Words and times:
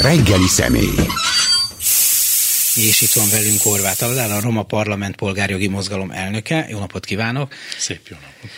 reggeli 0.00 0.46
személy. 0.46 0.94
És 2.74 3.00
itt 3.00 3.12
van 3.12 3.28
velünk 3.30 3.60
Horváth 3.62 4.02
Aldán, 4.02 4.30
a 4.30 4.40
Roma 4.40 4.62
Parlament 4.62 5.16
Polgárjogi 5.16 5.68
Mozgalom 5.68 6.10
elnöke. 6.10 6.66
Jó 6.70 6.78
napot 6.78 7.04
kívánok! 7.04 7.54
Szép 7.78 8.00
jó 8.08 8.16
napot! 8.20 8.50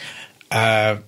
Uh, 0.55 0.99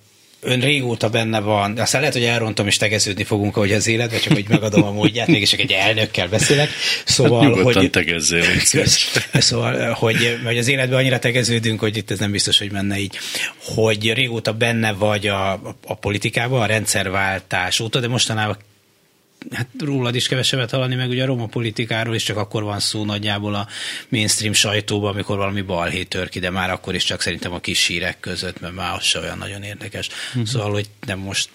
ön 0.41 0.61
régóta 0.61 1.09
benne 1.09 1.41
van, 1.41 1.79
aztán 1.79 2.01
lehet, 2.01 2.17
hogy 2.17 2.25
elrontom 2.25 2.67
és 2.67 2.77
tegeződni 2.77 3.25
fogunk, 3.25 3.57
ahogy 3.57 3.73
az 3.73 3.87
életben, 3.87 4.21
csak 4.21 4.33
hogy 4.33 4.49
megadom 4.49 4.83
a 4.83 4.91
módját, 4.91 5.27
mégis 5.27 5.51
csak 5.51 5.61
egy 5.61 5.73
elnökkel 5.73 6.29
beszélek. 6.29 6.69
Szóval, 7.05 7.55
hát 7.55 7.75
hogy, 7.75 7.91
tegezzél, 7.91 8.45
Szóval, 9.33 9.93
hogy, 9.93 10.39
hogy 10.45 10.59
az 10.59 10.69
életben 10.69 10.99
annyira 10.99 11.19
tegeződünk, 11.19 11.81
hogy 11.81 11.97
itt 11.97 12.11
ez 12.11 12.19
nem 12.19 12.31
biztos, 12.31 12.59
hogy 12.59 12.73
menne 12.73 12.99
így, 12.99 13.19
hogy 13.75 14.13
régóta 14.13 14.53
benne 14.53 14.93
vagy 14.93 15.27
a, 15.27 15.53
a, 15.53 15.77
a 15.87 15.95
politikában, 15.95 16.61
a 16.61 16.67
rendszerváltás 16.67 17.81
óta, 17.81 18.01
de 18.01 18.09
mostanában 18.09 18.57
hát 19.53 19.69
rólad 19.79 20.15
is 20.15 20.29
kevesebbet 20.29 20.71
hallani, 20.71 20.95
meg 20.95 21.09
ugye 21.09 21.23
a 21.23 21.27
roma 21.27 21.47
politikáról 21.47 22.15
is 22.15 22.23
csak 22.23 22.37
akkor 22.37 22.63
van 22.63 22.81
szó 22.81 23.05
nagyjából 23.05 23.55
a 23.55 23.69
mainstream 24.09 24.53
sajtóban, 24.53 25.13
amikor 25.13 25.37
valami 25.37 25.61
balhé 25.61 26.03
tör 26.03 26.29
ki, 26.29 26.39
de 26.39 26.51
már 26.51 26.71
akkor 26.71 26.95
is 26.95 27.05
csak 27.05 27.21
szerintem 27.21 27.53
a 27.53 27.61
kis 27.61 27.87
hírek 27.87 28.21
között, 28.21 28.61
mert 28.61 28.75
már 28.75 28.95
az 28.95 29.05
se 29.05 29.19
olyan 29.19 29.39
nagyon 29.39 29.63
érdekes. 29.63 30.09
Uh-huh. 30.29 30.47
Szóval, 30.47 30.71
hogy 30.71 30.89
nem 31.07 31.19
most 31.19 31.49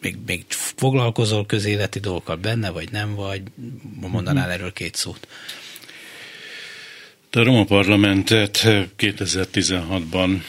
még, 0.00 0.16
még 0.26 0.44
foglalkozol 0.48 1.46
közéleti 1.46 1.98
dolgokkal 1.98 2.36
benne, 2.36 2.70
vagy 2.70 2.90
nem, 2.90 3.14
vagy 3.14 3.42
mondanál 4.00 4.34
uh-huh. 4.34 4.52
erről 4.52 4.72
két 4.72 4.94
szót? 4.94 5.28
A 7.32 7.42
Roma 7.42 7.64
Parlamentet 7.64 8.60
2016-ban 8.98 10.42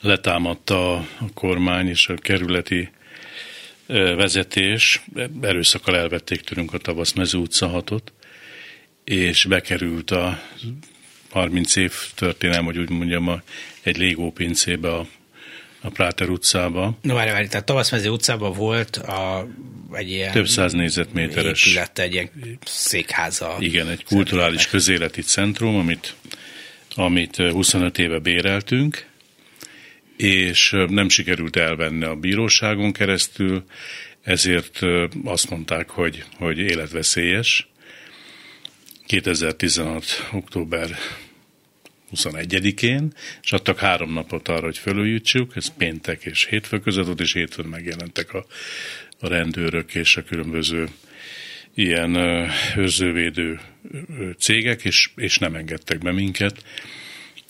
letámadta 0.00 0.94
a 0.96 1.06
kormány 1.34 1.88
és 1.88 2.08
a 2.08 2.14
kerületi 2.14 2.90
vezetés, 4.16 5.02
erőszakkal 5.40 5.96
elvették 5.96 6.40
tőlünk 6.40 6.74
a 6.74 6.78
Tavaszmező 6.78 7.38
utca 7.38 7.68
hatot, 7.68 8.12
és 9.04 9.44
bekerült 9.44 10.10
a 10.10 10.40
30 11.30 11.76
év 11.76 11.92
történelem, 12.14 12.64
hogy 12.64 12.78
úgy 12.78 12.90
mondjam, 12.90 13.28
a, 13.28 13.42
egy 13.82 13.96
légópincébe 13.96 14.94
a, 14.94 15.06
a 15.80 15.88
Práter 15.88 16.28
utcába. 16.28 16.98
No, 17.02 17.14
várj, 17.14 17.30
várj, 17.30 17.46
tehát 17.46 17.66
Tavaszmező 17.66 18.08
utcában 18.08 18.52
volt 18.52 18.96
a, 18.96 19.48
egy 19.92 20.10
ilyen... 20.10 20.32
Több 20.32 20.48
száz 20.48 20.72
négyzetméteres... 20.72 21.66
Épület, 21.66 21.98
egy 21.98 22.12
ilyen 22.12 22.30
székháza. 22.64 23.56
Igen, 23.58 23.88
egy 23.88 24.04
kulturális 24.04 24.66
közéleti 24.66 25.22
centrum, 25.22 25.76
amit, 25.76 26.14
amit 26.94 27.36
25 27.36 27.98
éve 27.98 28.18
béreltünk, 28.18 29.07
és 30.18 30.70
nem 30.88 31.08
sikerült 31.08 31.56
elvenni 31.56 32.04
a 32.04 32.14
bíróságon 32.14 32.92
keresztül, 32.92 33.64
ezért 34.22 34.80
azt 35.24 35.50
mondták, 35.50 35.90
hogy, 35.90 36.24
hogy 36.36 36.58
életveszélyes. 36.58 37.68
2016. 39.06 40.28
október 40.32 40.96
21-én, 42.16 43.12
és 43.42 43.52
adtak 43.52 43.78
három 43.78 44.12
napot 44.12 44.48
arra, 44.48 44.64
hogy 44.64 44.78
fölújítsuk, 44.78 45.56
ez 45.56 45.72
péntek 45.76 46.24
és 46.24 46.44
hétfő 46.44 46.78
között 46.78 47.06
volt, 47.06 47.20
és 47.20 47.32
hétfőn 47.32 47.66
megjelentek 47.66 48.34
a, 48.34 48.46
a 49.20 49.28
rendőrök 49.28 49.94
és 49.94 50.16
a 50.16 50.22
különböző 50.22 50.88
ilyen 51.74 52.16
őrzővédő 52.76 53.60
cégek, 54.38 54.84
és, 54.84 55.10
és 55.16 55.38
nem 55.38 55.54
engedtek 55.54 55.98
be 55.98 56.12
minket. 56.12 56.64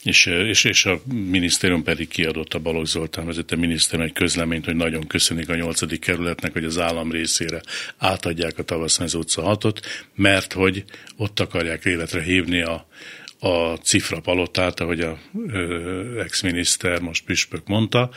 És, 0.09 0.27
és, 0.27 0.65
és 0.65 0.85
a 0.85 1.01
minisztérium 1.13 1.83
pedig 1.83 2.09
kiadott 2.09 2.55
a 2.55 2.59
Balogh 2.59 2.87
Zoltán 2.87 3.27
vezette 3.27 3.57
minisztérium 3.57 4.09
egy 4.09 4.15
közleményt, 4.15 4.65
hogy 4.65 4.77
nagyon 4.77 5.07
köszönik 5.07 5.49
a 5.49 5.55
nyolcadik 5.55 6.01
kerületnek, 6.01 6.53
hogy 6.53 6.65
az 6.65 6.79
állam 6.79 7.11
részére 7.11 7.61
átadják 7.99 8.59
a 8.59 8.63
Tavasznez 8.63 9.15
utca 9.15 9.43
hatot, 9.43 9.81
mert 10.15 10.53
hogy 10.53 10.85
ott 11.17 11.41
akarják 11.41 11.85
életre 11.85 12.23
hívni 12.23 12.63
a, 12.63 12.87
a 13.39 13.75
Cifra 13.75 14.21
palotát, 14.21 14.81
ahogy 14.81 15.01
a 15.01 15.19
ex-miniszter, 16.21 17.01
most 17.01 17.25
Püspök 17.25 17.67
mondta, 17.67 18.11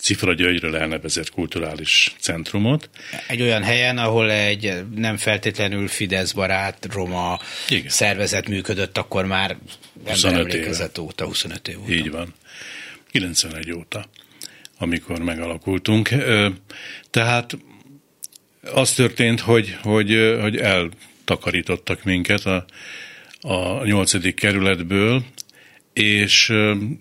Cifra 0.00 0.34
Györgyről 0.34 0.76
elnevezett 0.76 1.30
kulturális 1.30 2.14
centrumot. 2.18 2.90
Egy 3.26 3.42
olyan 3.42 3.62
helyen, 3.62 3.98
ahol 3.98 4.30
egy 4.30 4.84
nem 4.94 5.16
feltétlenül 5.16 5.88
Fidesz 5.88 6.32
barát 6.32 6.88
roma 6.92 7.38
Igen. 7.68 7.88
szervezet 7.88 8.48
működött, 8.48 8.98
akkor 8.98 9.26
már 9.26 9.56
25 10.06 10.54
éve. 10.54 10.90
óta, 11.00 11.24
25 11.24 11.68
év 11.68 11.80
óta. 11.80 11.92
Így 11.92 12.10
van. 12.10 12.34
91 13.10 13.72
óta, 13.72 14.04
amikor 14.78 15.18
megalakultunk. 15.18 16.08
Tehát 17.10 17.58
az 18.72 18.92
történt, 18.92 19.40
hogy, 19.40 19.76
hogy, 19.82 20.36
hogy 20.40 20.56
eltakarítottak 20.56 22.04
minket 22.04 22.46
a, 22.46 22.64
a 23.42 23.84
8. 23.84 24.34
kerületből, 24.34 25.24
és, 25.92 26.52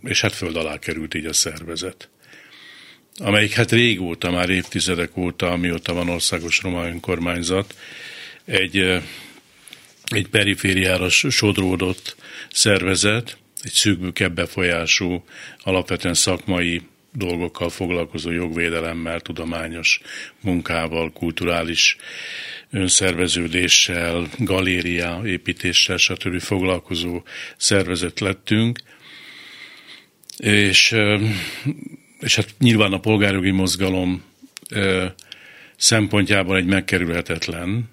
és 0.03 0.21
hát 0.21 0.33
föld 0.33 0.55
alá 0.55 0.79
került 0.79 1.13
így 1.13 1.25
a 1.25 1.33
szervezet 1.33 2.09
amelyik 3.17 3.53
hát 3.53 3.71
régóta, 3.71 4.31
már 4.31 4.49
évtizedek 4.49 5.17
óta, 5.17 5.51
amióta 5.51 5.93
van 5.93 6.09
országos 6.09 6.61
roma 6.61 6.87
önkormányzat, 6.87 7.75
egy, 8.45 8.77
egy 10.05 10.27
perifériára 10.27 11.09
sodródott 11.09 12.15
szervezet, 12.51 13.37
egy 13.61 13.71
szűkbükebb 13.71 14.33
befolyású, 14.33 15.23
alapvetően 15.63 16.13
szakmai 16.13 16.81
dolgokkal 17.13 17.69
foglalkozó 17.69 18.31
jogvédelemmel, 18.31 19.19
tudományos 19.19 20.01
munkával, 20.41 21.11
kulturális 21.11 21.97
önszerveződéssel, 22.71 24.27
galéria 24.37 25.21
építéssel, 25.25 25.97
stb. 25.97 26.39
foglalkozó 26.39 27.21
szervezet 27.57 28.19
lettünk, 28.19 28.79
és 30.37 30.95
és 32.19 32.35
hát 32.35 32.55
nyilván 32.59 32.93
a 32.93 32.99
polgárjogi 32.99 33.51
mozgalom 33.51 34.23
szempontjából 35.75 36.57
egy 36.57 36.65
megkerülhetetlen, 36.65 37.89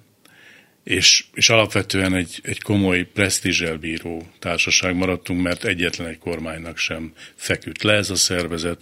és, 0.88 1.24
és 1.34 1.48
alapvetően 1.48 2.14
egy, 2.14 2.40
egy 2.42 2.62
komoly 2.62 3.02
presztízsel 3.02 3.76
bíró 3.76 4.26
társaság 4.38 4.94
maradtunk, 4.96 5.42
mert 5.42 5.64
egyetlen 5.64 6.08
egy 6.08 6.18
kormánynak 6.18 6.78
sem 6.78 7.12
feküdt 7.34 7.82
le 7.82 7.92
ez 7.92 8.10
a 8.10 8.14
szervezet, 8.14 8.80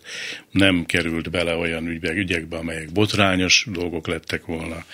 nem 0.50 0.84
került 0.84 1.30
bele 1.30 1.54
olyan 1.54 1.86
ügyek, 1.86 2.16
ügyekbe, 2.16 2.56
amelyek 2.56 2.92
botrányos 2.92 3.66
dolgok 3.70 4.06
lettek 4.06 4.44
volna. 4.44 4.84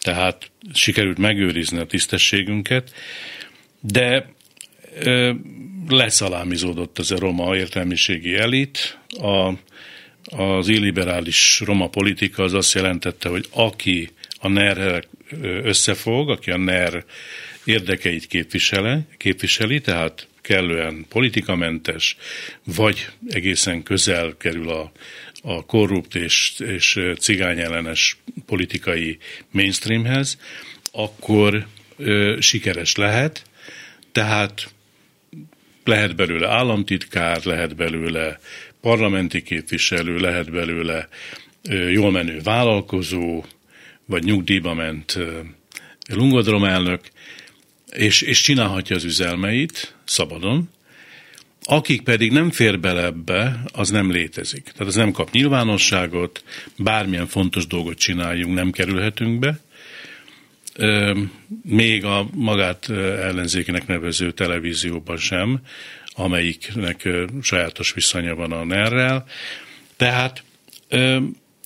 Tehát 0.00 0.50
sikerült 0.72 1.18
megőrizni 1.18 1.78
a 1.78 1.86
tisztességünket, 1.86 2.94
de 3.80 4.32
ö, 4.98 5.32
leszalámizódott 5.88 6.98
ez 6.98 7.10
a 7.10 7.18
roma 7.18 7.56
értelmiségi 7.56 8.36
elit, 8.36 8.98
a 9.08 9.52
az 10.36 10.68
illiberális 10.68 11.60
roma 11.64 11.88
politika 11.88 12.42
az 12.42 12.54
azt 12.54 12.74
jelentette, 12.74 13.28
hogy 13.28 13.46
aki 13.50 14.10
a 14.40 14.48
ner 14.48 15.04
összefog, 15.62 16.30
aki 16.30 16.50
a 16.50 16.56
NER 16.56 17.04
érdekeit 17.64 18.26
képviseli, 18.26 18.98
képviseli, 19.16 19.80
tehát 19.80 20.28
kellően 20.40 21.06
politikamentes, 21.08 22.16
vagy 22.64 23.08
egészen 23.28 23.82
közel 23.82 24.34
kerül 24.38 24.70
a, 24.70 24.92
a 25.42 25.64
korrupt 25.66 26.14
és, 26.14 26.54
és 26.58 27.00
cigányellenes 27.18 28.16
politikai 28.46 29.18
mainstreamhez, 29.50 30.38
akkor 30.92 31.66
ö, 31.96 32.36
sikeres 32.40 32.96
lehet, 32.96 33.42
tehát 34.12 34.70
lehet 35.84 36.16
belőle 36.16 36.48
államtitkár, 36.48 37.44
lehet 37.44 37.76
belőle 37.76 38.40
parlamenti 38.80 39.42
képviselő, 39.42 40.16
lehet 40.16 40.50
belőle 40.50 41.08
jól 41.90 42.10
menő 42.10 42.40
vállalkozó, 42.42 43.44
vagy 44.10 44.24
nyugdíjba 44.24 44.74
ment 44.74 45.18
lungodrom 46.08 46.64
elnök, 46.64 47.00
és, 47.90 48.22
és 48.22 48.40
csinálhatja 48.40 48.96
az 48.96 49.04
üzelmeit 49.04 49.94
szabadon, 50.04 50.68
akik 51.62 52.02
pedig 52.02 52.32
nem 52.32 52.50
fér 52.50 52.80
bele 52.80 53.04
ebbe, 53.04 53.62
az 53.72 53.90
nem 53.90 54.10
létezik. 54.10 54.62
Tehát 54.62 54.86
az 54.86 54.94
nem 54.94 55.12
kap 55.12 55.30
nyilvánosságot, 55.30 56.44
bármilyen 56.76 57.26
fontos 57.26 57.66
dolgot 57.66 57.98
csináljunk, 57.98 58.54
nem 58.54 58.70
kerülhetünk 58.70 59.38
be. 59.38 59.60
Még 61.62 62.04
a 62.04 62.28
magát 62.34 62.90
ellenzékének 62.90 63.86
nevező 63.86 64.30
televízióban 64.30 65.16
sem, 65.16 65.60
amelyiknek 66.06 67.08
sajátos 67.42 67.92
viszonya 67.92 68.34
van 68.34 68.52
a 68.52 68.64
ner 68.64 69.24
Tehát 69.96 70.44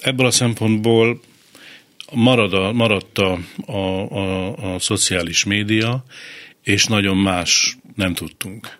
ebből 0.01 0.27
a 0.27 0.31
szempontból 0.31 1.21
marad 2.13 2.53
a, 2.53 2.73
maradt 2.73 3.19
a, 3.19 3.39
a, 3.67 3.77
a, 4.17 4.75
a 4.75 4.79
szociális 4.79 5.45
média, 5.45 6.05
és 6.63 6.87
nagyon 6.87 7.17
más 7.17 7.77
nem 7.95 8.15
tudtunk. 8.15 8.79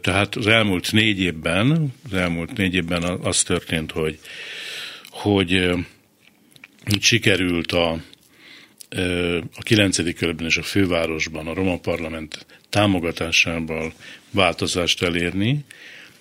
Tehát 0.00 0.34
az 0.34 0.46
elmúlt 0.46 0.92
négy 0.92 1.20
évben, 1.20 1.92
az 2.04 2.14
elmúlt 2.14 2.56
négy 2.56 2.74
évben 2.74 3.02
az 3.02 3.42
történt, 3.42 3.92
hogy, 3.92 4.18
hogy 5.10 5.74
sikerült 7.00 7.72
a, 7.72 7.90
a 9.54 9.62
9. 9.62 10.14
körben 10.14 10.46
és 10.46 10.56
a 10.56 10.62
fővárosban 10.62 11.46
a 11.46 11.54
Roma 11.54 11.78
Parlament 11.78 12.46
támogatásával 12.68 13.92
változást 14.30 15.02
elérni, 15.02 15.64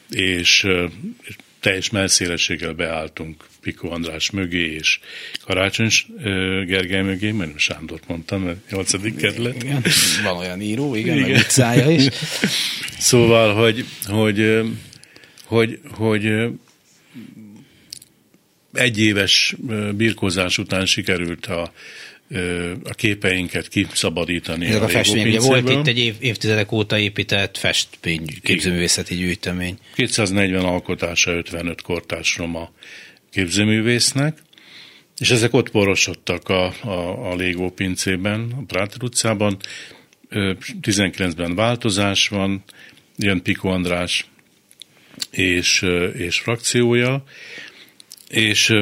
és 0.10 0.68
teljes 1.60 1.90
melszélességgel 1.90 2.74
beálltunk 2.74 3.46
Piko 3.62 3.90
András 3.90 4.30
mögé 4.30 4.74
és 4.74 5.00
Karácsony 5.46 5.90
Gergely 6.66 7.02
mögé, 7.02 7.32
mert 7.32 7.60
Sándort 7.60 8.08
mondtam, 8.08 8.42
mert 8.42 8.70
8. 8.70 9.16
kerület. 9.16 9.64
Igen, 9.64 9.84
van 10.24 10.38
olyan 10.38 10.62
író, 10.62 10.96
igen, 10.96 11.18
igen. 11.18 11.40
utcája 11.40 11.90
is. 11.90 12.08
Szóval, 12.98 13.54
hogy, 13.54 13.86
hogy, 14.06 14.64
hogy, 15.46 15.80
hogy 15.92 16.32
egy 18.74 19.00
éves 19.00 19.56
birkózás 19.96 20.58
után 20.58 20.86
sikerült 20.86 21.46
a, 21.46 21.72
a 22.84 22.94
képeinket 22.94 23.68
kiszabadítani. 23.68 24.66
Ez 24.66 24.76
a, 24.76 24.84
a 24.84 24.88
festmény, 24.88 25.38
volt 25.40 25.70
itt 25.70 25.88
egy 25.88 26.00
év, 26.00 26.16
évtizedek 26.20 26.72
óta 26.72 26.98
épített 26.98 27.58
festmény, 27.58 28.26
képzőművészeti 28.44 29.16
gyűjtemény. 29.16 29.78
240 29.96 30.66
alkotása 30.66 31.32
55 31.32 31.82
kortárs 31.82 32.38
roma 32.38 32.72
képzőművésznek, 33.32 34.38
és 35.18 35.30
ezek 35.30 35.54
ott 35.54 35.70
porosodtak 35.70 36.50
a, 36.50 36.74
a, 36.82 37.32
a 37.32 37.36
Légó 37.36 37.66
a 37.66 38.64
Práter 38.68 39.04
utcában. 39.04 39.58
19-ben 40.82 41.56
változás 41.56 42.28
van, 42.28 42.64
jön 43.18 43.42
Piko 43.42 43.68
András 43.68 44.26
és, 45.30 45.86
és 46.14 46.40
frakciója, 46.40 47.24
és, 48.28 48.74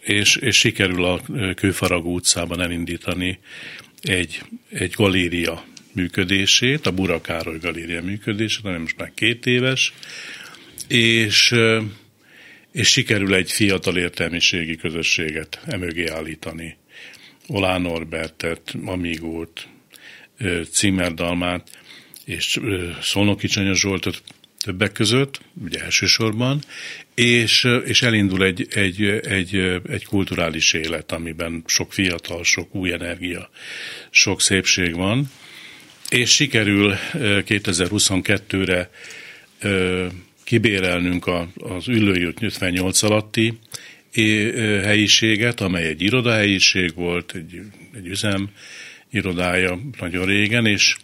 és, 0.00 0.36
és 0.36 0.56
sikerül 0.56 1.04
a 1.04 1.20
Kőfaragó 1.54 2.14
utcában 2.14 2.60
elindítani 2.60 3.38
egy, 4.02 4.42
egy 4.70 4.92
galéria 4.96 5.64
működését, 5.92 6.86
a 6.86 6.92
Burakároly 6.92 7.58
galéria 7.58 8.02
működését, 8.02 8.64
ami 8.64 8.78
most 8.78 8.96
már 8.96 9.12
két 9.14 9.46
éves, 9.46 9.92
és, 10.88 11.54
és 12.74 12.88
sikerül 12.88 13.34
egy 13.34 13.52
fiatal 13.52 13.96
értelmiségi 13.96 14.76
közösséget 14.76 15.60
emögé 15.66 16.06
állítani. 16.06 16.76
Olá 17.46 17.78
Norbertet, 17.78 18.74
Amigót, 18.84 19.68
Cimmerdalmát 20.70 21.70
és 22.24 22.60
Szolnoki 23.02 23.46
Csanya 23.46 23.74
Zsoltot 23.74 24.22
többek 24.58 24.92
között, 24.92 25.40
ugye 25.64 25.80
elsősorban, 25.80 26.60
és, 27.14 27.68
és 27.84 28.02
elindul 28.02 28.44
egy, 28.44 28.66
egy, 28.70 29.02
egy, 29.04 29.54
egy 29.88 30.04
kulturális 30.04 30.72
élet, 30.72 31.12
amiben 31.12 31.62
sok 31.66 31.92
fiatal, 31.92 32.44
sok 32.44 32.74
új 32.74 32.92
energia, 32.92 33.50
sok 34.10 34.40
szépség 34.40 34.94
van, 34.94 35.30
és 36.08 36.30
sikerül 36.30 36.94
2022-re 37.12 38.90
kibérelnünk 40.44 41.26
az 41.54 41.88
Üllőjút 41.88 42.42
58 42.42 43.02
alatti 43.02 43.58
helyiséget, 44.82 45.60
amely 45.60 45.86
egy 45.86 46.02
irodahelyiség 46.02 46.94
volt, 46.94 47.32
egy, 47.34 47.60
egy 47.94 48.06
üzem 48.06 48.50
irodája 49.10 49.78
nagyon 49.98 50.26
régen, 50.26 50.66
és 50.66 50.96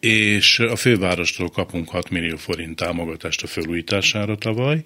és 0.00 0.58
a 0.58 0.76
fővárostól 0.76 1.48
kapunk 1.48 1.88
6 1.88 2.10
millió 2.10 2.36
forint 2.36 2.76
támogatást 2.76 3.42
a 3.42 3.46
felújítására 3.46 4.36
tavaly, 4.36 4.82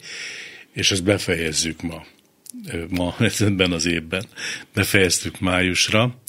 és 0.72 0.90
ezt 0.90 1.04
befejezzük 1.04 1.82
ma, 1.82 2.04
ma 2.88 3.16
ebben 3.38 3.72
az 3.72 3.86
évben, 3.86 4.24
befejeztük 4.74 5.40
májusra, 5.40 6.22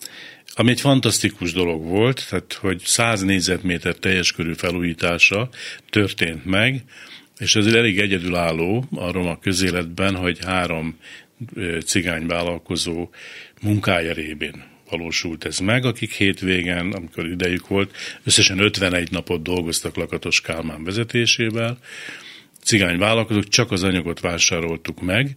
ami 0.54 0.72
egy 0.72 0.82
fantasztikus 0.82 1.54
dolog 1.54 1.84
volt, 1.84 2.26
tehát 2.30 2.54
hogy 2.54 2.82
100 2.86 3.22
négyzetméter 3.22 3.96
teljes 3.96 4.32
körű 4.32 4.54
felújítása 4.54 5.50
történt 5.90 6.46
meg, 6.46 6.84
és 7.42 7.56
ez 7.56 7.66
elég 7.66 8.00
egyedülálló 8.00 8.86
a 8.96 9.12
roma 9.12 9.40
közéletben, 9.40 10.16
hogy 10.16 10.46
három 10.46 10.98
cigány 11.86 12.26
vállalkozó 12.26 13.10
munkája 13.62 14.14
révén 14.14 14.64
valósult 14.90 15.46
ez 15.46 15.60
meg, 15.60 15.86
akik 15.86 16.12
hétvégen, 16.14 16.92
amikor 16.92 17.26
idejük 17.26 17.68
volt, 17.68 17.96
összesen 18.24 18.60
51 18.60 19.12
napot 19.12 19.42
dolgoztak 19.42 19.96
Lakatos 19.96 20.42
Kálmán 20.42 20.84
vezetésével, 20.84 21.78
cigány 22.64 22.98
vállalkozók, 22.98 23.48
csak 23.48 23.72
az 23.72 23.84
anyagot 23.84 24.20
vásároltuk 24.20 25.02
meg, 25.02 25.36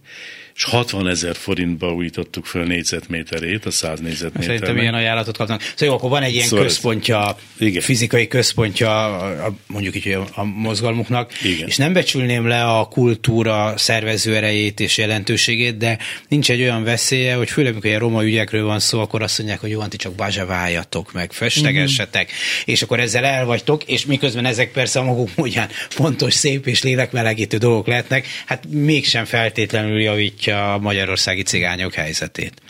és 0.55 0.63
60 0.63 1.07
ezer 1.07 1.35
forintba 1.35 1.93
újítottuk 1.93 2.45
fel 2.45 2.63
négyzetméterét, 2.63 3.65
a 3.65 3.71
100 3.71 3.99
négyzetméternek. 3.99 4.57
Szerintem 4.57 4.77
ilyen 4.77 4.93
ajánlatot 4.93 5.37
kapnak. 5.37 5.61
Szóval 5.61 5.87
jó, 5.87 5.93
akkor 5.93 6.09
van 6.09 6.23
egy 6.23 6.33
ilyen 6.33 6.47
szóval 6.47 6.65
központja, 6.65 7.37
igen. 7.57 7.81
fizikai 7.81 8.27
központja, 8.27 9.17
a, 9.17 9.55
mondjuk 9.67 9.95
így 9.95 10.07
a, 10.07 10.27
a 10.33 10.43
mozgalmuknak, 10.43 11.31
igen. 11.43 11.67
és 11.67 11.77
nem 11.77 11.93
becsülném 11.93 12.47
le 12.47 12.63
a 12.63 12.85
kultúra 12.85 13.73
szervező 13.77 14.35
erejét 14.35 14.79
és 14.79 14.97
jelentőségét, 14.97 15.77
de 15.77 15.97
nincs 16.27 16.51
egy 16.51 16.61
olyan 16.61 16.83
veszélye, 16.83 17.35
hogy 17.35 17.49
főleg, 17.49 17.71
amikor 17.71 17.89
ilyen 17.89 18.01
roma 18.01 18.23
ügyekről 18.23 18.65
van 18.65 18.79
szó, 18.79 18.99
akkor 18.99 19.21
azt 19.21 19.37
mondják, 19.37 19.59
hogy 19.59 19.69
jó, 19.69 19.83
ti 19.85 19.97
csak 19.97 20.13
bazsaváljatok 20.13 21.13
meg, 21.13 21.31
festegessetek, 21.31 22.27
mm-hmm. 22.27 22.63
és 22.65 22.81
akkor 22.81 22.99
ezzel 22.99 23.23
elvagytok, 23.23 23.83
és 23.83 24.05
miközben 24.05 24.45
ezek 24.45 24.71
persze 24.71 24.99
a 24.99 25.03
maguk 25.03 25.29
módján 25.35 25.69
fontos, 25.89 26.33
szép 26.33 26.67
és 26.67 26.83
lélekmelegítő 26.83 27.57
dolgok 27.57 27.87
lehetnek, 27.87 28.27
hát 28.45 28.63
mégsem 28.69 29.25
feltétlenül 29.25 30.01
javítja 30.01 30.44
javítja 30.45 30.73
a 30.73 30.77
magyarországi 30.77 31.43
cigányok 31.43 31.93
helyzetét. 31.93 32.61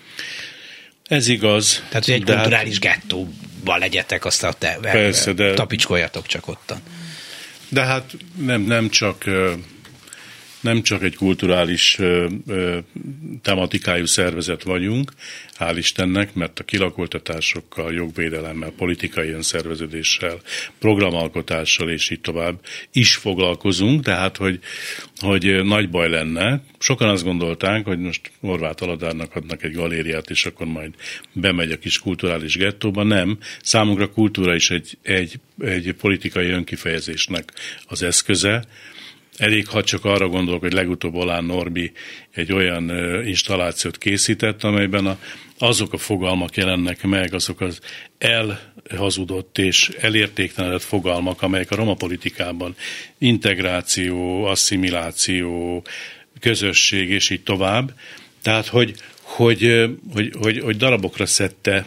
Ez 1.03 1.27
igaz. 1.27 1.83
Tehát, 1.89 2.05
hogy 2.05 2.13
egy 2.13 2.23
kulturális 2.23 2.79
hát, 2.79 3.01
gettóban 3.01 3.79
legyetek, 3.79 4.25
azt 4.25 4.43
a 4.43 4.53
te, 4.53 4.77
persze, 4.81 5.33
de, 5.33 5.53
tapicskoljatok 5.53 6.25
csak 6.25 6.47
ottan. 6.47 6.81
De 7.69 7.81
hát 7.81 8.11
nem, 8.37 8.61
nem 8.61 8.89
csak 8.89 9.23
nem 10.65 10.81
csak 10.81 11.03
egy 11.03 11.15
kulturális 11.15 11.99
ö, 11.99 12.27
ö, 12.47 12.77
tematikájú 13.41 14.05
szervezet 14.05 14.63
vagyunk, 14.63 15.11
hál' 15.59 15.75
Istennek, 15.77 16.33
mert 16.33 16.59
a 16.59 16.63
kilakoltatásokkal, 16.63 17.93
jogvédelemmel, 17.93 18.73
politikai 18.77 19.29
önszerveződéssel, 19.29 20.39
programalkotással 20.79 21.89
és 21.89 22.09
így 22.09 22.21
tovább 22.21 22.59
is 22.91 23.15
foglalkozunk, 23.15 24.03
tehát 24.03 24.37
hogy, 24.37 24.59
hogy 25.19 25.63
nagy 25.63 25.89
baj 25.89 26.09
lenne. 26.09 26.63
Sokan 26.79 27.09
azt 27.09 27.23
gondolták, 27.23 27.85
hogy 27.85 27.99
most 27.99 28.31
Horváth 28.39 28.83
Aladárnak 28.83 29.35
adnak 29.35 29.63
egy 29.63 29.73
galériát, 29.73 30.29
és 30.29 30.45
akkor 30.45 30.67
majd 30.67 30.93
bemegy 31.33 31.71
a 31.71 31.77
kis 31.79 31.99
kulturális 31.99 32.57
gettóba. 32.57 33.03
Nem, 33.03 33.37
számunkra 33.61 34.09
kultúra 34.09 34.55
is 34.55 34.69
egy, 34.69 34.97
egy, 35.01 35.39
egy 35.59 35.93
politikai 35.93 36.47
önkifejezésnek 36.49 37.53
az 37.87 38.03
eszköze, 38.03 38.65
Elég, 39.37 39.67
ha 39.67 39.83
csak 39.83 40.05
arra 40.05 40.27
gondolok, 40.27 40.61
hogy 40.61 40.73
legutóbb 40.73 41.15
Olán 41.15 41.43
Norbi 41.43 41.91
egy 42.31 42.51
olyan 42.51 42.89
installációt 43.25 43.97
készített, 43.97 44.63
amelyben 44.63 45.05
a, 45.05 45.19
azok 45.57 45.93
a 45.93 45.97
fogalmak 45.97 46.55
jelennek 46.55 47.03
meg, 47.03 47.33
azok 47.33 47.61
az 47.61 47.79
elhazudott 48.17 49.57
és 49.57 49.89
elértéktelenedett 49.99 50.83
fogalmak, 50.83 51.41
amelyek 51.41 51.71
a 51.71 51.75
roma 51.75 51.93
politikában 51.93 52.75
integráció, 53.17 54.43
asszimiláció, 54.43 55.83
közösség 56.39 57.09
és 57.09 57.29
így 57.29 57.43
tovább. 57.43 57.93
Tehát, 58.41 58.67
hogy, 58.67 58.95
hogy, 59.21 59.89
hogy, 60.13 60.33
hogy, 60.39 60.59
hogy 60.59 60.77
darabokra 60.77 61.25
szedte 61.25 61.85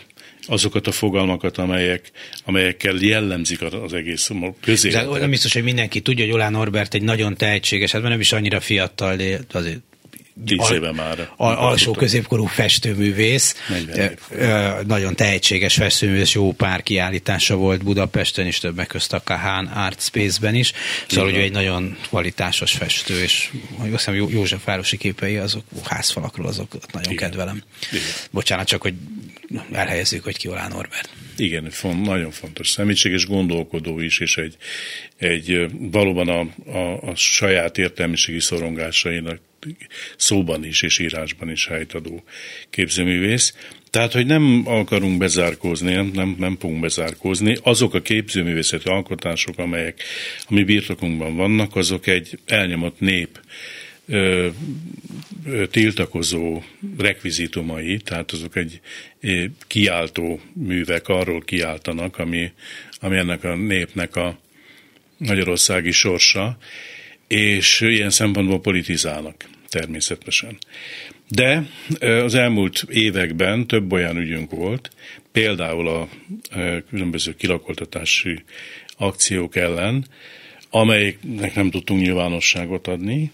azokat 0.48 0.86
a 0.86 0.92
fogalmakat, 0.92 1.58
amelyek, 1.58 2.10
amelyekkel 2.44 2.94
jellemzik 3.00 3.62
az 3.62 3.92
egész 3.92 4.30
közéletet. 4.60 5.20
Nem 5.20 5.30
biztos, 5.30 5.52
hogy 5.52 5.62
mindenki 5.62 6.00
tudja, 6.00 6.24
hogy 6.24 6.34
Olán 6.34 6.52
Norbert 6.52 6.94
egy 6.94 7.02
nagyon 7.02 7.36
tehetséges, 7.36 7.92
hát 7.92 8.02
nem 8.02 8.20
is 8.20 8.32
annyira 8.32 8.60
fiatal, 8.60 9.16
de 9.16 9.38
azért 9.52 9.80
Tíz 10.46 10.70
éve 10.70 10.92
már. 10.92 11.28
Al, 11.36 11.54
alsó 11.54 11.92
középkorú 11.92 12.44
festőművész, 12.44 13.54
nagyon 14.86 15.14
tehetséges 15.14 15.74
festőművész, 15.74 16.32
jó 16.32 16.52
pár 16.52 16.82
kiállítása 16.82 17.56
volt 17.56 17.84
Budapesten 17.84 18.46
is, 18.46 18.58
többek 18.58 18.86
közt 18.86 19.12
a 19.12 19.22
Kahán 19.24 19.66
Art 19.66 20.02
Space-ben 20.02 20.54
is, 20.54 20.72
szóval 21.08 21.30
hogy 21.30 21.40
egy 21.40 21.52
nagyon 21.52 21.96
kvalitásos 22.08 22.72
festő, 22.72 23.22
és 23.22 23.50
azt 23.78 23.90
hiszem 23.90 24.14
József 24.14 24.64
városi 24.64 24.96
képei, 24.96 25.36
azok 25.36 25.64
házfalakról, 25.84 26.46
azok 26.46 26.76
nagyon 26.92 27.12
Igen. 27.12 27.28
kedvelem. 27.28 27.62
Igen. 27.90 28.04
Bocsánat, 28.30 28.66
csak 28.66 28.82
hogy 28.82 28.94
elhelyezzük, 29.72 30.24
hogy 30.24 30.36
ki 30.36 30.48
Olán 30.48 30.70
Norbert. 30.70 31.08
Igen, 31.38 31.70
font, 31.70 32.06
nagyon 32.06 32.30
fontos 32.30 32.68
személyiség, 32.68 33.12
és 33.12 33.26
gondolkodó 33.26 34.00
is, 34.00 34.20
és 34.20 34.36
egy, 34.36 34.56
egy 35.16 35.66
valóban 35.78 36.28
a, 36.28 36.70
a, 36.78 37.08
a 37.08 37.14
saját 37.14 37.78
értelmiségi 37.78 38.40
szorongásainak 38.40 39.40
szóban 40.16 40.64
is 40.64 40.82
és 40.82 40.98
írásban 40.98 41.50
is 41.50 41.66
helytadó 41.66 42.24
képzőművész. 42.70 43.54
Tehát, 43.90 44.12
hogy 44.12 44.26
nem 44.26 44.62
akarunk 44.66 45.18
bezárkózni, 45.18 45.94
nem, 45.94 46.36
nem 46.38 46.56
fogunk 46.60 46.80
bezárkózni. 46.80 47.56
Azok 47.62 47.94
a 47.94 48.02
képzőművészeti 48.02 48.88
alkotások, 48.88 49.58
amelyek 49.58 50.02
a 50.48 50.54
mi 50.54 50.64
birtokunkban 50.64 51.36
vannak, 51.36 51.76
azok 51.76 52.06
egy 52.06 52.38
elnyomott 52.46 53.00
nép 53.00 53.40
ö, 54.08 54.48
tiltakozó 55.70 56.62
rekvizitumai, 56.98 57.96
tehát 57.96 58.32
azok 58.32 58.56
egy 58.56 58.80
kiáltó 59.66 60.40
művek 60.52 61.08
arról 61.08 61.40
kiáltanak, 61.40 62.18
ami, 62.18 62.52
ami 63.00 63.16
ennek 63.16 63.44
a 63.44 63.54
népnek 63.54 64.16
a 64.16 64.38
magyarországi 65.16 65.90
sorsa, 65.90 66.58
és 67.26 67.80
ilyen 67.80 68.10
szempontból 68.10 68.60
politizálnak 68.60 69.44
természetesen. 69.68 70.58
De 71.28 71.68
az 72.00 72.34
elmúlt 72.34 72.84
években 72.88 73.66
több 73.66 73.92
olyan 73.92 74.16
ügyünk 74.16 74.50
volt, 74.50 74.90
például 75.32 75.88
a 75.88 76.08
különböző 76.90 77.34
kilakoltatási 77.34 78.42
akciók 78.96 79.56
ellen, 79.56 80.06
amelyeknek 80.70 81.54
nem 81.54 81.70
tudtunk 81.70 82.00
nyilvánosságot 82.00 82.86
adni. 82.86 83.30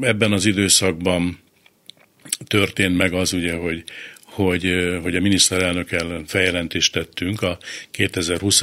Ebben 0.00 0.32
az 0.32 0.44
időszakban 0.44 1.38
történt 2.46 2.96
meg 2.96 3.12
az 3.12 3.32
ugye, 3.32 3.54
hogy, 3.54 3.84
hogy, 4.22 4.74
hogy 5.02 5.16
a 5.16 5.20
miniszterelnök 5.20 5.92
ellen 5.92 6.24
feljelentést 6.26 6.92
tettünk 6.92 7.42
a 7.42 7.58
2020 7.90 8.62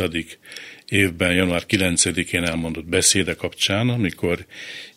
évben, 0.88 1.34
január 1.34 1.64
9-én 1.68 2.44
elmondott 2.44 2.86
beszéde 2.86 3.34
kapcsán, 3.34 3.90
amikor 3.90 4.46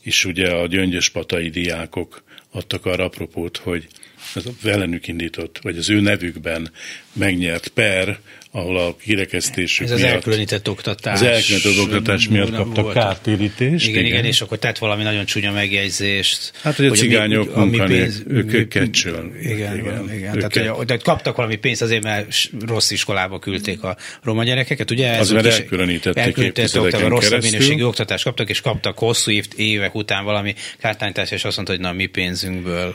is 0.03 0.25
ugye 0.25 0.51
a 0.51 0.67
gyöngyös 0.67 1.09
patai 1.09 1.49
diákok 1.49 2.23
adtak 2.51 2.87
arra 2.87 3.05
apropót, 3.05 3.57
hogy 3.57 3.87
az 4.35 4.49
velük 4.63 5.09
indított, 5.09 5.59
vagy 5.63 5.79
az 5.79 5.91
ő 5.91 6.01
nevükben 6.01 6.71
megnyert 7.13 7.69
per, 7.69 8.19
ahol 8.53 8.79
a 8.79 8.97
kirekesztésük 8.97 9.87
Ez 9.87 9.93
az 9.93 10.01
miatt, 10.01 10.13
elkülönített 10.13 10.69
oktatás. 10.69 11.15
Az 11.15 11.23
elkülönített 11.23 11.85
oktatás 11.85 12.29
miatt 12.29 12.55
kaptak 12.55 12.93
kártérítést. 12.93 13.89
Igen, 13.89 14.05
igen, 14.05 14.13
igen, 14.13 14.25
és 14.25 14.41
akkor 14.41 14.59
tett 14.59 14.79
valami 14.79 15.03
nagyon 15.03 15.25
csúnya 15.25 15.53
megjegyzést. 15.53 16.53
Hát, 16.63 16.77
hogy 16.77 16.87
a 16.87 16.91
cigányok 16.91 17.57
a 17.57 17.65
mi, 17.65 17.77
pénz, 17.77 18.23
ők, 18.29 18.69
kecsön. 18.69 19.33
Igen, 19.41 19.79
igen, 19.79 20.13
igen. 20.15 20.35
Ők 20.37 20.53
tehát, 20.53 20.77
hogy, 20.77 20.87
tehát 20.87 21.03
kaptak 21.03 21.37
valami 21.37 21.57
pénzt 21.57 21.83
azért, 21.83 22.03
mert 22.03 22.51
rossz 22.67 22.91
iskolába 22.91 23.39
küldték 23.39 23.83
a 23.83 23.97
roma 24.23 24.45
gyerekeket, 24.45 24.91
ugye? 24.91 25.19
Az, 25.19 25.31
mert 25.31 25.47
elkülönítették 25.47 26.25
elkülönítették, 26.25 26.95
a 26.95 27.09
rosszabb 27.09 27.43
minőségű 27.43 27.83
oktatást 27.83 28.25
kaptak, 28.25 28.49
és 28.49 28.61
kaptak 28.61 28.99
hosszú 28.99 29.31
év, 29.31 29.47
évek 29.57 29.95
után 29.95 30.25
valami 30.25 30.55
kártányítást, 30.79 31.33
és 31.33 31.45
azt 31.45 31.57
mondta, 31.57 31.75
hogy 31.75 31.83
na, 31.83 31.93
mi 31.93 32.07
pénzünkből 32.41 32.95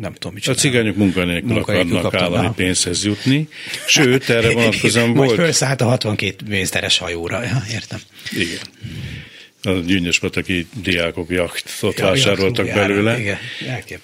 nem 0.00 0.12
tudom, 0.12 0.34
mit 0.34 0.46
A 0.46 0.54
cigányok 0.54 0.96
munkanélkül 0.96 1.56
akarnak 1.56 2.14
állami 2.14 2.48
pénzhez 2.56 3.04
jutni, 3.04 3.48
sőt, 3.86 4.30
erre 4.30 4.52
vonatkozóan 4.54 5.12
volt. 5.12 5.28
Majd 5.28 5.40
felszállt 5.40 5.80
a 5.80 5.84
62 5.84 6.44
mézteres 6.48 6.98
hajóra, 6.98 7.42
ja, 7.42 7.62
értem. 7.72 8.00
Igen. 8.30 8.60
A 9.64 9.70
gyűnyös 9.70 10.18
pataki 10.18 10.66
diákok 10.82 11.30
jachtot 11.30 11.98
ja, 11.98 12.04
vásároltak 12.04 12.66
jacht, 12.66 12.78
belőle. 12.78 13.18
Igen, 13.18 13.38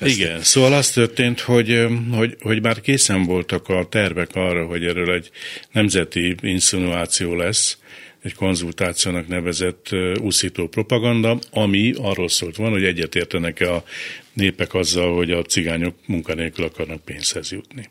igen, 0.00 0.42
szóval 0.42 0.72
az 0.72 0.90
történt, 0.90 1.40
hogy, 1.40 1.86
hogy, 2.12 2.36
hogy 2.40 2.62
már 2.62 2.80
készen 2.80 3.24
voltak 3.24 3.68
a 3.68 3.86
tervek 3.90 4.28
arra, 4.34 4.66
hogy 4.66 4.84
erről 4.84 5.12
egy 5.14 5.30
nemzeti 5.72 6.34
insinuáció 6.40 7.34
lesz, 7.34 7.78
egy 8.22 8.34
konzultációnak 8.34 9.28
nevezett 9.28 9.88
úszító 10.20 10.68
propaganda, 10.68 11.38
ami 11.50 11.94
arról 11.96 12.28
szólt 12.28 12.56
van, 12.56 12.70
hogy 12.70 12.84
egyetértenek-e 12.84 13.74
a 13.74 13.84
népek 14.38 14.74
azzal, 14.74 15.14
hogy 15.14 15.30
a 15.30 15.42
cigányok 15.42 15.94
munkanélkül 16.06 16.64
akarnak 16.64 17.04
pénzhez 17.04 17.52
jutni. 17.52 17.88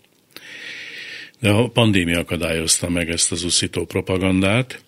De 1.39 1.49
a 1.49 1.67
pandémia 1.69 2.19
akadályozta 2.19 2.89
meg 2.89 3.09
ezt 3.09 3.31
az 3.31 3.43
uszító 3.43 3.85
propagandát, 3.85 4.83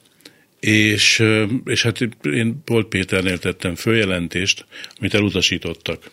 és, 0.60 1.24
és 1.66 1.84
hát 1.84 2.00
én 2.22 2.64
Polt 2.64 2.88
Péternél 2.88 3.40
tettem 3.40 3.76
följelentést, 3.76 4.66
amit 4.98 5.14
elutasítottak 5.14 6.12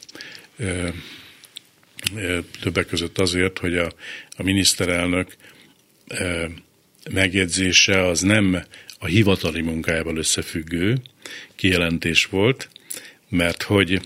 többek 2.61 2.87
között 2.87 3.19
azért, 3.19 3.59
hogy 3.59 3.77
a, 3.77 3.93
a 4.37 4.43
miniszterelnök 4.43 5.37
megjegyzése 7.11 8.07
az 8.07 8.21
nem 8.21 8.65
a 8.99 9.07
hivatali 9.07 9.61
munkájával 9.61 10.17
összefüggő 10.17 10.97
kijelentés 11.55 12.27
volt, 12.27 12.69
mert 13.29 13.63
hogy 13.63 14.01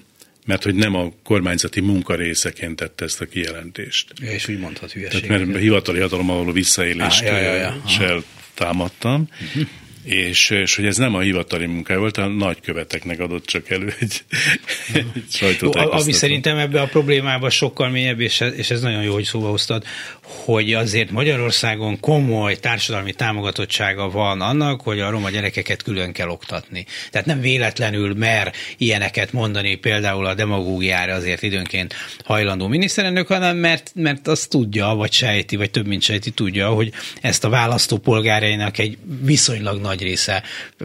mert 0.50 0.64
hogy 0.64 0.74
nem 0.74 0.94
a 0.94 1.12
kormányzati 1.24 1.80
munka 1.80 2.14
részeként 2.14 2.76
tette 2.76 3.04
ezt 3.04 3.20
a 3.20 3.26
kijelentést. 3.26 4.12
Ja, 4.20 4.30
és 4.30 4.48
úgy 4.48 4.58
mondhat 4.58 4.92
hülyeséget. 4.92 5.28
Tehát 5.28 5.46
mert 5.46 5.60
hivatali 5.60 6.00
hatalommal 6.00 6.36
való 6.36 6.52
visszaélést 6.52 7.20
ah, 7.20 7.26
ja, 7.26 7.38
ja, 7.38 7.54
ja. 7.98 8.22
támadtam. 8.54 9.28
Uh-huh 9.54 9.68
és, 10.02 10.50
és 10.50 10.76
hogy 10.76 10.86
ez 10.86 10.96
nem 10.96 11.14
a 11.14 11.20
hivatali 11.20 11.66
munkája 11.66 11.98
volt, 11.98 12.16
a 12.16 12.26
nagyköveteknek 12.26 13.20
adott 13.20 13.46
csak 13.46 13.70
elő 13.70 13.94
egy, 14.00 14.24
egy 14.94 15.06
sajtótájékoztató. 15.28 16.02
Ami 16.02 16.12
szerintem 16.12 16.56
ebbe 16.56 16.80
a 16.80 16.86
problémába 16.86 17.50
sokkal 17.50 17.88
mélyebb, 17.88 18.20
és 18.20 18.40
ez, 18.40 18.54
és 18.54 18.70
ez 18.70 18.80
nagyon 18.80 19.02
jó, 19.02 19.12
hogy 19.12 19.24
szóba 19.24 19.48
hoztad, 19.48 19.84
hogy 20.22 20.72
azért 20.72 21.10
Magyarországon 21.10 22.00
komoly 22.00 22.56
társadalmi 22.56 23.12
támogatottsága 23.12 24.10
van 24.10 24.40
annak, 24.40 24.80
hogy 24.80 25.00
a 25.00 25.10
roma 25.10 25.30
gyerekeket 25.30 25.82
külön 25.82 26.12
kell 26.12 26.28
oktatni. 26.28 26.86
Tehát 27.10 27.26
nem 27.26 27.40
véletlenül 27.40 28.14
mer 28.14 28.52
ilyeneket 28.76 29.32
mondani 29.32 29.74
például 29.74 30.26
a 30.26 30.34
demagógiára 30.34 31.14
azért 31.14 31.42
időnként 31.42 31.94
hajlandó 32.24 32.66
miniszterelnök, 32.66 33.26
hanem 33.26 33.56
mert, 33.56 33.92
mert 33.94 34.28
azt 34.28 34.48
tudja, 34.48 34.86
vagy 34.86 35.12
sejti, 35.12 35.56
vagy 35.56 35.70
több 35.70 35.86
mint 35.86 36.02
sejti 36.02 36.30
tudja, 36.30 36.68
hogy 36.68 36.92
ezt 37.20 37.44
a 37.44 37.48
választópolgárainak 37.48 38.78
egy 38.78 38.98
viszonylag 39.22 39.80
nagy 39.80 39.89
része 39.98 40.42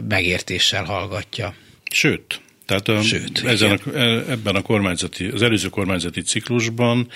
megértéssel 0.08 0.84
hallgatja. 0.84 1.54
Sőt, 1.90 2.40
tehát 2.66 2.88
a, 2.88 3.02
Sőt, 3.02 3.44
ezen 3.44 3.70
a, 3.70 3.98
ebben 4.30 4.54
a 4.54 4.62
kormányzati, 4.62 5.26
az 5.26 5.42
előző 5.42 5.68
kormányzati 5.68 6.22
ciklusban 6.22 7.08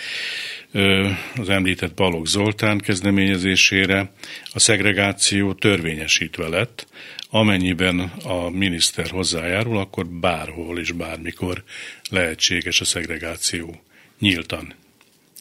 az 1.36 1.48
említett 1.48 1.94
Balogh 1.94 2.26
Zoltán 2.26 2.78
kezdeményezésére 2.78 4.12
a 4.52 4.58
szegregáció 4.58 5.52
törvényesítve 5.52 6.48
lett, 6.48 6.86
amennyiben 7.30 8.00
a 8.22 8.50
miniszter 8.50 9.08
hozzájárul, 9.08 9.78
akkor 9.78 10.06
bárhol 10.06 10.78
és 10.78 10.92
bármikor 10.92 11.64
lehetséges 12.10 12.80
a 12.80 12.84
szegregáció 12.84 13.82
nyíltan 14.18 14.74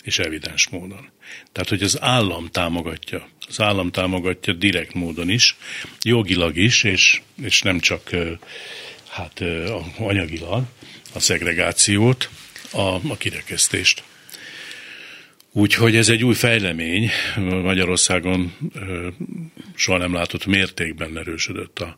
és 0.04 0.20
evidens 0.20 0.70
módon. 0.70 1.10
Tehát, 1.52 1.70
hogy 1.70 1.84
az 1.84 2.02
állam 2.02 2.48
támogatja, 2.48 3.28
az 3.48 3.62
állam 3.62 3.92
támogatja 3.92 4.54
direkt 4.54 4.94
módon 4.94 5.30
is, 5.30 5.56
jogilag 6.02 6.58
is, 6.58 6.84
és, 6.84 7.22
és 7.42 7.62
nem 7.62 7.80
csak 7.80 8.10
hát 9.10 9.44
anyagilag 9.98 10.64
a 11.14 11.20
szegregációt, 11.20 12.30
a, 12.72 13.10
a 13.10 13.18
kirekesztést. 13.18 14.04
Úgyhogy 15.52 15.96
ez 15.96 16.10
egy 16.10 16.24
új 16.24 16.34
fejlemény, 16.34 17.10
Magyarországon 17.36 18.58
soha 19.76 19.98
nem 19.98 20.14
látott 20.14 20.46
mértékben 20.46 21.18
erősödött 21.18 21.80
a, 21.80 21.98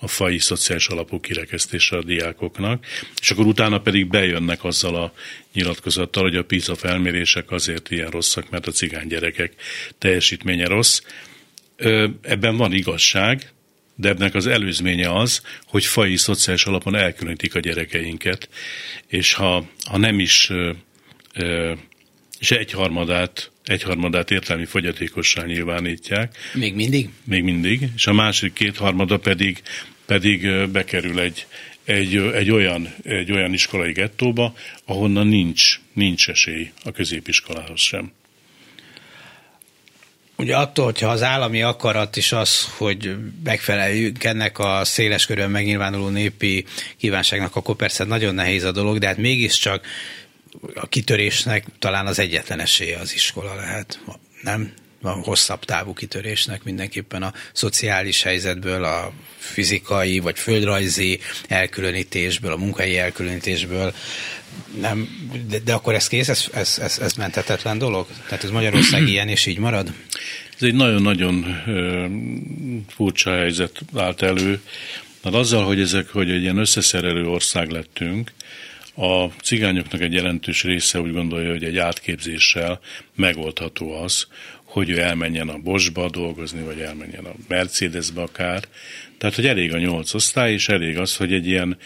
a 0.00 0.08
fai 0.08 0.38
szociális 0.38 0.86
alapú 0.86 1.20
kirekesztése 1.20 1.96
a 1.96 2.02
diákoknak, 2.02 2.84
és 3.20 3.30
akkor 3.30 3.46
utána 3.46 3.80
pedig 3.80 4.08
bejönnek 4.08 4.64
azzal 4.64 4.94
a 4.94 5.12
nyilatkozattal, 5.52 6.22
hogy 6.22 6.36
a 6.36 6.44
PISA 6.44 6.74
felmérések 6.74 7.50
azért 7.50 7.90
ilyen 7.90 8.10
rosszak, 8.10 8.50
mert 8.50 8.66
a 8.66 8.70
cigány 8.70 9.06
gyerekek 9.06 9.52
teljesítménye 9.98 10.66
rossz. 10.66 11.00
Ebben 12.22 12.56
van 12.56 12.72
igazság, 12.72 13.52
de 13.94 14.08
ennek 14.08 14.34
az 14.34 14.46
előzménye 14.46 15.12
az, 15.12 15.42
hogy 15.66 15.84
fai 15.84 16.16
szociális 16.16 16.64
alapon 16.64 16.94
elkülönítik 16.94 17.54
a 17.54 17.60
gyerekeinket, 17.60 18.48
és 19.06 19.32
ha, 19.32 19.64
ha 19.84 19.98
nem 19.98 20.18
is 20.18 20.50
és 22.40 22.50
egyharmadát, 22.50 23.50
egyharmadát 23.70 24.30
értelmi 24.30 24.64
fogyatékossá 24.64 25.44
nyilvánítják. 25.44 26.36
Még 26.54 26.74
mindig? 26.74 27.08
Még 27.24 27.42
mindig, 27.42 27.88
és 27.96 28.06
a 28.06 28.12
másik 28.12 28.52
kétharmada 28.52 29.18
pedig, 29.18 29.62
pedig 30.06 30.66
bekerül 30.66 31.20
egy, 31.20 31.46
egy, 31.84 32.16
egy, 32.16 32.50
olyan, 32.50 32.94
egy 33.02 33.32
olyan 33.32 33.52
iskolai 33.52 33.92
gettóba, 33.92 34.54
ahonnan 34.84 35.26
nincs, 35.26 35.80
nincs 35.92 36.28
esély 36.28 36.70
a 36.84 36.90
középiskolához 36.90 37.80
sem. 37.80 38.12
Ugye 40.40 40.56
attól, 40.56 40.84
hogyha 40.84 41.08
az 41.08 41.22
állami 41.22 41.62
akarat 41.62 42.16
is 42.16 42.32
az, 42.32 42.68
hogy 42.76 43.16
megfeleljünk 43.44 44.24
ennek 44.24 44.58
a 44.58 44.84
széles 44.84 45.26
körön 45.26 45.50
megnyilvánuló 45.50 46.08
népi 46.08 46.64
kívánságnak, 46.96 47.56
akkor 47.56 47.76
persze 47.76 48.04
nagyon 48.04 48.34
nehéz 48.34 48.64
a 48.64 48.72
dolog, 48.72 48.98
de 48.98 49.06
hát 49.06 49.16
mégiscsak 49.16 49.86
a 50.74 50.86
kitörésnek 50.86 51.64
talán 51.78 52.06
az 52.06 52.18
egyetlen 52.18 52.60
esélye 52.60 52.98
az 52.98 53.14
iskola 53.14 53.54
lehet, 53.54 54.00
nem? 54.42 54.72
A 55.02 55.08
hosszabb 55.08 55.64
távú 55.64 55.92
kitörésnek 55.92 56.62
mindenképpen 56.64 57.22
a 57.22 57.32
szociális 57.52 58.22
helyzetből, 58.22 58.84
a 58.84 59.12
fizikai 59.36 60.18
vagy 60.18 60.38
földrajzi 60.38 61.18
elkülönítésből, 61.48 62.52
a 62.52 62.56
munkai 62.56 62.98
elkülönítésből 62.98 63.94
nem, 64.80 65.08
de, 65.48 65.58
de 65.58 65.72
akkor 65.72 65.94
ez 65.94 66.08
kész, 66.08 66.28
ez, 66.28 66.46
ez, 66.52 66.78
ez, 66.78 66.98
ez 66.98 67.12
menthetetlen 67.12 67.78
dolog? 67.78 68.06
Tehát 68.28 68.44
ez 68.44 68.50
Magyarország 68.50 69.08
ilyen, 69.08 69.28
és 69.28 69.46
így 69.46 69.58
marad? 69.58 69.92
Ez 70.54 70.62
egy 70.62 70.74
nagyon-nagyon 70.74 71.62
furcsa 72.88 73.30
helyzet 73.30 73.80
állt 73.96 74.22
elő. 74.22 74.60
Tehát 75.22 75.38
azzal, 75.38 75.64
hogy 75.64 75.80
ezek, 75.80 76.08
hogy 76.08 76.30
egy 76.30 76.42
ilyen 76.42 76.58
összeszerelő 76.58 77.26
ország 77.26 77.70
lettünk, 77.70 78.32
a 78.94 79.26
cigányoknak 79.26 80.00
egy 80.00 80.12
jelentős 80.12 80.62
része 80.62 81.00
úgy 81.00 81.12
gondolja, 81.12 81.50
hogy 81.50 81.64
egy 81.64 81.78
átképzéssel 81.78 82.80
megoldható 83.14 83.92
az, 83.92 84.26
hogy 84.64 84.90
ő 84.90 84.98
elmenjen 84.98 85.48
a 85.48 85.58
Bosba 85.58 86.10
dolgozni, 86.10 86.62
vagy 86.62 86.80
elmenjen 86.80 87.24
a 87.24 87.34
Mercedesbe 87.48 88.22
akár. 88.22 88.64
Tehát, 89.18 89.34
hogy 89.34 89.46
elég 89.46 89.74
a 89.74 89.78
nyolc 89.78 90.14
osztály, 90.14 90.52
és 90.52 90.68
elég 90.68 90.98
az, 90.98 91.16
hogy 91.16 91.32
egy 91.32 91.46
ilyen, 91.46 91.78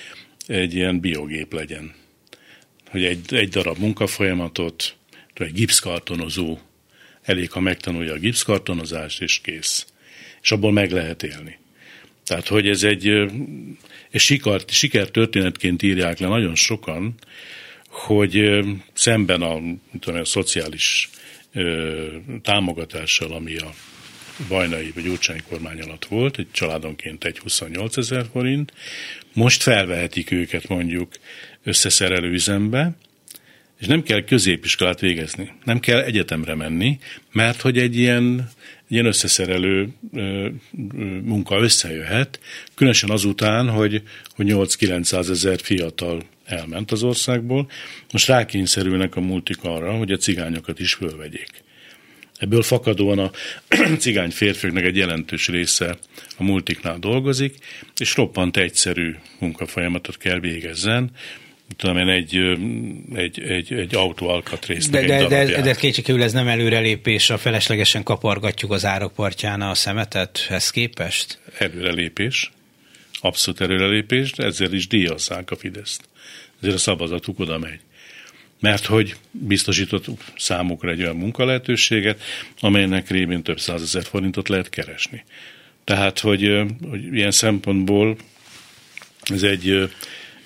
egy 0.46 0.74
ilyen 0.74 1.00
biogép 1.00 1.52
legyen. 1.52 1.94
Hogy 2.86 3.04
egy, 3.04 3.34
egy 3.34 3.48
darab 3.48 3.78
munkafolyamatot, 3.78 4.96
egy 5.34 5.52
gipszkartonozó, 5.52 6.58
elég, 7.22 7.50
ha 7.50 7.60
megtanulja 7.60 8.12
a 8.12 8.18
gipszkartonozást, 8.18 9.22
és 9.22 9.40
kész. 9.40 9.86
És 10.42 10.52
abból 10.52 10.72
meg 10.72 10.90
lehet 10.90 11.22
élni. 11.22 11.58
Tehát, 12.24 12.48
hogy 12.48 12.68
ez 12.68 12.82
egy, 12.82 13.06
és 14.10 14.22
sikert, 14.22 14.70
sikertörténetként 14.70 15.82
írják 15.82 16.18
le 16.18 16.28
nagyon 16.28 16.54
sokan, 16.54 17.14
hogy 17.88 18.64
szemben 18.92 19.42
a, 19.42 19.60
tudom, 20.00 20.20
a 20.20 20.24
szociális 20.24 21.10
ö, 21.52 22.06
támogatással, 22.42 23.32
ami 23.32 23.56
a 23.56 23.70
bajnai 24.48 24.90
vagy 24.94 25.04
Gyurcsány 25.04 25.42
kormány 25.48 25.80
alatt 25.80 26.04
volt, 26.04 26.38
egy 26.38 26.50
családonként 26.50 27.24
egy 27.24 27.38
28 27.38 27.96
ezer 27.96 28.26
forint, 28.32 28.72
most 29.32 29.62
felvehetik 29.62 30.30
őket 30.30 30.68
mondjuk 30.68 31.12
összeszerelő 31.64 32.30
üzembe, 32.30 32.96
és 33.80 33.86
nem 33.86 34.02
kell 34.02 34.24
középiskolát 34.24 35.00
végezni, 35.00 35.52
nem 35.64 35.80
kell 35.80 36.00
egyetemre 36.02 36.54
menni, 36.54 36.98
mert 37.32 37.60
hogy 37.60 37.78
egy 37.78 37.96
ilyen, 37.96 38.50
egy 38.83 38.83
ilyen 38.94 39.06
összeszerelő 39.06 39.88
munka 41.24 41.58
összejöhet, 41.58 42.40
különösen 42.74 43.10
azután, 43.10 43.68
hogy, 43.68 44.02
hogy 44.34 44.46
8-900 44.50 45.30
ezer 45.30 45.60
fiatal 45.60 46.22
elment 46.44 46.90
az 46.90 47.02
országból, 47.02 47.70
most 48.12 48.26
rákényszerülnek 48.26 49.16
a 49.16 49.20
multik 49.20 49.62
arra, 49.62 49.92
hogy 49.92 50.12
a 50.12 50.16
cigányokat 50.16 50.80
is 50.80 50.94
fölvegyék. 50.94 51.50
Ebből 52.38 52.62
fakadóan 52.62 53.18
a 53.18 53.30
cigány 53.98 54.30
férfiaknak 54.30 54.84
egy 54.84 54.96
jelentős 54.96 55.48
része 55.48 55.98
a 56.36 56.42
multiknál 56.42 56.98
dolgozik, 56.98 57.54
és 57.96 58.16
roppant 58.16 58.56
egyszerű 58.56 59.14
munkafolyamatot 59.38 60.16
kell 60.16 60.38
végezzen, 60.38 61.10
tudom 61.76 61.96
én, 61.96 62.08
egy, 62.08 62.36
egy, 63.14 63.40
egy, 63.40 63.72
egy 63.72 63.94
autó 63.94 64.28
alkatrészt. 64.28 64.90
De, 64.90 65.06
de, 65.06 65.26
de, 65.26 65.60
de 65.60 65.74
kétségkívül 65.74 66.22
ez 66.22 66.32
nem 66.32 66.48
előrelépés, 66.48 67.30
a 67.30 67.38
feleslegesen 67.38 68.02
kapargatjuk 68.02 68.70
az 68.70 68.84
árokpartján 68.84 69.60
a 69.60 69.74
szemetet, 69.74 70.46
ez 70.50 70.70
képest? 70.70 71.38
Előrelépés, 71.58 72.52
abszolút 73.20 73.60
előrelépés, 73.60 74.32
de 74.32 74.44
ezzel 74.44 74.72
is 74.72 74.86
díjazzák 74.86 75.50
a 75.50 75.56
Fideszt. 75.56 76.08
Ezért 76.60 76.74
a 76.74 76.78
szavazatuk 76.78 77.38
oda 77.38 77.58
megy. 77.58 77.80
Mert 78.60 78.84
hogy 78.84 79.16
biztosított 79.30 80.06
számukra 80.36 80.90
egy 80.90 81.00
olyan 81.00 81.16
munkalehetőséget, 81.16 82.22
amelynek 82.60 83.10
révén 83.10 83.42
több 83.42 83.60
százezer 83.60 84.04
forintot 84.04 84.48
lehet 84.48 84.68
keresni. 84.68 85.24
Tehát, 85.84 86.18
hogy, 86.18 86.62
hogy 86.88 87.14
ilyen 87.14 87.30
szempontból 87.30 88.16
ez 89.22 89.42
egy 89.42 89.90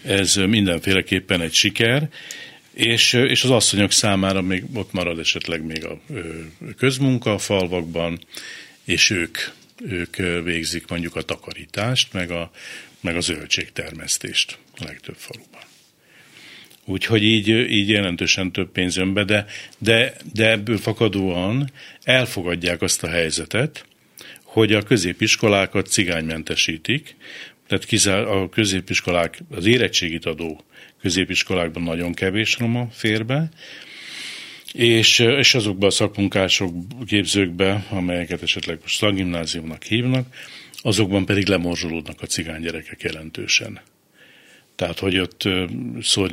ez 0.02 0.34
mindenféleképpen 0.34 1.40
egy 1.40 1.52
siker, 1.52 2.08
és, 2.72 3.12
és 3.12 3.44
az 3.44 3.50
asszonyok 3.50 3.92
számára 3.92 4.42
még 4.42 4.64
ott 4.74 4.92
marad 4.92 5.18
esetleg 5.18 5.64
még 5.64 5.84
a 5.84 6.00
közmunka 6.76 7.32
a 7.32 7.38
falvakban, 7.38 8.18
és 8.84 9.10
ők, 9.10 9.38
ők 9.84 10.16
végzik 10.44 10.88
mondjuk 10.88 11.16
a 11.16 11.22
takarítást, 11.22 12.12
meg 12.12 12.30
a, 12.30 12.50
meg 13.00 13.16
a 13.16 13.20
zöldségtermesztést 13.20 14.58
a 14.76 14.84
legtöbb 14.84 15.16
faluban. 15.16 15.62
Úgyhogy 16.84 17.22
így, 17.22 17.48
így 17.48 17.88
jelentősen 17.88 18.52
több 18.52 18.70
pénz 18.70 18.96
jön 18.96 19.12
be, 19.12 19.24
de, 19.24 19.46
de, 19.78 20.14
de 20.32 20.50
ebből 20.50 20.78
fakadóan 20.78 21.70
elfogadják 22.02 22.82
azt 22.82 23.02
a 23.02 23.08
helyzetet, 23.08 23.84
hogy 24.42 24.72
a 24.72 24.82
középiskolákat 24.82 25.86
cigánymentesítik, 25.86 27.16
tehát 27.68 27.84
kizár, 27.84 28.26
a 28.26 28.48
középiskolák, 28.48 29.38
az 29.50 29.66
érettségit 29.66 30.26
adó 30.26 30.64
középiskolákban 31.00 31.82
nagyon 31.82 32.12
kevés 32.12 32.58
roma 32.58 32.88
fér 32.90 33.26
be, 33.26 33.48
és, 34.72 35.18
és 35.18 35.54
azokban 35.54 35.88
a 35.88 35.92
szakmunkások 35.92 36.74
képzőkbe, 37.06 37.86
amelyeket 37.90 38.42
esetleg 38.42 38.78
most 38.82 38.96
szakgimnáziumnak 38.96 39.82
hívnak, 39.82 40.34
azokban 40.82 41.24
pedig 41.24 41.46
lemorzsolódnak 41.46 42.22
a 42.22 42.26
cigány 42.26 42.60
gyerekek 42.60 43.02
jelentősen. 43.02 43.80
Tehát, 44.76 44.98
hogy 44.98 45.18
ott 45.18 45.48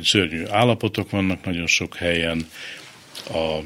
szörnyű 0.02 0.44
állapotok 0.48 1.10
vannak 1.10 1.44
nagyon 1.44 1.66
sok 1.66 1.96
helyen, 1.96 2.48
a, 3.30 3.58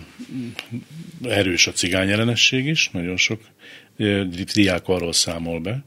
erős 1.29 1.67
a 1.67 1.73
cigány 1.73 2.11
ellenesség 2.11 2.67
is, 2.67 2.91
nagyon 2.93 3.17
sok 3.17 3.41
diák 4.55 4.89
arról 4.89 5.13
számol 5.13 5.61
be, 5.61 5.85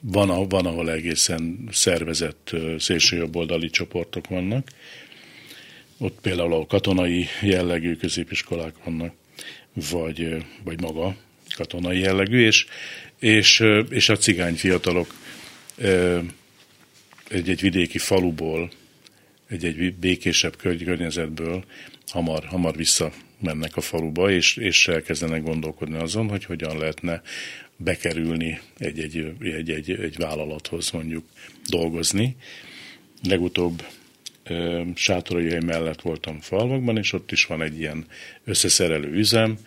van, 0.00 0.48
van, 0.48 0.66
ahol 0.66 0.90
egészen 0.90 1.68
szervezett 1.72 2.50
szélsőjobboldali 2.78 3.70
csoportok 3.70 4.28
vannak. 4.28 4.68
Ott 5.98 6.18
például 6.20 6.52
a 6.52 6.66
katonai 6.66 7.26
jellegű 7.40 7.96
középiskolák 7.96 8.74
vannak, 8.84 9.14
vagy, 9.90 10.44
vagy 10.64 10.80
maga 10.80 11.16
katonai 11.56 11.98
jellegű, 11.98 12.46
és, 12.46 12.66
és, 13.20 13.64
és 13.88 14.08
a 14.08 14.16
cigány 14.16 14.54
fiatalok 14.54 15.14
egy, 17.28 17.48
egy 17.48 17.60
vidéki 17.60 17.98
faluból, 17.98 18.70
egy, 19.48 19.64
egy 19.64 19.94
békésebb 19.94 20.56
környezetből 20.56 21.64
hamar, 22.06 22.44
hamar 22.44 22.76
visszamennek 22.76 23.76
a 23.76 23.80
faluba, 23.80 24.30
és, 24.30 24.56
és 24.56 24.88
elkezdenek 24.88 25.42
gondolkodni 25.42 25.98
azon, 25.98 26.28
hogy 26.28 26.44
hogyan 26.44 26.78
lehetne 26.78 27.22
bekerülni 27.76 28.60
egy, 28.78 29.00
egy, 29.00 29.90
egy, 29.90 30.16
vállalathoz 30.16 30.90
mondjuk 30.90 31.24
dolgozni. 31.68 32.36
Legutóbb 33.22 33.86
sátorai 34.94 35.58
mellett 35.58 36.00
voltam 36.00 36.40
falvakban, 36.40 36.96
és 36.96 37.12
ott 37.12 37.32
is 37.32 37.44
van 37.44 37.62
egy 37.62 37.78
ilyen 37.78 38.06
összeszerelő 38.44 39.12
üzem. 39.12 39.58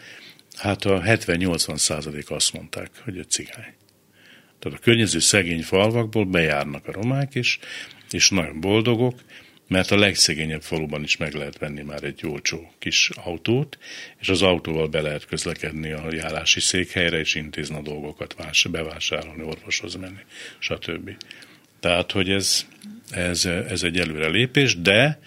Hát 0.57 0.85
a 0.85 1.01
70-80 1.01 1.77
százalék 1.77 2.31
azt 2.31 2.53
mondták, 2.53 2.89
hogy 3.03 3.17
a 3.17 3.23
cigány. 3.23 3.73
Tehát 4.59 4.77
a 4.77 4.81
környező 4.81 5.19
szegény 5.19 5.63
falvakból 5.63 6.25
bejárnak 6.25 6.87
a 6.87 6.91
romák 6.91 7.35
is, 7.35 7.59
és 8.11 8.29
nagyon 8.29 8.59
boldogok, 8.59 9.21
mert 9.69 9.91
a 9.91 9.97
legszegényebb 9.97 10.61
faluban 10.61 11.03
is 11.03 11.17
meg 11.17 11.33
lehet 11.33 11.57
venni 11.57 11.81
már 11.81 12.03
egy 12.03 12.19
olcsó 12.23 12.73
kis 12.79 13.09
autót, 13.15 13.77
és 14.19 14.29
az 14.29 14.41
autóval 14.41 14.87
be 14.87 15.01
lehet 15.01 15.25
közlekedni 15.25 15.91
a 15.91 16.13
járási 16.13 16.59
székhelyre, 16.59 17.19
és 17.19 17.35
intézni 17.35 17.75
a 17.75 17.81
dolgokat, 17.81 18.35
bevásárolni, 18.71 19.43
orvoshoz 19.43 19.95
menni, 19.95 20.21
stb. 20.59 21.11
Tehát, 21.79 22.11
hogy 22.11 22.29
ez, 22.29 22.65
ez, 23.11 23.45
ez 23.45 23.83
egy 23.83 23.99
előrelépés, 23.99 24.81
de 24.81 25.19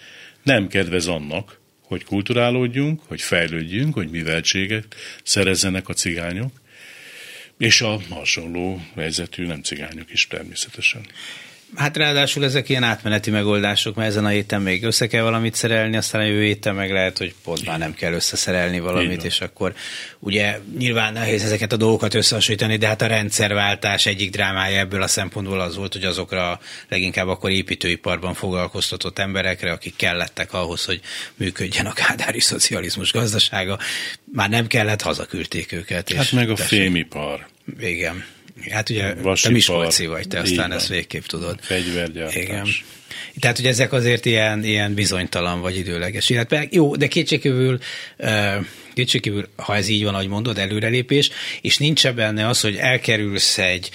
nem 0.43 0.67
kedvez 0.67 1.07
annak, 1.07 1.59
hogy 1.81 2.03
kulturálódjunk, 2.03 3.01
hogy 3.07 3.21
fejlődjünk, 3.21 3.93
hogy 3.93 4.09
műveltséget 4.09 4.95
szerezzenek 5.23 5.89
a 5.89 5.93
cigányok, 5.93 6.61
és 7.57 7.81
a 7.81 7.99
hasonló 8.09 8.81
helyzetű 8.95 9.45
nem 9.45 9.61
cigányok 9.61 10.11
is 10.11 10.27
természetesen. 10.27 11.05
Hát 11.75 11.97
ráadásul 11.97 12.43
ezek 12.43 12.69
ilyen 12.69 12.83
átmeneti 12.83 13.31
megoldások, 13.31 13.95
mert 13.95 14.09
ezen 14.09 14.25
a 14.25 14.29
héten 14.29 14.61
még 14.61 14.83
össze 14.83 15.07
kell 15.07 15.23
valamit 15.23 15.55
szerelni, 15.55 15.97
aztán 15.97 16.21
a 16.21 16.25
jövő 16.25 16.43
héten 16.43 16.75
meg 16.75 16.91
lehet, 16.91 17.17
hogy 17.17 17.35
pont 17.43 17.65
már 17.65 17.79
nem 17.79 17.93
kell 17.93 18.13
összeszerelni 18.13 18.79
valamit, 18.79 19.23
és 19.23 19.41
akkor 19.41 19.73
ugye 20.19 20.59
nyilván 20.77 21.13
nehéz 21.13 21.43
ezeket 21.43 21.71
a 21.71 21.77
dolgokat 21.77 22.13
összehasonlítani, 22.13 22.77
de 22.77 22.87
hát 22.87 23.01
a 23.01 23.07
rendszerváltás 23.07 24.05
egyik 24.05 24.29
drámája 24.31 24.79
ebből 24.79 25.01
a 25.01 25.07
szempontból 25.07 25.59
az 25.59 25.75
volt, 25.75 25.93
hogy 25.93 26.03
azokra 26.03 26.59
leginkább 26.89 27.27
akkor 27.27 27.51
építőiparban 27.51 28.33
foglalkoztatott 28.33 29.19
emberekre, 29.19 29.71
akik 29.71 29.95
kellettek 29.95 30.53
ahhoz, 30.53 30.85
hogy 30.85 31.01
működjen 31.35 31.85
a 31.85 31.93
kádári 31.93 32.39
szocializmus 32.39 33.11
gazdasága, 33.11 33.79
már 34.31 34.49
nem 34.49 34.67
kellett, 34.67 35.01
hazaküldték 35.01 35.71
őket. 35.71 36.13
Hát 36.13 36.31
meg 36.31 36.49
a 36.49 36.53
tessék. 36.53 36.79
fémipar. 36.79 37.47
Igen. 37.79 38.25
Hát 38.69 38.89
ugye 38.89 39.13
Vasipar, 39.13 39.39
te 39.39 39.49
Miskolci 39.49 40.05
vagy, 40.05 40.27
te 40.27 40.39
aztán 40.39 40.71
ezt 40.71 40.87
végképp 40.87 41.23
tudod. 41.23 41.59
Fegyvergyártás. 41.61 42.35
Igen. 42.35 42.67
Tehát, 43.39 43.57
hogy 43.57 43.65
ezek 43.67 43.93
azért 43.93 44.25
ilyen, 44.25 44.63
ilyen 44.63 44.93
bizonytalan 44.93 45.61
vagy 45.61 45.77
időleges. 45.77 46.29
Illetve 46.29 46.67
jó, 46.71 46.95
de 46.95 47.07
kétségkívül, 47.07 47.79
kétségkívül, 48.93 49.47
ha 49.55 49.75
ez 49.75 49.87
így 49.87 50.03
van, 50.03 50.13
ahogy 50.13 50.27
mondod, 50.27 50.57
előrelépés, 50.57 51.29
és 51.61 51.77
nincs 51.77 52.07
benne 52.07 52.47
az, 52.47 52.61
hogy 52.61 52.75
elkerülsz 52.75 53.57
egy 53.57 53.89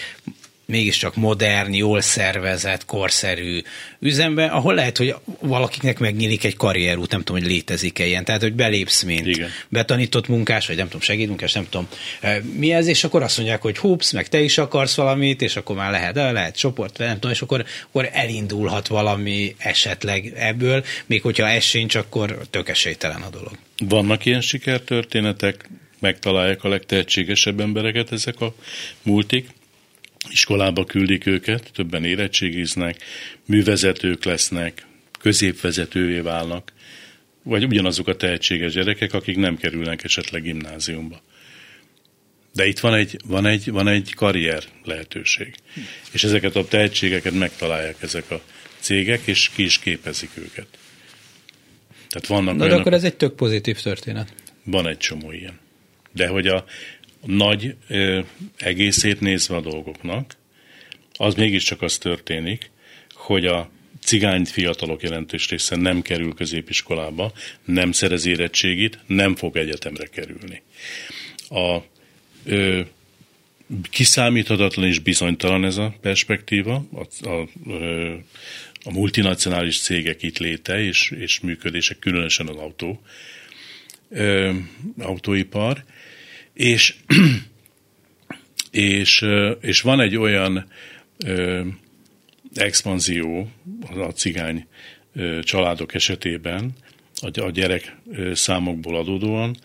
mégiscsak 0.73 1.15
modern, 1.15 1.75
jól 1.75 2.01
szervezett, 2.01 2.85
korszerű 2.85 3.61
üzembe, 3.99 4.47
ahol 4.47 4.75
lehet, 4.75 4.97
hogy 4.97 5.15
valakiknek 5.41 5.99
megnyílik 5.99 6.45
egy 6.45 6.57
karrierút, 6.57 7.11
nem 7.11 7.23
tudom, 7.23 7.43
hogy 7.43 7.51
létezik-e 7.51 8.07
ilyen, 8.07 8.25
tehát 8.25 8.41
hogy 8.41 8.53
belépsz, 8.53 9.03
mint 9.03 9.27
Igen. 9.27 9.49
betanított 9.69 10.29
munkás, 10.29 10.67
vagy 10.67 10.77
nem 10.77 10.87
tudom, 10.87 11.01
segédmunkás, 11.01 11.53
nem 11.53 11.67
tudom 11.71 11.89
eh, 12.21 12.41
mi 12.41 12.73
ez, 12.73 12.87
és 12.87 13.05
akkor 13.05 13.23
azt 13.23 13.37
mondják, 13.37 13.63
hogy 13.63 13.79
hups, 13.79 14.13
meg 14.13 14.29
te 14.29 14.41
is 14.41 14.59
akarsz 14.59 14.97
valamit, 14.97 15.43
és 15.43 15.57
akkor 15.57 15.77
már 15.77 15.91
lehet, 15.91 16.15
de 16.15 16.33
lehet 16.33 16.57
csoport, 16.57 16.99
nem 16.99 17.15
tudom, 17.15 17.31
és 17.31 17.43
akkor, 17.43 17.65
akkor 17.89 18.09
elindulhat 18.13 18.87
valami 18.87 19.55
esetleg 19.59 20.33
ebből, 20.37 20.85
még 21.07 21.23
hogyha 21.23 21.49
ez 21.49 21.63
sincs, 21.63 21.95
akkor 21.95 22.39
tök 22.51 22.69
esélytelen 22.69 23.23
a 23.23 23.31
dolog. 23.31 23.53
Vannak 23.79 24.25
ilyen 24.25 24.41
sikertörténetek, 24.41 25.69
megtalálják 25.99 26.65
a 26.65 26.69
legtehetségesebb 26.69 27.61
embereket 27.61 28.13
ezek 28.13 28.41
a 28.41 28.55
multik, 29.03 29.49
iskolába 30.31 30.85
küldik 30.85 31.27
őket, 31.27 31.71
többen 31.73 32.05
érettségiznek, 32.05 33.03
művezetők 33.47 34.25
lesznek, 34.25 34.87
középvezetővé 35.19 36.21
válnak, 36.21 36.73
vagy 37.43 37.65
ugyanazok 37.65 38.09
a 38.09 38.17
tehetséges 38.17 38.73
gyerekek, 38.73 39.13
akik 39.13 39.37
nem 39.37 39.57
kerülnek 39.57 40.05
esetleg 40.05 40.43
gimnáziumba. 40.43 41.21
De 42.53 42.67
itt 42.67 42.79
van 42.79 42.95
egy, 42.95 43.17
van 43.27 43.47
egy, 43.47 43.71
van 43.71 43.89
egy 43.89 44.15
karrier 44.15 44.65
lehetőség. 44.85 45.55
És 46.11 46.25
ezeket 46.25 46.57
a 46.57 46.65
tehetségeket 46.65 47.33
megtalálják 47.33 48.03
ezek 48.03 48.31
a 48.31 48.43
cégek, 48.79 49.21
és 49.25 49.51
ki 49.55 49.63
is 49.63 49.79
képezik 49.79 50.31
őket. 50.35 50.67
Tehát 52.09 52.27
vannak 52.27 52.57
Na, 52.57 52.63
olyanok, 52.63 52.71
de 52.71 52.81
akkor 52.81 52.93
ez 52.93 53.05
egy 53.05 53.17
tök 53.17 53.35
pozitív 53.35 53.81
történet. 53.81 54.35
Van 54.65 54.89
egy 54.89 54.97
csomó 54.97 55.33
ilyen. 55.33 55.59
De 56.13 56.27
hogy 56.27 56.47
a, 56.47 56.65
nagy 57.25 57.75
ö, 57.89 58.21
egészét 58.59 59.21
nézve 59.21 59.57
a 59.57 59.61
dolgoknak, 59.61 60.37
az 61.13 61.35
mégiscsak 61.35 61.83
az 61.83 61.99
történik, 61.99 62.71
hogy 63.15 63.47
a 63.47 63.71
cigány 64.01 64.45
fiatalok 64.45 65.03
jelentős 65.03 65.49
része 65.49 65.77
nem 65.77 66.03
kerül 66.03 66.35
középiskolába, 66.35 67.33
nem 67.65 67.93
szerez 67.93 68.27
érettségit, 68.27 68.99
nem 69.07 69.37
fog 69.37 69.57
egyetemre 69.57 70.07
kerülni. 70.07 70.63
A 71.49 71.79
ö, 72.45 72.81
kiszámíthatatlan 73.91 74.87
és 74.87 74.99
bizonytalan 74.99 75.65
ez 75.65 75.77
a 75.77 75.95
perspektíva, 76.01 76.85
a, 76.93 77.29
a, 77.29 77.49
a 78.85 78.93
multinacionális 78.93 79.81
cégek 79.81 80.23
itt 80.23 80.39
léte 80.39 80.81
és, 80.81 81.11
és 81.11 81.41
működése, 81.41 81.95
különösen 81.95 82.49
az 82.49 82.57
autó, 82.57 83.03
ö, 84.09 84.53
autóipar, 84.99 85.85
és, 86.59 86.95
és, 88.71 89.25
és 89.61 89.81
van 89.81 90.01
egy 90.01 90.17
olyan 90.17 90.67
ö, 91.25 91.65
expanzió 92.55 93.51
a 93.97 94.11
cigány 94.11 94.67
ö, 95.15 95.39
családok 95.43 95.95
esetében, 95.95 96.71
a, 97.21 97.41
a 97.41 97.51
gyerek 97.51 97.97
ö, 98.11 98.35
számokból 98.35 98.97
adódóan, 98.97 99.57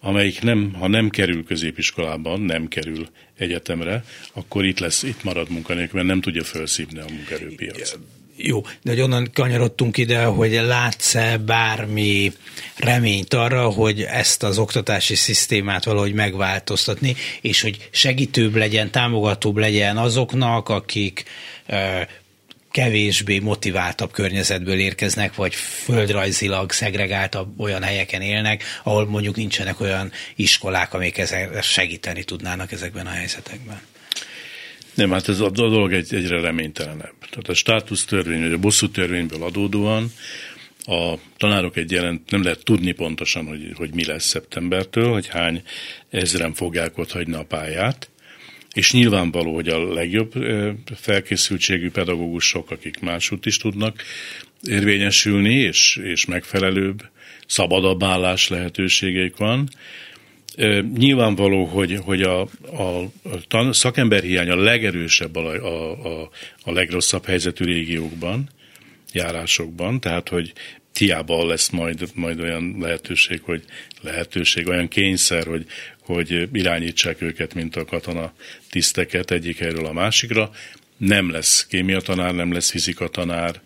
amelyik 0.00 0.42
nem, 0.42 0.72
ha 0.72 0.88
nem 0.88 1.10
kerül 1.10 1.44
középiskolában, 1.44 2.40
nem 2.40 2.68
kerül 2.68 3.08
egyetemre, 3.36 4.04
akkor 4.32 4.64
itt 4.64 4.78
lesz, 4.78 5.02
itt 5.02 5.24
marad 5.24 5.50
munkanélkül, 5.50 5.94
mert 5.94 6.06
nem 6.06 6.20
tudja 6.20 6.44
felszívni 6.44 6.98
a 6.98 7.04
munkaerőpiac. 7.10 7.98
Jó, 8.40 8.60
de 8.82 8.90
hogy 8.90 9.00
onnan 9.00 9.30
kanyarodtunk 9.34 9.96
ide, 9.96 10.24
hogy 10.24 10.52
látsz-e 10.52 11.38
bármi 11.38 12.32
reményt 12.76 13.34
arra, 13.34 13.68
hogy 13.70 14.02
ezt 14.02 14.42
az 14.42 14.58
oktatási 14.58 15.14
szisztémát 15.14 15.84
valahogy 15.84 16.12
megváltoztatni, 16.12 17.16
és 17.40 17.60
hogy 17.62 17.88
segítőbb 17.90 18.56
legyen, 18.56 18.90
támogatóbb 18.90 19.56
legyen 19.56 19.96
azoknak, 19.96 20.68
akik 20.68 21.24
kevésbé 22.70 23.38
motiváltabb 23.38 24.12
környezetből 24.12 24.78
érkeznek, 24.78 25.34
vagy 25.34 25.54
földrajzilag 25.54 26.72
szegregáltabb 26.72 27.60
olyan 27.60 27.82
helyeken 27.82 28.20
élnek, 28.20 28.62
ahol 28.82 29.06
mondjuk 29.06 29.36
nincsenek 29.36 29.80
olyan 29.80 30.12
iskolák, 30.36 30.94
amik 30.94 31.22
segíteni 31.62 32.24
tudnának 32.24 32.72
ezekben 32.72 33.06
a 33.06 33.10
helyzetekben. 33.10 33.80
Nem, 34.98 35.10
hát 35.10 35.28
ez 35.28 35.40
a 35.40 35.50
dolog 35.50 35.92
egy, 35.92 36.14
egyre 36.14 36.40
reménytelenebb. 36.40 37.14
Tehát 37.30 37.48
a 37.48 37.54
státusz 37.54 38.04
törvény, 38.04 38.40
vagy 38.40 38.52
a 38.52 38.58
bosszú 38.58 38.88
törvényből 38.88 39.42
adódóan 39.42 40.12
a 40.84 41.14
tanárok 41.36 41.76
egy 41.76 41.90
jelent, 41.90 42.30
nem 42.30 42.42
lehet 42.42 42.64
tudni 42.64 42.92
pontosan, 42.92 43.46
hogy, 43.46 43.72
hogy 43.74 43.94
mi 43.94 44.04
lesz 44.04 44.24
szeptembertől, 44.24 45.12
hogy 45.12 45.28
hány 45.28 45.62
ezren 46.10 46.54
fogják 46.54 46.98
ott 46.98 47.12
hagyni 47.12 47.34
a 47.34 47.44
pályát, 47.44 48.10
és 48.74 48.92
nyilvánvaló, 48.92 49.54
hogy 49.54 49.68
a 49.68 49.92
legjobb 49.92 50.32
felkészültségű 50.94 51.90
pedagógusok, 51.90 52.70
akik 52.70 53.00
máshogy 53.00 53.46
is 53.46 53.56
tudnak 53.56 54.02
érvényesülni, 54.62 55.54
és, 55.54 56.00
és 56.02 56.24
megfelelőbb, 56.24 57.08
szabadabb 57.46 58.02
állás 58.02 58.48
lehetőségeik 58.48 59.36
van, 59.36 59.68
Nyilvánvaló, 60.96 61.64
hogy, 61.64 62.00
hogy 62.04 62.22
a, 62.22 62.40
a, 62.76 63.10
a 63.48 63.72
szakemberhiány 63.72 64.50
a 64.50 64.56
legerősebb 64.56 65.36
a, 65.36 65.66
a, 65.66 65.90
a, 66.20 66.30
a 66.64 66.72
legrosszabb 66.72 67.24
helyzetű 67.24 67.64
régiókban, 67.64 68.48
járásokban, 69.12 70.00
tehát 70.00 70.28
hogy 70.28 70.52
tiába 70.92 71.46
lesz 71.46 71.68
majd, 71.68 72.08
majd 72.14 72.40
olyan 72.40 72.76
lehetőség, 72.80 73.40
hogy 73.42 73.62
lehetőség, 74.00 74.68
olyan 74.68 74.88
kényszer, 74.88 75.46
hogy, 75.46 75.66
hogy 76.00 76.48
irányítsák 76.52 77.20
őket, 77.20 77.54
mint 77.54 77.76
a 77.76 77.84
katona 77.84 78.32
tiszteket 78.70 79.30
egyik 79.30 79.58
helyről 79.58 79.86
a 79.86 79.92
másikra. 79.92 80.50
Nem 80.96 81.30
lesz 81.30 81.66
kémia 81.66 82.00
tanár, 82.00 82.34
nem 82.34 82.52
lesz 82.52 82.70
fizika 82.70 83.08
tanár, 83.08 83.60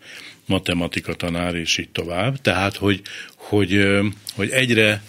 matematika 0.45 1.13
tanár, 1.13 1.55
és 1.55 1.77
így 1.77 1.89
tovább. 1.89 2.41
Tehát, 2.41 2.75
hogy, 2.75 3.01
hogy, 3.35 3.87
hogy 4.35 4.49
egyre 4.49 5.03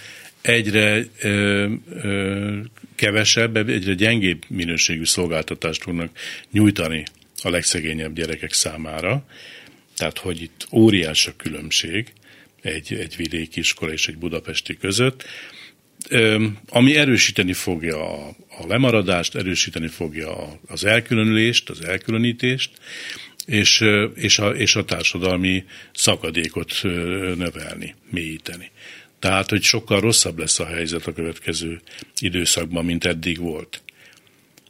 egyre 0.46 1.04
ö, 1.20 1.72
ö, 1.90 2.58
kevesebb, 2.94 3.56
egyre 3.56 3.94
gyengébb 3.94 4.44
minőségű 4.48 5.04
szolgáltatást 5.04 5.82
tudnak 5.82 6.18
nyújtani 6.50 7.04
a 7.42 7.48
legszegényebb 7.48 8.14
gyerekek 8.14 8.52
számára. 8.52 9.26
Tehát, 9.96 10.18
hogy 10.18 10.42
itt 10.42 10.66
óriás 10.72 11.26
a 11.26 11.36
különbség 11.36 12.12
egy, 12.62 12.94
egy 12.94 13.16
vidéki 13.16 13.60
iskola 13.60 13.92
és 13.92 14.08
egy 14.08 14.16
budapesti 14.16 14.76
között, 14.76 15.24
ö, 16.08 16.46
ami 16.68 16.96
erősíteni 16.96 17.52
fogja 17.52 18.26
a, 18.26 18.36
a 18.48 18.66
lemaradást, 18.66 19.34
erősíteni 19.34 19.88
fogja 19.88 20.60
az 20.66 20.84
elkülönülést, 20.84 21.70
az 21.70 21.84
elkülönítést, 21.84 22.70
és, 23.46 23.84
és, 24.14 24.38
a, 24.38 24.48
és 24.50 24.76
a 24.76 24.84
társadalmi 24.84 25.64
szakadékot 25.94 26.80
növelni, 27.36 27.94
mélyíteni. 28.10 28.70
Tehát, 29.24 29.50
hogy 29.50 29.62
sokkal 29.62 30.00
rosszabb 30.00 30.38
lesz 30.38 30.58
a 30.58 30.66
helyzet 30.66 31.06
a 31.06 31.12
következő 31.12 31.80
időszakban, 32.18 32.84
mint 32.84 33.04
eddig 33.04 33.38
volt. 33.38 33.82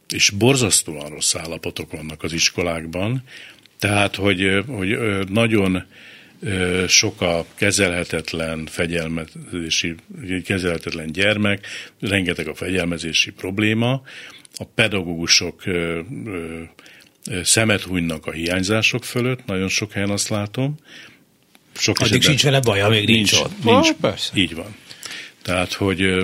És 0.09 0.29
borzasztóan 0.29 1.09
rossz 1.09 1.35
állapotok 1.35 1.91
vannak 1.91 2.23
az 2.23 2.33
iskolákban, 2.33 3.23
tehát, 3.79 4.15
hogy, 4.15 4.63
hogy 4.67 4.97
nagyon 5.29 5.83
sok 6.87 7.21
a 7.21 7.45
kezelhetetlen 7.55 8.65
fegyelmezési, 8.65 9.95
kezelhetetlen 10.45 11.11
gyermek, 11.11 11.67
rengeteg 11.99 12.47
a 12.47 12.55
fegyelmezési 12.55 13.31
probléma, 13.31 14.01
a 14.55 14.63
pedagógusok 14.75 15.63
szemet 17.43 17.81
hunynak 17.81 18.25
a 18.25 18.31
hiányzások 18.31 19.03
fölött, 19.03 19.45
nagyon 19.45 19.69
sok 19.69 19.91
helyen 19.91 20.09
azt 20.09 20.29
látom, 20.29 20.77
sok 21.77 21.99
Addig 21.99 22.21
sincs 22.21 22.43
vele 22.43 22.59
baja, 22.59 22.87
még 22.87 23.05
nincs, 23.05 23.31
nincs 23.31 23.45
ott. 23.45 23.63
Nincs, 23.63 23.89
ah, 23.89 23.95
persze. 23.95 24.31
így 24.35 24.55
van. 24.55 24.75
Tehát, 25.41 25.73
hogy, 25.73 26.23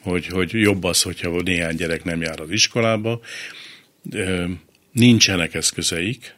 hogy, 0.00 0.26
hogy 0.26 0.52
jobb 0.52 0.84
az, 0.84 1.02
hogyha 1.02 1.42
néhány 1.42 1.76
gyerek 1.76 2.04
nem 2.04 2.20
jár 2.20 2.40
az 2.40 2.50
iskolába, 2.50 3.20
nincsenek 4.92 5.54
eszközeik, 5.54 6.34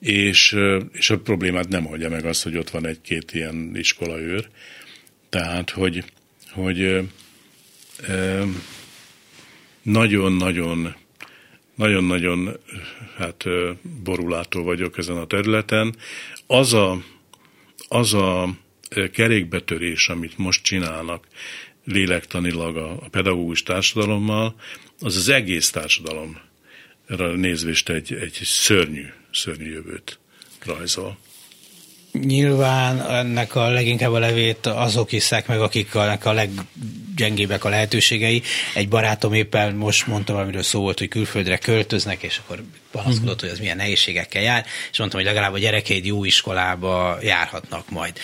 és, 0.00 0.56
és 0.92 1.10
a 1.10 1.18
problémát 1.18 1.68
nem 1.68 1.86
oldja 1.86 2.08
meg 2.08 2.24
az, 2.24 2.42
hogy 2.42 2.56
ott 2.56 2.70
van 2.70 2.86
egy-két 2.86 3.32
ilyen 3.32 3.70
iskolaőr. 3.74 4.48
Tehát, 5.28 5.70
hogy, 5.70 6.04
hogy 6.52 7.08
nagyon-nagyon 9.82 10.94
nagyon-nagyon 11.74 12.56
hát 13.16 13.44
borulátó 14.04 14.62
vagyok 14.62 14.98
ezen 14.98 15.16
a 15.16 15.26
területen. 15.26 15.96
Az 16.46 16.72
a 16.72 17.02
az 17.94 18.14
a 18.14 18.48
kerékbetörés, 19.12 20.08
amit 20.08 20.38
most 20.38 20.62
csinálnak 20.62 21.26
lélektanilag 21.84 22.76
a, 22.76 22.90
a 22.90 23.08
pedagógus 23.08 23.62
társadalommal, 23.62 24.54
az 25.00 25.16
az 25.16 25.28
egész 25.28 25.70
társadalomra 25.70 26.38
nézvést 27.34 27.88
egy, 27.88 28.12
egy 28.12 28.38
szörnyű, 28.42 29.04
szörnyű 29.32 29.70
jövőt 29.70 30.18
rajzol. 30.64 31.18
Nyilván 32.22 33.10
ennek 33.10 33.54
a 33.54 33.68
leginkább 33.68 34.12
a 34.12 34.18
levét 34.18 34.66
azok 34.66 35.12
iszák 35.12 35.46
meg, 35.46 35.60
akik 35.60 35.94
a 35.94 36.18
gyengébbek 37.16 37.64
a 37.64 37.68
lehetőségei. 37.68 38.42
Egy 38.74 38.88
barátom 38.88 39.32
éppen 39.32 39.74
most 39.74 40.06
mondta 40.06 40.32
valamiről 40.32 40.62
szó 40.62 40.80
volt, 40.80 40.98
hogy 40.98 41.08
külföldre 41.08 41.58
költöznek, 41.58 42.22
és 42.22 42.40
akkor 42.44 42.62
panaszkodott, 42.90 43.34
uh-huh. 43.34 43.40
hogy 43.40 43.50
az 43.50 43.58
milyen 43.58 43.76
nehézségekkel 43.76 44.42
jár, 44.42 44.66
és 44.90 44.98
mondtam, 44.98 45.20
hogy 45.20 45.28
legalább 45.28 45.52
a 45.52 45.58
gyerekeid 45.58 46.04
jó 46.04 46.24
iskolába 46.24 47.18
járhatnak 47.22 47.90
majd 47.90 48.18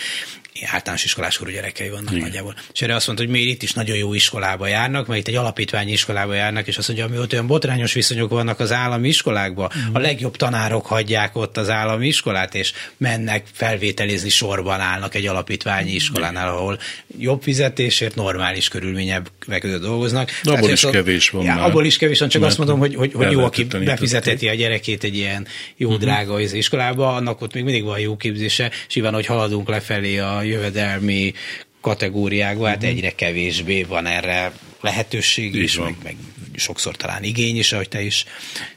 általános 0.65 1.03
iskolás 1.03 1.37
korú 1.37 1.51
gyerekei 1.51 1.89
vannak 1.89 2.11
Igen. 2.11 2.23
nagyjából. 2.23 2.55
És 2.73 2.81
erre 2.81 2.95
azt 2.95 3.05
mondta, 3.07 3.25
hogy 3.25 3.33
még 3.33 3.47
itt 3.47 3.63
is 3.63 3.73
nagyon 3.73 3.97
jó 3.97 4.13
iskolába 4.13 4.67
járnak, 4.67 5.07
mert 5.07 5.19
itt 5.19 5.27
egy 5.27 5.35
alapítványi 5.35 5.91
iskolába 5.91 6.33
járnak, 6.33 6.67
és 6.67 6.77
azt 6.77 6.87
mondja, 6.87 7.07
hogy 7.07 7.17
ott 7.17 7.33
olyan 7.33 7.47
botrányos 7.47 7.93
viszonyok 7.93 8.29
vannak 8.29 8.59
az 8.59 8.71
állami 8.71 9.07
iskolákban, 9.07 9.71
mm. 9.77 9.93
a 9.93 9.99
legjobb 9.99 10.35
tanárok 10.35 10.85
hagyják 10.85 11.35
ott 11.35 11.57
az 11.57 11.69
állami 11.69 12.07
iskolát, 12.07 12.55
és 12.55 12.73
mennek 12.97 13.45
felvételizni 13.51 14.29
sorban 14.29 14.79
állnak 14.79 15.15
egy 15.15 15.27
alapítványi 15.27 15.91
iskolánál, 15.91 16.49
ahol 16.49 16.79
jobb 17.19 17.41
fizetésért, 17.41 18.15
normális 18.15 18.67
körülmények 18.67 19.31
között 19.59 19.81
dolgoznak. 19.81 20.29
De 20.43 20.51
abból 20.51 20.69
is 20.69 20.81
kevés 20.91 21.29
van 21.29 21.43
ja, 21.43 21.55
már. 21.55 21.63
Abból 21.63 21.85
is 21.85 21.97
kevés 21.97 22.19
van, 22.19 22.29
csak 22.29 22.43
azt 22.43 22.57
mondom, 22.57 22.79
hogy, 22.79 22.95
hogy, 22.95 23.13
hogy 23.13 23.31
jó, 23.31 23.43
aki 23.43 23.63
befizeteti 23.63 24.49
a 24.49 24.53
gyerekét 24.53 25.03
egy 25.03 25.15
ilyen 25.15 25.47
jó, 25.77 25.87
uh-huh. 25.87 26.03
drága 26.03 26.39
iskolába, 26.39 27.15
annak 27.15 27.41
ott 27.41 27.53
még 27.53 27.63
mindig 27.63 27.83
van 27.83 27.99
jó 27.99 28.17
képzése, 28.17 28.71
és 28.87 28.93
nyilván, 28.93 29.13
hogy 29.13 29.25
haladunk 29.25 29.69
lefelé 29.69 30.17
a 30.17 30.40
jövedelmi 30.43 31.33
kategóriákban, 31.81 32.67
hát 32.67 32.75
uh-huh. 32.75 32.91
egyre 32.91 33.11
kevésbé 33.11 33.83
van 33.83 34.05
erre 34.05 34.51
lehetőség 34.81 35.55
is, 35.55 35.77
meg, 35.77 35.95
meg 36.03 36.15
sokszor 36.55 36.95
talán 36.95 37.23
igény 37.23 37.57
is, 37.57 37.71
ahogy 37.71 37.89
te 37.89 38.01
is, 38.01 38.25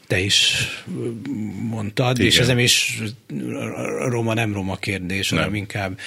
te 0.07 0.19
is 0.19 0.55
mondtad, 1.69 2.19
Igen. 2.19 2.31
és 2.31 2.39
ez 2.39 2.47
nem 2.47 2.59
is 2.59 2.99
roma, 4.09 4.35
nem 4.35 4.53
roma 4.53 4.77
kérdés, 4.77 5.29
nem. 5.29 5.39
hanem 5.39 5.55
inkább 5.55 5.99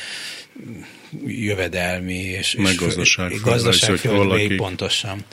jövedelmi 1.26 2.14
és, 2.14 2.56
Meg 2.56 2.72
és 2.72 2.78
gazdaság, 2.78 3.30
föld, 3.30 3.42
gazdaság 3.42 3.98
földbély 3.98 4.56
pontosan 4.56 5.26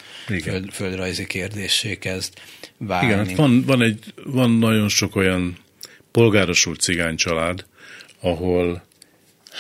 föld, 0.43 0.73
földrajzi 0.73 1.27
kérdésé 1.27 1.99
kezd 1.99 2.33
válni. 2.79 3.07
Igen, 3.07 3.27
hát 3.27 3.37
van, 3.37 3.63
van, 3.67 3.83
egy, 3.83 3.99
van 4.25 4.51
nagyon 4.51 4.89
sok 4.89 5.17
olyan 5.17 5.59
polgárosult 6.11 6.81
cigány 6.81 7.17
család, 7.17 7.65
ahol 8.21 8.83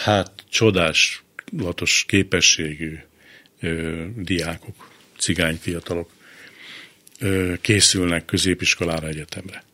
hát 0.02 0.32
csodáslatos 0.50 2.04
képességű 2.08 2.98
ö, 3.60 4.04
diákok, 4.16 4.90
cigány 5.18 5.58
fiatalok 5.60 6.10
ö, 7.18 7.52
készülnek 7.60 8.24
középiskolára, 8.24 9.06
egyetemre. 9.06 9.64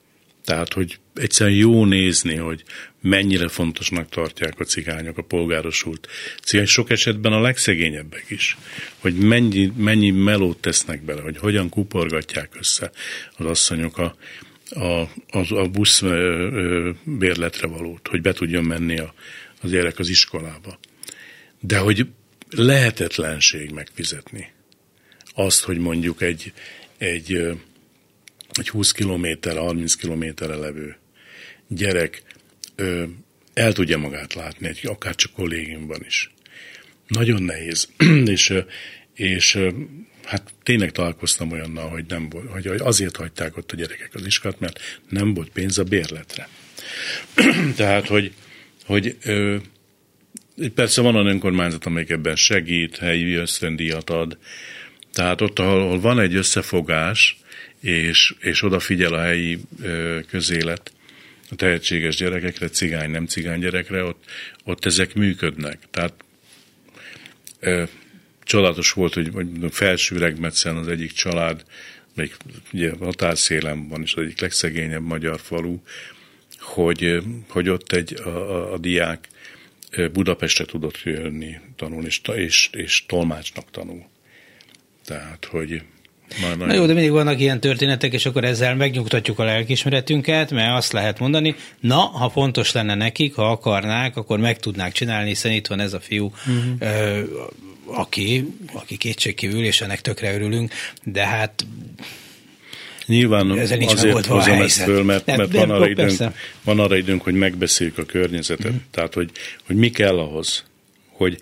Tehát, 0.45 0.73
hogy 0.73 0.99
egyszerűen 1.15 1.57
jó 1.57 1.85
nézni, 1.85 2.37
hogy 2.37 2.65
mennyire 3.01 3.49
fontosnak 3.49 4.09
tartják 4.09 4.61
a 4.61 4.65
cigányok, 4.65 5.19
a 5.19 5.23
polgárosult 5.23 6.09
cigány, 6.43 6.67
sok 6.67 6.91
esetben 6.91 7.33
a 7.33 7.41
legszegényebbek 7.41 8.25
is, 8.29 8.57
hogy 8.99 9.15
mennyi, 9.15 9.73
mennyi 9.77 10.11
melót 10.11 10.59
tesznek 10.59 11.03
bele, 11.03 11.21
hogy 11.21 11.39
hogyan 11.39 11.69
kuporgatják 11.69 12.51
össze 12.59 12.91
az 13.37 13.47
asszonyok 13.47 13.99
a, 13.99 14.17
a, 14.71 15.01
a, 15.31 15.55
a 15.55 15.69
busz 15.69 16.03
bérletre 17.05 17.67
valót, 17.67 18.09
hogy 18.09 18.23
be 18.23 18.33
tudjon 18.33 18.65
menni 18.65 18.99
a, 18.99 19.15
az 19.61 19.71
gyerek 19.71 19.99
az 19.99 20.09
iskolába. 20.09 20.79
De 21.61 21.79
hogy 21.79 22.07
lehetetlenség 22.51 23.71
megfizetni 23.71 24.53
azt, 25.35 25.63
hogy 25.63 25.79
mondjuk 25.79 26.23
egy, 26.23 26.53
egy, 26.99 27.33
egy 28.53 28.69
20 28.69 28.93
kilométer, 28.93 29.57
30 29.57 29.95
kilométerre 29.95 30.55
levő 30.55 30.97
gyerek 31.69 32.23
ö, 32.75 33.05
el 33.55 33.73
tudja 33.73 33.99
magát 33.99 34.35
látni, 34.35 34.69
egy, 34.69 34.81
akár 34.87 35.15
csak 35.15 35.33
kollégiumban 35.33 36.05
is. 36.07 36.31
Nagyon 37.07 37.43
nehéz. 37.43 37.89
és, 38.25 38.55
és 39.15 39.59
hát 40.25 40.53
tényleg 40.63 40.91
találkoztam 40.93 41.53
olyannal, 41.53 41.89
hogy, 41.89 42.05
nem 42.09 42.29
volt, 42.29 42.51
hogy 42.51 42.67
azért 42.67 43.17
hagyták 43.17 43.57
ott 43.57 43.73
a 43.73 43.77
gyerekek 43.77 44.15
az 44.15 44.27
iskolát, 44.27 44.61
mert 44.61 45.01
nem 45.09 45.35
volt 45.35 45.51
pénz 45.51 45.79
a 45.79 45.85
bérletre. 45.85 46.49
Tehát, 47.77 48.07
hogy 48.07 48.33
hogy 48.91 49.17
ö, 49.25 49.57
persze 50.75 51.01
van 51.01 51.15
olyan 51.15 51.27
önkormányzat, 51.27 51.87
amelyik 51.87 52.11
ebben 52.11 52.37
segít, 52.37 52.97
helyi 52.97 53.35
ösztöndíjat 53.35 54.11
ad, 54.11 54.39
tehát 55.13 55.41
ott, 55.41 55.59
ahol 55.59 56.01
van 56.01 56.21
egy 56.21 56.35
összefogás, 56.35 57.39
és, 57.81 58.35
és 58.41 58.63
odafigyel 58.63 59.13
a 59.13 59.21
helyi 59.21 59.59
ö, 59.83 60.19
közélet 60.29 60.93
a 61.51 61.55
tehetséges 61.55 62.17
gyerekekre, 62.17 62.69
cigány, 62.69 63.11
nem 63.11 63.27
cigány 63.27 63.61
gyerekre, 63.61 64.05
ott, 64.05 64.25
ott 64.65 64.85
ezek 64.85 65.15
működnek. 65.15 65.79
Tehát 65.91 66.15
ö, 67.61 67.83
csodálatos 68.45 68.93
volt, 68.93 69.15
hogy, 69.15 69.31
hogy 69.33 69.49
felső 69.71 70.17
Regmetszen 70.17 70.77
az 70.77 70.89
egyik 70.89 71.13
család, 71.13 71.65
még 72.15 72.35
ugye 72.73 72.93
határszélen 72.99 73.89
van, 73.89 74.03
és 74.03 74.15
az 74.15 74.23
egyik 74.23 74.41
legszegényebb 74.41 75.03
magyar 75.03 75.41
falu, 75.41 75.79
hogy, 76.75 77.23
hogy 77.49 77.69
ott 77.69 77.93
egy, 77.93 78.21
a, 78.25 78.73
a 78.73 78.79
diák 78.79 79.29
Budapestre 80.13 80.65
tudott 80.65 81.03
jönni 81.05 81.57
tanulni, 81.77 82.07
és, 82.07 82.21
és, 82.35 82.71
és 82.73 83.05
tolmácsnak 83.07 83.71
tanul. 83.71 84.05
Tehát, 85.05 85.45
hogy 85.45 85.83
Na, 86.41 86.67
Na 86.67 86.75
jó, 86.75 86.87
de 86.87 86.93
mindig 86.93 87.11
vannak 87.11 87.41
ilyen 87.41 87.61
történetek, 87.61 88.13
és 88.13 88.27
akkor 88.27 88.45
ezzel 88.45 88.75
megnyugtatjuk 88.75 89.39
a 89.39 89.45
lelkismeretünket, 89.45 90.51
mert 90.51 90.77
azt 90.77 90.93
lehet 90.93 91.19
mondani, 91.19 91.55
na, 91.81 91.97
ha 91.97 92.31
fontos 92.31 92.73
lenne 92.73 92.95
nekik, 92.95 93.35
ha 93.35 93.51
akarnák, 93.51 94.17
akkor 94.17 94.39
meg 94.39 94.59
tudnák 94.59 94.93
csinálni, 94.93 95.29
hiszen 95.29 95.53
itt 95.53 95.67
van 95.67 95.81
ez 95.81 95.93
a 95.93 96.01
fiú, 96.01 96.25
uh-huh. 96.25 96.65
ö, 96.79 97.23
aki, 97.85 98.47
aki 98.73 98.97
kétségkívül, 98.97 99.65
és 99.65 99.81
ennek 99.81 100.01
tökre 100.01 100.35
örülünk, 100.35 100.73
de 101.05 101.27
hát 101.27 101.67
Nyilván 103.07 103.51
azért 103.51 104.27
hozom 104.27 104.61
ezt 104.61 104.83
föl, 104.83 105.03
mert, 105.03 105.27
nem, 105.27 105.37
mert 105.37 105.53
van, 105.53 105.71
arra 105.71 105.89
időnk, 105.89 106.19
van 106.65 106.79
arra 106.79 106.97
időnk, 106.97 107.23
hogy 107.23 107.35
megbeszéljük 107.35 107.99
a 107.99 108.05
környezetet. 108.05 108.73
Mm. 108.73 108.77
Tehát, 108.91 109.15
hogy, 109.15 109.31
hogy 109.67 109.77
mi 109.77 109.91
kell 109.91 110.19
ahhoz, 110.19 110.65
hogy 111.09 111.39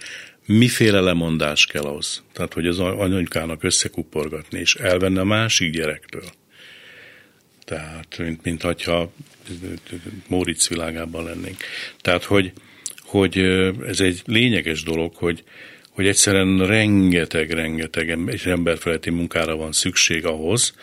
miféle 0.46 1.00
lemondás 1.00 1.66
kell 1.66 1.82
ahhoz. 1.82 2.22
Tehát, 2.32 2.52
hogy 2.52 2.66
az 2.66 2.78
anyukának 2.78 3.62
összekuporgatni, 3.62 4.58
és 4.58 4.74
elvenne 4.74 5.20
a 5.20 5.24
másik 5.24 5.72
gyerektől. 5.72 6.24
Tehát, 7.64 8.18
mint, 8.18 8.42
mint 8.42 8.62
hogyha 8.62 9.12
Móricz 10.28 10.68
világában 10.68 11.24
lennénk. 11.24 11.56
Tehát, 12.00 12.24
hogy, 12.24 12.52
hogy 13.02 13.38
ez 13.86 14.00
egy 14.00 14.22
lényeges 14.24 14.82
dolog, 14.82 15.14
hogy, 15.14 15.44
hogy 15.98 16.06
egyszerűen 16.06 16.66
rengeteg, 16.66 17.50
rengeteg 17.50 18.18
és 18.26 18.46
emberfeletti 18.46 19.10
munkára 19.10 19.56
van 19.56 19.72
szükség 19.72 20.26
ahhoz, 20.26 20.74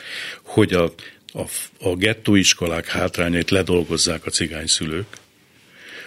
hogy 0.41 0.73
a, 0.73 0.93
a, 1.33 1.43
a 1.79 1.95
gettóiskolák 1.95 2.87
hátrányait 2.87 3.49
ledolgozzák 3.49 4.25
a 4.25 4.29
cigányszülők, 4.29 5.07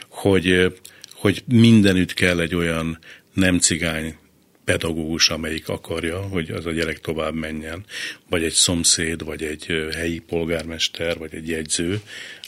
hogy, 0.09 0.75
hogy 1.13 1.43
mindenütt 1.47 2.15
kell 2.15 2.41
egy 2.41 2.55
olyan 2.55 2.99
nem 3.33 3.59
cigány 3.59 4.17
pedagógus, 4.65 5.29
amelyik 5.29 5.69
akarja, 5.69 6.21
hogy 6.21 6.51
az 6.51 6.67
a 6.67 6.71
gyerek 6.71 7.01
tovább 7.01 7.35
menjen, 7.35 7.85
vagy 8.29 8.45
egy 8.45 8.53
szomszéd, 8.53 9.25
vagy 9.25 9.43
egy 9.43 9.67
helyi 9.95 10.19
polgármester, 10.19 11.19
vagy 11.19 11.35
egy 11.35 11.49
jegyző, 11.49 12.01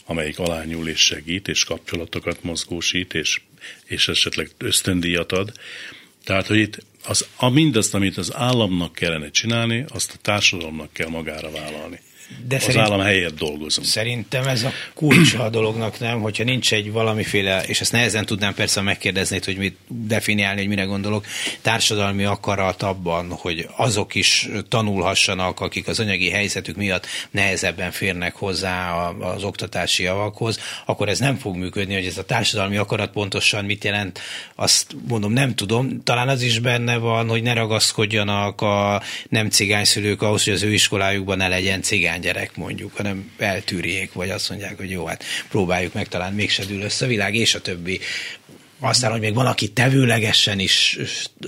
amelyik 0.05 0.39
alányul 0.39 0.87
és 0.87 1.05
segít, 1.05 1.47
és 1.47 1.63
kapcsolatokat 1.63 2.43
mozgósít, 2.43 3.13
és, 3.13 3.41
és 3.85 4.07
esetleg 4.07 4.49
ösztöndíjat 4.57 5.31
ad. 5.31 5.51
Tehát, 6.23 6.47
hogy 6.47 6.57
itt 6.57 6.85
az, 7.05 7.27
a 7.35 7.49
mindazt, 7.49 7.93
amit 7.93 8.17
az 8.17 8.35
államnak 8.35 8.93
kellene 8.93 9.29
csinálni, 9.29 9.85
azt 9.87 10.13
a 10.13 10.17
társadalomnak 10.21 10.93
kell 10.93 11.09
magára 11.09 11.51
vállalni. 11.51 11.99
De 12.47 12.55
az 12.55 12.61
szerint, 12.61 12.81
állam 12.81 12.99
helyett 12.99 13.37
dolgozunk. 13.37 13.87
Szerintem 13.87 14.47
ez 14.47 14.63
a 14.63 14.71
kulcsa 14.93 15.43
a 15.43 15.49
dolognak, 15.49 15.99
nem? 15.99 16.21
Hogyha 16.21 16.43
nincs 16.43 16.73
egy 16.73 16.91
valamiféle, 16.91 17.63
és 17.63 17.81
ezt 17.81 17.91
nehezen 17.91 18.25
tudnám 18.25 18.53
persze 18.53 18.81
megkérdezni, 18.81 19.39
hogy 19.45 19.57
mit 19.57 19.77
definiálni, 19.87 20.59
hogy 20.59 20.69
mire 20.69 20.83
gondolok, 20.83 21.25
társadalmi 21.61 22.23
akarat 22.23 22.83
abban, 22.83 23.31
hogy 23.31 23.67
azok 23.75 24.15
is 24.15 24.49
tanulhassanak, 24.67 25.59
akik 25.59 25.87
az 25.87 25.99
anyagi 25.99 26.29
helyzetük 26.29 26.75
miatt 26.75 27.07
nehezebben 27.31 27.91
férnek 27.91 28.35
hozzá 28.35 28.91
az 29.19 29.43
oktatási 29.43 30.03
javakhoz, 30.03 30.59
akkor 30.85 31.09
ez 31.09 31.19
nem 31.19 31.37
fog 31.37 31.55
működni, 31.55 31.93
hogy 31.93 32.05
ez 32.05 32.17
a 32.17 32.25
társadalmi 32.25 32.77
akarat 32.77 33.11
pontosan 33.11 33.65
mit 33.65 33.83
jelent, 33.83 34.19
azt 34.55 34.95
mondom, 35.07 35.33
nem 35.33 35.55
tudom. 35.55 36.03
Talán 36.03 36.29
az 36.29 36.41
is 36.41 36.59
benne 36.59 36.97
van, 36.97 37.27
hogy 37.27 37.41
ne 37.41 37.53
ragaszkodjanak 37.53 38.61
a 38.61 39.01
nem 39.29 39.49
cigányszülők 39.49 40.21
ahhoz, 40.21 40.43
hogy 40.43 40.53
az 40.53 40.63
ő 40.63 40.73
iskolájukban 40.73 41.37
ne 41.37 41.47
legyen 41.47 41.81
cigány 41.81 42.20
gyerek 42.21 42.55
mondjuk, 42.55 42.95
hanem 42.95 43.31
eltűrjék, 43.37 44.13
vagy 44.13 44.29
azt 44.29 44.49
mondják, 44.49 44.77
hogy 44.77 44.89
jó, 44.89 45.05
hát 45.05 45.23
próbáljuk 45.49 45.93
meg, 45.93 46.07
talán 46.07 46.33
mégse 46.33 46.65
dől 46.65 46.81
össze 46.81 47.05
a 47.05 47.07
világ, 47.07 47.35
és 47.35 47.55
a 47.55 47.61
többi. 47.61 47.99
Aztán, 48.79 49.11
hogy 49.11 49.19
még 49.19 49.33
van, 49.33 49.45
aki 49.45 49.67
tevőlegesen 49.67 50.59
is 50.59 50.97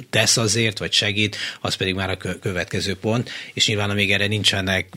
tesz 0.09 0.37
azért, 0.37 0.77
vagy 0.77 0.91
segít, 0.91 1.37
az 1.61 1.75
pedig 1.75 1.95
már 1.95 2.09
a 2.09 2.17
következő 2.39 2.95
pont, 2.95 3.29
és 3.53 3.67
nyilván 3.67 3.89
amíg 3.89 4.11
erre 4.11 4.27
nincsenek 4.27 4.87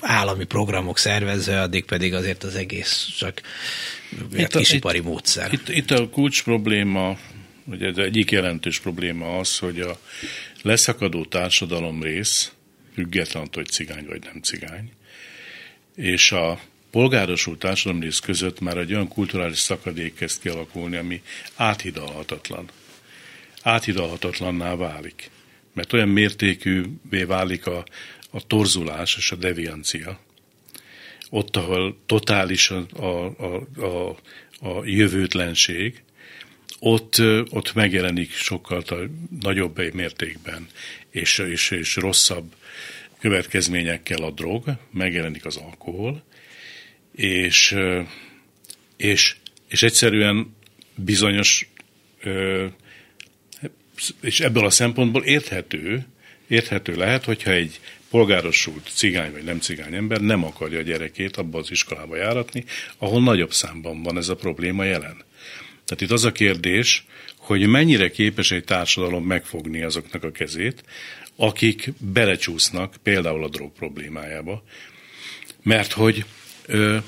állami 0.00 0.44
programok 0.44 0.98
szervezve, 0.98 1.60
addig 1.60 1.84
pedig 1.84 2.14
azért 2.14 2.42
az 2.42 2.54
egész 2.54 3.08
csak 3.18 3.40
itt 4.36 4.54
a, 4.54 4.58
kisipari 4.58 4.98
itt, 4.98 5.04
módszer. 5.04 5.52
Itt, 5.52 5.68
itt 5.68 5.90
a 5.90 6.08
kulcs 6.08 6.42
probléma 6.42 7.18
hogy 7.68 7.82
ez 7.82 7.96
egyik 7.96 8.30
jelentős 8.30 8.80
probléma 8.80 9.38
az, 9.38 9.58
hogy 9.58 9.80
a 9.80 10.00
leszakadó 10.62 11.24
társadalom 11.24 12.02
rész, 12.02 12.52
független 12.94 13.42
attól, 13.42 13.62
hogy 13.62 13.72
cigány 13.72 14.06
vagy 14.06 14.22
nem 14.22 14.40
cigány, 14.42 14.90
és 15.94 16.32
a 16.32 16.60
polgárosult 16.90 17.58
társadalomrész 17.58 18.18
között 18.18 18.60
már 18.60 18.76
egy 18.76 18.92
olyan 18.92 19.08
kulturális 19.08 19.58
szakadék 19.58 20.14
kezd 20.14 20.40
kialakulni, 20.40 20.96
ami 20.96 21.22
áthidalhatatlan. 21.56 22.68
Áthidalhatatlanná 23.62 24.74
válik. 24.74 25.30
Mert 25.72 25.92
olyan 25.92 26.08
mértékűvé 26.08 27.22
válik 27.26 27.66
a, 27.66 27.84
a 28.30 28.46
torzulás 28.46 29.16
és 29.16 29.32
a 29.32 29.36
deviancia. 29.36 30.20
Ott, 31.30 31.56
ahol 31.56 31.96
totális 32.06 32.70
a, 32.70 32.86
a, 32.92 33.34
a, 33.76 34.08
a, 34.60 34.84
jövőtlenség, 34.84 36.02
ott, 36.78 37.22
ott 37.50 37.74
megjelenik 37.74 38.32
sokkal 38.32 38.82
nagyobb 39.40 39.94
mértékben, 39.94 40.66
és, 41.10 41.38
és, 41.38 41.70
és 41.70 41.96
rosszabb 41.96 42.54
következményekkel 43.22 44.22
a 44.22 44.30
drog, 44.30 44.64
megjelenik 44.90 45.44
az 45.44 45.56
alkohol, 45.56 46.22
és, 47.14 47.76
és, 48.96 49.36
és 49.68 49.82
egyszerűen 49.82 50.56
bizonyos, 50.94 51.68
és 54.20 54.40
ebből 54.40 54.64
a 54.64 54.70
szempontból 54.70 55.24
érthető, 55.24 56.06
érthető 56.48 56.94
lehet, 56.94 57.24
hogyha 57.24 57.50
egy 57.50 57.80
polgárosult 58.10 58.90
cigány 58.94 59.32
vagy 59.32 59.44
nem 59.44 59.60
cigány 59.60 59.94
ember 59.94 60.20
nem 60.20 60.44
akarja 60.44 60.78
a 60.78 60.82
gyerekét 60.82 61.36
abba 61.36 61.58
az 61.58 61.70
iskolába 61.70 62.16
járatni, 62.16 62.64
ahol 62.98 63.22
nagyobb 63.22 63.52
számban 63.52 64.02
van 64.02 64.16
ez 64.16 64.28
a 64.28 64.36
probléma 64.36 64.84
jelen. 64.84 65.24
Tehát 65.84 66.00
itt 66.00 66.10
az 66.10 66.24
a 66.24 66.32
kérdés, 66.32 67.04
hogy 67.36 67.66
mennyire 67.66 68.10
képes 68.10 68.50
egy 68.50 68.64
társadalom 68.64 69.24
megfogni 69.24 69.82
azoknak 69.82 70.24
a 70.24 70.32
kezét, 70.32 70.84
akik 71.36 71.92
belecsúsznak 71.98 72.96
például 73.02 73.44
a 73.44 73.48
drog 73.48 73.72
problémájába. 73.72 74.64
Mert 75.62 75.92
hogy 75.92 76.24
ö, 76.66 76.98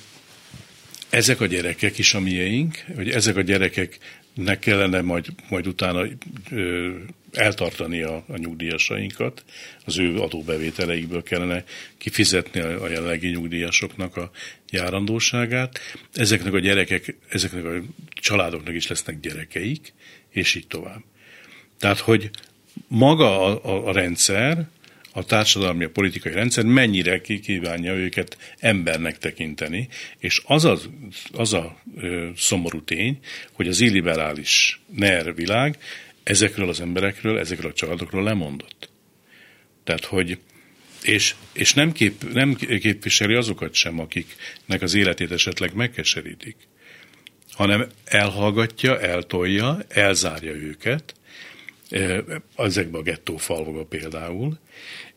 ezek 1.10 1.40
a 1.40 1.46
gyerekek 1.46 1.98
is 1.98 2.14
a 2.14 2.20
miénk, 2.20 2.84
hogy 2.94 3.10
ezek 3.10 3.37
a 3.37 3.40
gyerekeknek 3.40 4.58
kellene 4.58 5.00
majd, 5.00 5.26
majd 5.48 5.66
utána 5.66 6.06
ö, 6.50 6.90
eltartani 7.32 8.02
a, 8.02 8.24
a 8.28 8.37
nyugdíjasainkat, 8.37 9.44
az 9.84 9.98
ő 9.98 10.18
adóbevételeikből 10.18 11.22
kellene 11.22 11.64
kifizetni 11.98 12.60
a, 12.60 12.82
a 12.82 12.88
jelenlegi 12.88 13.28
nyugdíjasoknak 13.28 14.16
a 14.16 14.30
járandóságát. 14.70 15.78
Ezeknek 16.12 16.52
a 16.52 16.58
gyerekek, 16.58 17.16
ezeknek 17.28 17.64
a 17.64 17.82
családoknak 18.08 18.74
is 18.74 18.87
lesznek 18.87 19.20
gyerekeik, 19.20 19.92
és 20.30 20.54
így 20.54 20.66
tovább. 20.66 21.02
Tehát, 21.78 21.98
hogy 21.98 22.30
maga 22.88 23.40
a, 23.40 23.88
a, 23.88 23.92
rendszer, 23.92 24.68
a 25.12 25.24
társadalmi, 25.24 25.84
a 25.84 25.90
politikai 25.90 26.32
rendszer 26.32 26.64
mennyire 26.64 27.20
kívánja 27.20 27.94
őket 27.94 28.54
embernek 28.58 29.18
tekinteni, 29.18 29.88
és 30.18 30.42
az 30.46 30.64
a, 30.64 30.78
az 31.32 31.52
a 31.52 31.78
ö, 31.96 32.28
szomorú 32.37 32.82
tény, 32.82 33.18
hogy 33.52 33.68
az 33.68 33.80
illiberális 33.80 34.80
NER 34.96 35.34
világ 35.34 35.78
ezekről 36.22 36.68
az 36.68 36.80
emberekről, 36.80 37.38
ezekről 37.38 37.70
a 37.70 37.74
családokról 37.74 38.22
lemondott. 38.22 38.88
Tehát, 39.84 40.04
hogy 40.04 40.38
és, 41.04 41.34
és 41.52 41.74
nem, 41.74 41.92
kép, 41.92 42.32
nem 42.32 42.54
képviseli 42.54 43.34
azokat 43.34 43.74
sem, 43.74 44.00
akiknek 44.00 44.82
az 44.82 44.94
életét 44.94 45.32
esetleg 45.32 45.74
megkeserítik, 45.74 46.56
hanem 47.52 47.87
elhallgatja, 48.04 49.00
eltolja, 49.00 49.78
elzárja 49.88 50.52
őket, 50.52 51.14
ezekbe 52.57 52.98
a 52.98 53.02
gettó 53.02 53.37
falvakba 53.37 53.85
például, 53.85 54.59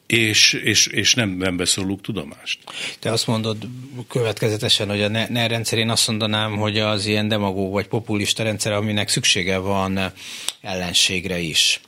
és, 0.08 0.54
és, 0.54 0.88
és 0.88 1.14
nem, 1.14 1.30
nem 1.30 1.58
vesz 1.58 1.76
róluk 1.76 2.02
tudomást. 2.02 2.60
Te 3.00 3.12
azt 3.12 3.28
mondod 3.28 3.68
következetesen, 4.08 4.90
hogy 4.90 5.02
a 5.02 5.08
NER 5.08 5.50
rendszer, 5.50 5.78
én 5.78 5.90
azt 5.90 6.08
mondanám, 6.08 6.58
hogy 6.58 6.80
az 6.80 7.06
ilyen 7.06 7.28
demagóg 7.28 7.72
vagy 7.72 7.88
populista 7.88 8.44
rendszer, 8.44 8.72
aminek 8.72 9.10
szüksége 9.10 9.58
van 9.58 10.00
ellenségre 10.62 11.40
is. 11.40 11.82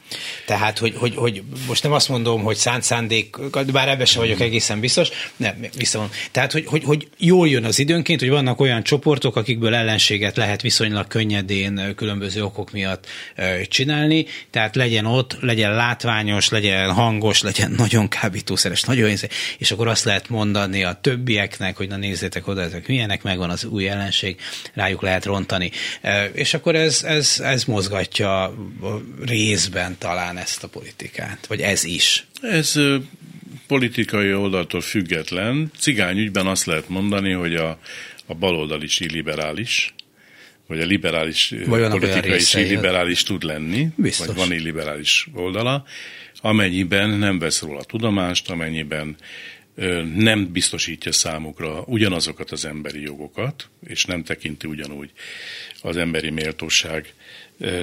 Tehát, 0.46 0.78
hogy, 0.78 0.94
hogy, 0.96 1.16
hogy 1.16 1.44
most 1.68 1.84
nem 1.84 1.92
azt 1.92 2.10
mondom, 2.10 2.44
hogy 2.44 2.56
szánt 2.56 2.84
szándék, 2.84 3.36
bár 3.72 3.90
ebben 3.90 4.06
sem 4.06 4.22
vagyok 4.22 4.40
egészen 4.40 4.80
biztos, 4.80 5.10
nem, 5.36 5.66
visszamondom. 5.78 6.16
Tehát, 6.32 6.52
hogy, 6.52 6.66
hogy, 6.66 6.84
hogy 6.84 7.08
jól 7.18 7.48
jön 7.48 7.64
az 7.64 7.80
időnként, 7.80 8.20
hogy 8.20 8.30
vannak 8.30 8.60
olyan 8.60 8.84
csoportok, 8.84 9.36
akikből 9.36 9.76
ellenséget 9.76 10.38
lehet 10.38 10.62
viszonylag 10.62 11.08
könnyedén 11.08 11.94
különböző 11.96 12.44
okok 12.44 12.72
miatt 12.72 13.08
csinálni, 13.68 14.26
tehát 14.52 14.76
legyen 14.76 15.06
ott, 15.06 15.38
legyen 15.42 15.74
látványos, 15.74 16.50
legyen 16.50 16.94
hangos, 16.94 17.42
legyen 17.42 17.72
nagyon 17.78 18.08
kábítószeres, 18.08 18.82
nagyon 18.82 19.08
és 19.58 19.72
akkor 19.72 19.88
azt 19.88 20.04
lehet 20.04 20.30
mondani 20.30 20.84
a 20.84 21.00
többieknek, 21.02 21.78
hogy 21.78 21.88
na 21.88 21.96
nézzétek 21.96 22.48
oda, 22.48 22.62
ezek 22.62 22.88
milyenek, 22.88 23.24
megvan 23.24 23.50
az 23.50 23.66
új 23.66 23.90
ellenség, 23.90 24.40
rájuk 24.74 25.02
lehet 25.02 25.26
rontani. 25.26 25.72
És 26.34 26.54
akkor 26.54 26.76
ez, 26.76 27.04
ez, 27.04 27.40
ez 27.44 27.64
mozgatja 27.64 28.54
részben 29.26 29.98
talán 30.00 30.38
ezt 30.38 30.64
a 30.64 30.68
politikát, 30.68 31.48
vagy 31.48 31.62
ez 31.62 31.84
is? 31.84 32.28
Ez 32.42 32.80
politikai 33.68 34.34
oldaltól 34.34 34.82
független. 34.82 35.72
Cigányügyben 35.78 36.48
azt 36.48 36.66
lehet 36.66 36.90
mondani, 36.90 37.32
hogy 37.32 37.56
a, 37.56 37.80
a 38.26 38.34
baloldal 38.34 38.82
is 38.82 39.00
illiberális, 39.00 39.94
vagy 40.68 40.82
a 40.82 40.86
liberális 40.86 41.54
vagy 41.66 41.88
politika 41.88 42.36
is 42.36 42.54
illiberális 42.54 43.24
tud 43.24 43.44
lenni, 43.44 43.88
Biztos. 43.96 44.28
vagy 44.28 44.36
van 44.36 44.52
illiberális 44.52 45.28
oldala, 45.34 45.86
amennyiben 46.42 47.10
nem 47.10 47.40
vesz 47.40 47.62
róla 47.62 47.84
tudomást, 47.84 48.50
amennyiben 48.50 49.16
nem 50.16 50.52
biztosítja 50.52 51.12
számukra 51.12 51.84
ugyanazokat 51.86 52.52
az 52.52 52.66
emberi 52.66 53.02
jogokat, 53.02 53.70
és 53.88 54.06
nem 54.06 54.24
tekinti 54.24 54.68
ugyanúgy 54.68 55.12
az 55.82 55.98
emberi 55.98 56.30
méltóság 56.30 57.14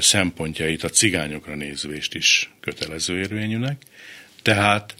szempontjait 0.00 0.82
a 0.82 0.88
cigányokra 0.88 1.54
nézvést 1.54 2.14
is 2.14 2.50
kötelező 2.60 3.18
érvényűnek. 3.18 3.82
Tehát 4.42 4.94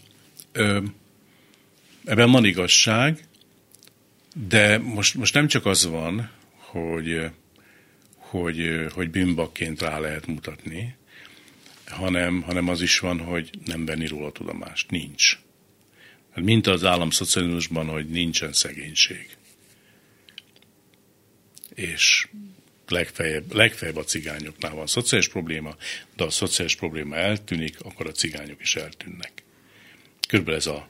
ebben 2.05 2.31
van 2.31 2.45
igazság, 2.45 3.23
de 4.47 4.77
most, 4.77 5.15
most 5.15 5.33
nem 5.33 5.47
csak 5.47 5.65
az 5.65 5.85
van, 5.85 6.31
hogy, 6.55 7.29
hogy, 8.15 8.85
hogy 8.93 9.09
bűnbakként 9.09 9.81
rá 9.81 9.99
lehet 9.99 10.27
mutatni, 10.27 10.95
hanem, 11.87 12.41
hanem 12.41 12.67
az 12.67 12.81
is 12.81 12.99
van, 12.99 13.19
hogy 13.19 13.49
nem 13.65 13.85
venni 13.85 14.07
róla 14.07 14.31
tudomást. 14.31 14.91
Nincs. 14.91 15.39
Hát 16.31 16.43
mint 16.43 16.67
az 16.67 16.83
államszocializmusban, 16.83 17.87
hogy 17.87 18.09
nincsen 18.09 18.53
szegénység. 18.53 19.37
És 21.75 22.27
legfeljebb, 22.89 23.53
legfeljebb 23.53 23.97
a 23.97 24.03
cigányoknál 24.03 24.73
van 24.73 24.87
szociális 24.87 25.27
probléma, 25.27 25.75
de 26.15 26.23
a 26.23 26.29
szociális 26.29 26.75
probléma 26.75 27.15
eltűnik, 27.15 27.79
akkor 27.79 28.07
a 28.07 28.11
cigányok 28.11 28.61
is 28.61 28.75
eltűnnek. 28.75 29.31
Körülbelül 30.27 30.59
ez 30.59 30.67
a, 30.67 30.87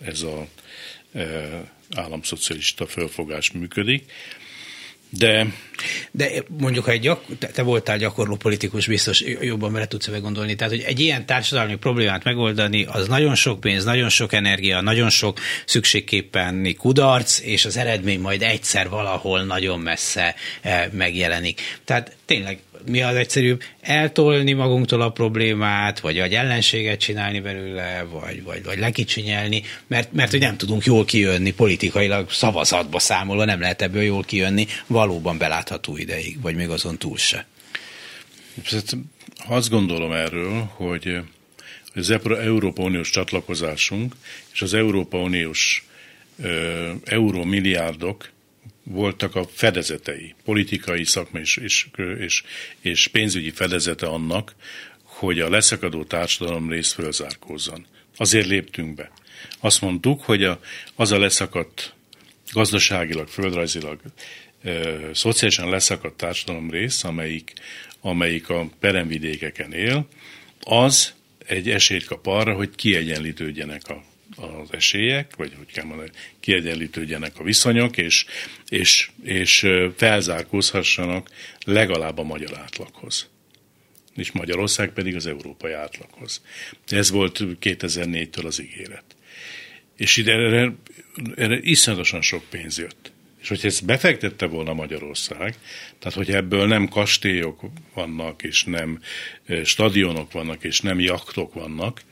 ez 0.00 0.22
a 0.22 0.48
e, 1.12 1.72
államszocialista 1.94 2.86
fölfogás 2.86 3.50
működik. 3.50 4.12
De, 5.10 5.46
de 6.10 6.28
mondjuk, 6.58 6.84
ha 6.84 6.90
egy 6.90 7.00
gyak, 7.00 7.24
te, 7.52 7.62
voltál 7.62 7.98
gyakorló 7.98 8.36
politikus, 8.36 8.86
biztos 8.86 9.20
jobban 9.40 9.72
bele 9.72 9.86
tudsz 9.86 10.08
gondolni. 10.20 10.54
Tehát, 10.54 10.72
hogy 10.72 10.82
egy 10.86 11.00
ilyen 11.00 11.26
társadalmi 11.26 11.76
problémát 11.76 12.24
megoldani, 12.24 12.84
az 12.84 13.08
nagyon 13.08 13.34
sok 13.34 13.60
pénz, 13.60 13.84
nagyon 13.84 14.08
sok 14.08 14.32
energia, 14.32 14.80
nagyon 14.80 15.10
sok 15.10 15.38
szükségképpen 15.64 16.76
kudarc, 16.76 17.40
és 17.40 17.64
az 17.64 17.76
eredmény 17.76 18.20
majd 18.20 18.42
egyszer 18.42 18.88
valahol 18.88 19.44
nagyon 19.44 19.80
messze 19.80 20.34
eh, 20.60 20.86
megjelenik. 20.92 21.60
Tehát 21.84 22.16
tényleg 22.26 22.58
mi 22.86 23.02
az 23.02 23.14
egyszerűbb? 23.16 23.62
Eltolni 23.80 24.52
magunktól 24.52 25.00
a 25.02 25.10
problémát, 25.10 26.00
vagy 26.00 26.18
egy 26.18 26.34
ellenséget 26.34 27.00
csinálni 27.00 27.40
belőle, 27.40 28.06
vagy, 28.10 28.42
vagy, 28.42 28.64
vagy 28.64 28.78
lekicsinyelni, 28.78 29.62
mert, 29.86 30.12
mert 30.12 30.30
hogy 30.30 30.40
nem 30.40 30.56
tudunk 30.56 30.84
jól 30.84 31.04
kijönni 31.04 31.52
politikailag 31.52 32.30
szavazatba 32.30 32.98
számolva, 32.98 33.44
nem 33.44 33.60
lehet 33.60 33.82
ebből 33.82 34.02
jól 34.02 34.22
kijönni 34.22 34.66
valóban 34.86 35.38
belátható 35.38 35.96
ideig, 35.96 36.40
vagy 36.40 36.54
még 36.54 36.68
azon 36.68 36.98
túl 36.98 37.16
se. 37.16 37.46
Azt 39.48 39.70
gondolom 39.70 40.12
erről, 40.12 40.70
hogy 40.74 41.18
az 41.94 42.10
Európa 42.24 42.82
Uniós 42.82 43.10
csatlakozásunk 43.10 44.14
és 44.52 44.62
az 44.62 44.74
Európa 44.74 45.18
Uniós 45.18 45.86
eurómilliárdok 47.04 48.28
voltak 48.88 49.34
a 49.34 49.48
fedezetei, 49.52 50.34
politikai, 50.44 51.04
szakmai 51.04 51.40
és, 51.40 51.56
és, 51.56 51.86
és, 52.18 52.42
és 52.80 53.06
pénzügyi 53.06 53.50
fedezete 53.50 54.06
annak, 54.06 54.54
hogy 55.02 55.40
a 55.40 55.50
leszakadó 55.50 56.04
társadalom 56.04 56.70
rész 56.70 56.92
fölzárkózzon. 56.92 57.86
Azért 58.16 58.46
léptünk 58.46 58.94
be. 58.94 59.10
Azt 59.60 59.80
mondtuk, 59.80 60.22
hogy 60.22 60.44
a, 60.44 60.60
az 60.94 61.12
a 61.12 61.18
leszakadt 61.18 61.94
gazdaságilag, 62.52 63.28
földrajzilag, 63.28 64.00
e, 64.62 64.98
szociálisan 65.14 65.70
leszakadt 65.70 66.16
társadalom 66.16 66.70
rész, 66.70 67.04
amelyik 67.04 67.52
amelyik 68.06 68.48
a 68.48 68.68
peremvidékeken 68.80 69.72
él, 69.72 70.06
az 70.60 71.14
egy 71.46 71.70
esélyt 71.70 72.04
kap 72.04 72.26
arra, 72.26 72.54
hogy 72.54 72.74
kiegyenlítődjenek 72.74 73.88
a, 73.88 74.02
az 74.36 74.72
esélyek, 74.72 75.36
vagy 75.36 75.52
hogy 75.56 75.72
kell 75.72 75.84
mondani, 75.84 76.10
kiegyenlítődjenek 76.40 77.38
a 77.38 77.42
viszonyok, 77.42 77.96
és, 77.96 78.26
és, 78.68 79.10
és 79.22 79.66
felzárkózhassanak 79.96 81.30
legalább 81.64 82.18
a 82.18 82.22
magyar 82.22 82.58
átlaghoz. 82.58 83.28
És 84.16 84.32
Magyarország 84.32 84.92
pedig 84.92 85.14
az 85.14 85.26
európai 85.26 85.72
átlaghoz. 85.72 86.42
Ez 86.86 87.10
volt 87.10 87.38
2004-től 87.60 88.44
az 88.44 88.60
ígéret. 88.60 89.04
És 89.96 90.16
ide 90.16 90.32
erre, 90.32 90.74
erre 91.36 91.58
iszonyatosan 91.62 92.22
sok 92.22 92.44
pénz 92.50 92.78
jött. 92.78 93.12
És 93.40 93.48
hogyha 93.48 93.66
ezt 93.66 93.84
befektette 93.84 94.46
volna 94.46 94.72
Magyarország, 94.72 95.54
tehát 95.98 96.16
hogy 96.16 96.30
ebből 96.30 96.66
nem 96.66 96.88
kastélyok 96.88 97.60
vannak, 97.94 98.42
és 98.42 98.64
nem 98.64 99.00
stadionok 99.64 100.32
vannak, 100.32 100.64
és 100.64 100.80
nem 100.80 101.00
jaktok 101.00 101.54
vannak, 101.54 102.02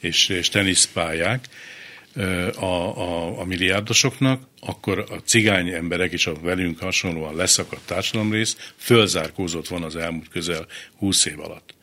és, 0.00 0.28
és 0.28 0.48
teniszpályák 0.48 1.48
a, 2.54 2.64
a, 2.64 3.40
a 3.40 3.44
milliárdosoknak, 3.44 4.42
akkor 4.60 4.98
a 4.98 5.16
cigány 5.24 5.68
emberek 5.68 6.12
és 6.12 6.26
a 6.26 6.34
velünk 6.34 6.78
hasonlóan 6.78 7.36
leszakadt 7.36 7.86
társadalomrész 7.86 8.72
fölzárkózott 8.76 9.68
van 9.68 9.82
az 9.82 9.96
elmúlt 9.96 10.28
közel 10.28 10.66
20 10.96 11.24
év 11.24 11.40
alatt. 11.40 11.74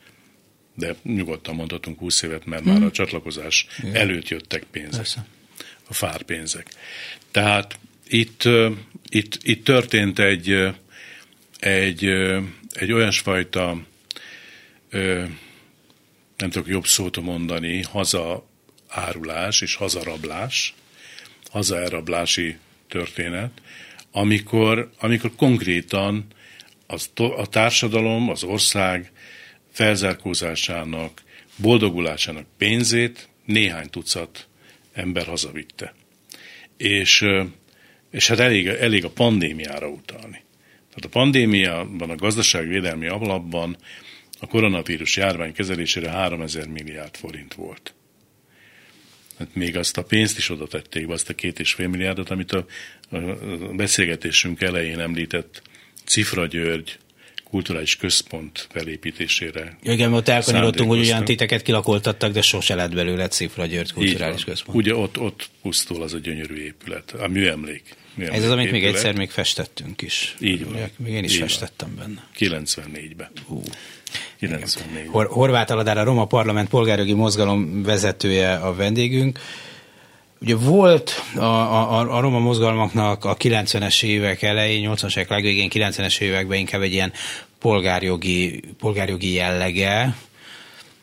De 0.74 0.94
nyugodtan 1.02 1.54
mondhatunk 1.54 1.98
20 1.98 2.22
évet, 2.22 2.44
mert 2.44 2.62
hmm. 2.62 2.72
már 2.72 2.82
a 2.82 2.90
csatlakozás 2.90 3.66
Igen. 3.78 3.94
előtt 3.94 4.28
jöttek 4.28 4.64
pénzek. 4.70 4.96
Persze. 4.96 5.26
A 5.88 5.94
fárpénzek. 5.94 6.68
Tehát 7.30 7.78
itt, 8.08 8.42
itt, 9.08 9.38
itt 9.42 9.64
történt 9.64 10.18
egy, 10.18 10.68
egy, 11.58 12.04
egy 12.72 12.92
olyasfajta, 12.92 13.82
nem 16.36 16.50
tudok 16.50 16.68
jobb 16.68 16.86
szót 16.86 17.20
mondani, 17.20 17.82
hazaárulás 17.82 19.60
és 19.60 19.74
hazarablás, 19.74 20.74
hazaelrablási 21.50 22.56
történet, 22.88 23.50
amikor, 24.12 24.90
amikor 24.98 25.34
konkrétan 25.36 26.26
az, 26.86 27.10
a 27.16 27.46
társadalom, 27.46 28.28
az 28.28 28.42
ország 28.42 29.12
felzárkózásának, 29.72 31.22
boldogulásának 31.56 32.46
pénzét 32.58 33.28
néhány 33.44 33.90
tucat 33.90 34.48
ember 34.92 35.26
hazavitte. 35.26 35.94
És 36.76 37.26
és 38.14 38.28
hát 38.28 38.38
elég, 38.38 38.66
elég 38.66 39.04
a 39.04 39.10
pandémiára 39.10 39.88
utalni. 39.88 40.42
Tehát 40.88 41.04
a 41.04 41.08
pandémiában, 41.08 42.10
a 42.10 42.14
gazdaságvédelmi 42.14 43.06
alapban 43.06 43.76
a 44.44 44.46
koronavírus 44.46 45.16
járvány 45.16 45.52
kezelésére 45.52 46.10
3000 46.10 46.66
milliárd 46.68 47.16
forint 47.16 47.54
volt. 47.54 47.94
Hát 49.38 49.48
még 49.54 49.76
azt 49.76 49.96
a 49.98 50.02
pénzt 50.02 50.38
is 50.38 50.50
oda 50.50 50.66
tették 50.66 51.06
be, 51.06 51.12
azt 51.12 51.28
a 51.28 51.34
két 51.34 51.58
és 51.58 51.72
fél 51.72 51.88
milliárdot, 51.88 52.30
amit 52.30 52.52
a, 52.52 52.66
a 53.10 53.18
beszélgetésünk 53.76 54.60
elején 54.60 55.00
említett 55.00 55.62
Cifra 56.04 56.46
György 56.46 56.98
kulturális 57.44 57.96
központ 57.96 58.68
felépítésére. 58.70 59.78
Igen, 59.82 60.12
ott 60.12 60.28
elkanyarodtunk, 60.28 60.90
hogy 60.90 60.98
ugyan 60.98 61.24
titeket 61.24 61.62
kilakoltattak, 61.62 62.32
de 62.32 62.42
sose 62.42 62.74
lett 62.74 62.94
belőle 62.94 63.28
Cifra 63.28 63.66
György 63.66 63.92
kulturális 63.92 64.44
központ. 64.44 64.76
Ugye 64.78 64.94
ott, 64.94 65.18
ott 65.18 65.48
pusztul 65.62 66.02
az 66.02 66.12
a 66.12 66.18
gyönyörű 66.18 66.62
épület, 66.62 67.12
a 67.12 67.28
műemlék. 67.28 67.94
műemlék 68.14 68.38
Ez 68.38 68.44
az, 68.44 68.50
amit 68.50 68.66
épület. 68.66 68.82
még 68.82 68.94
egyszer 68.94 69.16
még 69.16 69.30
festettünk 69.30 70.02
is. 70.02 70.34
Így 70.40 70.64
van. 70.64 70.90
Még 70.96 71.12
én 71.12 71.24
is 71.24 71.32
Így 71.34 71.38
festettem 71.40 71.94
van. 71.96 72.22
benne. 72.38 72.56
94-ben. 72.58 73.30
Uh. 74.14 74.48
94 74.48 75.06
Hor- 75.10 75.30
Horváth 75.30 75.72
Aladár, 75.72 75.98
a 75.98 76.04
Roma 76.04 76.24
Parlament 76.24 76.68
polgárjogi 76.68 77.14
mozgalom 77.14 77.82
vezetője 77.82 78.54
a 78.54 78.74
vendégünk. 78.74 79.38
Ugye 80.40 80.56
volt 80.56 81.22
a, 81.36 81.44
a, 81.44 82.16
a 82.16 82.20
roma 82.20 82.38
mozgalmaknak 82.38 83.24
a 83.24 83.36
90-es 83.36 84.02
évek 84.02 84.42
elején, 84.42 84.90
80-as 84.94 85.16
évek 85.16 85.28
legvégén, 85.28 85.70
90-es 85.72 86.20
években 86.20 86.58
inkább 86.58 86.80
egy 86.80 86.92
ilyen 86.92 87.12
polgárjogi, 87.58 88.60
polgárjogi 88.78 89.32
jellege, 89.32 90.16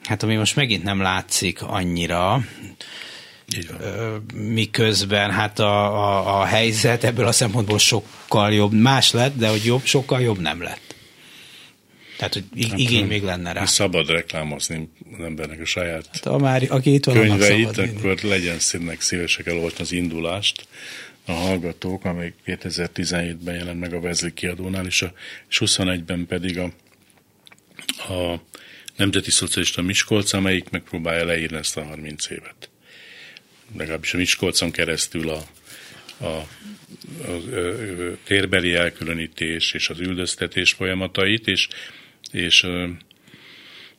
hát 0.04 0.24
ami 0.24 0.36
most 0.36 0.56
megint 0.56 0.84
nem 0.84 1.02
látszik 1.02 1.62
annyira. 1.62 2.42
Miközben 4.34 5.32
hát 5.32 5.60
a, 5.60 5.84
a, 5.86 6.40
a 6.42 6.46
helyzet 6.46 7.04
ebből 7.04 7.26
a 7.26 7.32
szempontból 7.32 7.78
sokkal 7.78 8.54
jobb, 8.54 8.74
más 8.74 9.12
lett, 9.12 9.38
de 9.38 9.50
hogy 9.50 9.66
jobb, 9.66 9.84
sokkal 9.84 10.22
jobb 10.22 10.40
nem 10.40 10.62
lett. 10.62 10.91
Tehát, 12.22 12.34
hogy 12.34 12.70
hát, 12.70 12.80
igény 12.80 13.06
még 13.06 13.24
lenne 13.24 13.52
rá. 13.52 13.66
Szabad 13.66 14.10
reklámozni 14.10 14.90
az 15.18 15.24
embernek 15.24 15.60
a 15.62 15.66
saját 15.66 16.10
hát, 16.12 16.26
a 16.26 16.38
már, 16.38 16.66
aki 16.70 16.94
itt 16.94 17.06
van, 17.06 17.16
könyveit, 17.16 17.78
akkor 17.78 18.04
mindig. 18.04 18.24
legyen 18.24 18.60
színnek 18.60 19.02
szívesek 19.02 19.48
elolvasni 19.48 19.80
az 19.80 19.92
indulást 19.92 20.68
a 21.26 21.32
hallgatók, 21.32 22.06
amely 22.06 22.34
2017-ben 22.46 23.56
jelent 23.56 23.80
meg 23.80 23.94
a 23.94 24.00
Vezli 24.00 24.34
kiadónál, 24.34 24.86
és, 24.86 25.02
a, 25.02 25.14
és 25.50 25.62
21-ben 25.66 26.26
pedig 26.28 26.58
a, 26.58 26.72
a 28.14 28.42
Nemzeti 28.96 29.32
Szocialista 29.32 29.82
Miskolc, 29.82 30.34
amelyik 30.34 30.70
megpróbálja 30.70 31.26
leírni 31.26 31.58
ezt 31.58 31.78
a 31.78 31.84
30 31.84 32.30
évet. 32.30 32.70
Legalábbis 33.78 34.14
a 34.14 34.18
Miskolcon 34.18 34.72
keresztül 34.72 35.30
a, 35.30 35.44
a, 36.18 36.26
a, 36.26 36.48
a, 37.26 37.32
a 37.32 38.18
térbeli 38.24 38.74
elkülönítés 38.74 39.74
és 39.74 39.90
az 39.90 40.00
üldöztetés 40.00 40.72
folyamatait, 40.72 41.48
és, 41.48 41.68
és, 42.32 42.68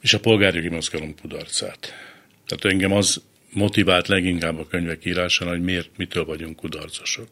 és 0.01 0.15
a 0.15 0.21
polgárjogi 0.21 0.69
mozgalom 0.69 1.15
kudarcát. 1.21 1.95
Tehát 2.47 2.65
engem 2.65 2.93
az 2.93 3.23
motivált 3.53 4.09
leginkább 4.09 4.59
a 4.59 4.67
könyvek 4.67 5.05
írásán, 5.05 5.49
hogy 5.49 5.63
miért, 5.63 5.91
mitől 5.97 6.25
vagyunk 6.25 6.57
kudarcosok. 6.57 7.29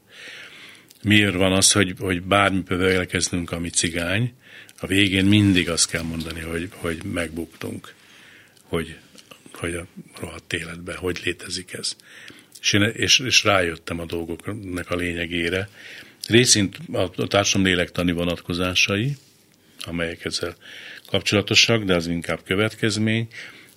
Miért 1.02 1.34
van 1.34 1.52
az, 1.52 1.72
hogy, 1.72 1.94
hogy 1.98 2.22
bármiből 2.22 2.84
elkezdünk, 2.84 3.50
ami 3.50 3.70
cigány, 3.70 4.32
a 4.80 4.86
végén 4.86 5.24
mindig 5.24 5.68
azt 5.68 5.90
kell 5.90 6.02
mondani, 6.02 6.40
hogy, 6.40 6.68
hogy 6.74 7.02
megbuktunk, 7.04 7.94
hogy, 8.62 8.96
hogy 9.52 9.74
a 9.74 9.86
rohadt 10.20 10.52
életben, 10.52 10.96
hogy 10.96 11.20
létezik 11.24 11.72
ez. 11.72 11.96
És, 12.60 12.72
én, 12.72 12.82
és, 12.82 13.18
és 13.18 13.44
rájöttem 13.44 14.00
a 14.00 14.04
dolgoknak 14.04 14.90
a 14.90 14.96
lényegére. 14.96 15.68
Részint 16.26 16.78
a, 16.92 16.98
a 16.98 17.26
társadalom 17.26 17.72
lélektani 17.72 18.12
vonatkozásai, 18.12 19.16
amelyek 19.80 20.24
ezzel 20.24 20.54
kapcsolatosak, 21.06 21.82
de 21.82 21.94
az 21.94 22.06
inkább 22.06 22.42
következmény, 22.44 23.28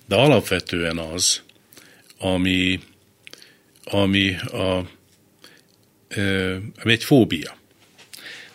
de 0.06 0.14
alapvetően 0.14 0.98
az, 0.98 1.42
ami, 2.18 2.80
ami, 3.84 4.36
a, 4.36 4.88
ami 6.82 6.92
egy 6.92 7.04
fóbia. 7.04 7.56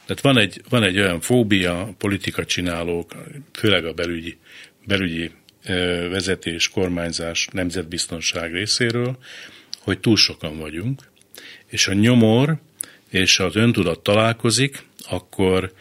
Tehát 0.06 0.22
van 0.22 0.38
egy, 0.38 0.62
van 0.70 0.84
egy 0.84 1.00
olyan 1.00 1.20
fóbia, 1.20 1.82
a 1.82 1.94
politika 1.98 2.46
csinálók, 2.46 3.16
főleg 3.54 3.86
a 3.86 3.94
belügyi, 3.94 4.38
belügyi 4.86 5.32
vezetés, 6.10 6.70
kormányzás, 6.70 7.48
nemzetbiztonság 7.52 8.54
részéről, 8.54 9.18
hogy 9.80 10.00
túl 10.00 10.16
sokan 10.16 10.58
vagyunk, 10.58 11.02
és 11.68 11.88
a 11.88 11.94
nyomor 11.94 12.58
és 13.10 13.40
az 13.40 13.56
öntudat 13.56 14.00
találkozik, 14.00 14.84
akkor, 15.10 15.74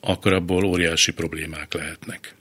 akkor 0.00 0.32
abból 0.32 0.64
óriási 0.64 1.12
problémák 1.12 1.74
lehetnek 1.74 2.34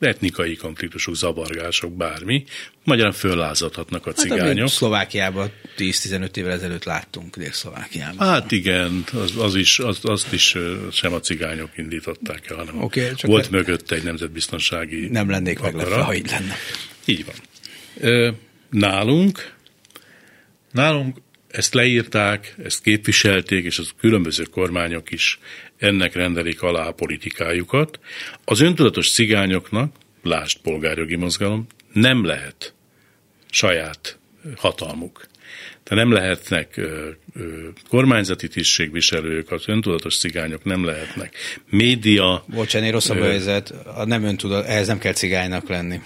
etnikai 0.00 0.56
konfliktusok, 0.56 1.16
zavargások, 1.16 1.92
bármi, 1.92 2.44
magyarán 2.84 3.12
föllázadhatnak 3.12 4.06
a 4.06 4.12
cigányok. 4.12 4.58
Hát, 4.58 4.68
Szlovákiában 4.68 5.52
10-15 5.76 6.36
évvel 6.36 6.52
ezelőtt 6.52 6.84
láttunk 6.84 7.36
Dél-Szlovákiában. 7.36 8.28
Hát 8.28 8.52
igen, 8.52 9.04
az, 9.12 9.36
az 9.36 9.54
is, 9.54 9.78
az, 9.78 9.98
azt 10.02 10.32
is 10.32 10.56
sem 10.92 11.12
a 11.12 11.20
cigányok 11.20 11.70
indították 11.76 12.50
el, 12.50 12.56
hanem 12.56 12.82
okay, 12.82 13.14
csak 13.14 13.30
volt 13.30 13.48
le... 13.48 13.56
mögött 13.56 13.90
egy 13.90 14.02
nemzetbiztonsági 14.02 15.08
Nem 15.08 15.30
lennék 15.30 15.60
meglepve, 15.60 16.02
ha 16.02 16.14
így 16.14 16.30
lenne. 16.30 16.54
Így 17.04 17.24
van. 17.24 17.34
Nálunk, 18.70 19.54
nálunk 20.72 21.16
ezt 21.50 21.74
leírták, 21.74 22.54
ezt 22.64 22.82
képviselték, 22.82 23.64
és 23.64 23.78
az 23.78 23.90
különböző 24.00 24.42
kormányok 24.42 25.10
is 25.10 25.38
ennek 25.78 26.14
rendelik 26.14 26.62
alá 26.62 26.86
a 26.86 26.92
politikájukat. 26.92 27.98
Az 28.44 28.60
öntudatos 28.60 29.12
cigányoknak, 29.12 29.94
lásd 30.22 30.60
polgárjogi 30.60 31.16
mozgalom, 31.16 31.66
nem 31.92 32.24
lehet 32.24 32.74
saját 33.50 34.18
hatalmuk. 34.56 35.28
Tehát 35.82 36.04
nem 36.04 36.12
lehetnek 36.12 36.76
ö, 36.76 37.08
ö, 37.34 37.68
kormányzati 37.88 38.48
tisztségviselők, 38.48 39.50
az 39.50 39.62
öntudatos 39.66 40.18
cigányok 40.18 40.64
nem 40.64 40.84
lehetnek. 40.84 41.34
Média... 41.70 42.44
Bocsánat, 42.46 42.90
rosszabb 42.90 43.16
ö, 43.16 43.22
helyzet, 43.22 43.70
a 43.70 44.04
nem 44.04 44.24
öntudat, 44.24 44.66
ehhez 44.66 44.86
nem 44.86 44.98
kell 44.98 45.12
cigánynak 45.12 45.68
lenni. 45.68 46.00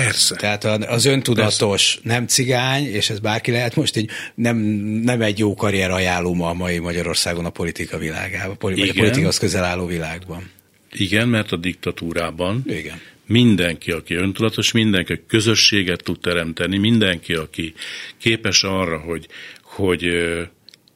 Persze. 0.00 0.36
Tehát 0.36 0.64
az 0.64 1.04
öntudatos, 1.04 1.94
Persze. 1.94 2.00
nem 2.02 2.26
cigány, 2.26 2.84
és 2.84 3.10
ez 3.10 3.18
bárki 3.18 3.50
lehet 3.50 3.76
most 3.76 3.96
így 3.96 4.10
nem, 4.34 4.56
nem 5.04 5.22
egy 5.22 5.38
jó 5.38 5.54
karrier 5.54 5.90
ajánló 5.90 6.42
a 6.42 6.52
mai 6.52 6.78
Magyarországon 6.78 7.44
a 7.44 7.50
politika 7.50 7.98
világában, 7.98 8.56
vagy 8.60 8.88
a 8.88 8.92
politikahoz 8.92 9.38
közel 9.38 9.64
álló 9.64 9.86
világban. 9.86 10.50
Igen, 10.92 11.28
mert 11.28 11.52
a 11.52 11.56
diktatúrában 11.56 12.62
Igen. 12.66 13.00
mindenki, 13.26 13.90
aki 13.90 14.14
öntudatos, 14.14 14.72
mindenki, 14.72 15.22
közösséget 15.28 16.02
tud 16.02 16.20
teremteni, 16.20 16.78
mindenki, 16.78 17.34
aki 17.34 17.74
képes 18.18 18.62
arra, 18.62 18.98
hogy, 18.98 19.26
hogy, 19.62 20.06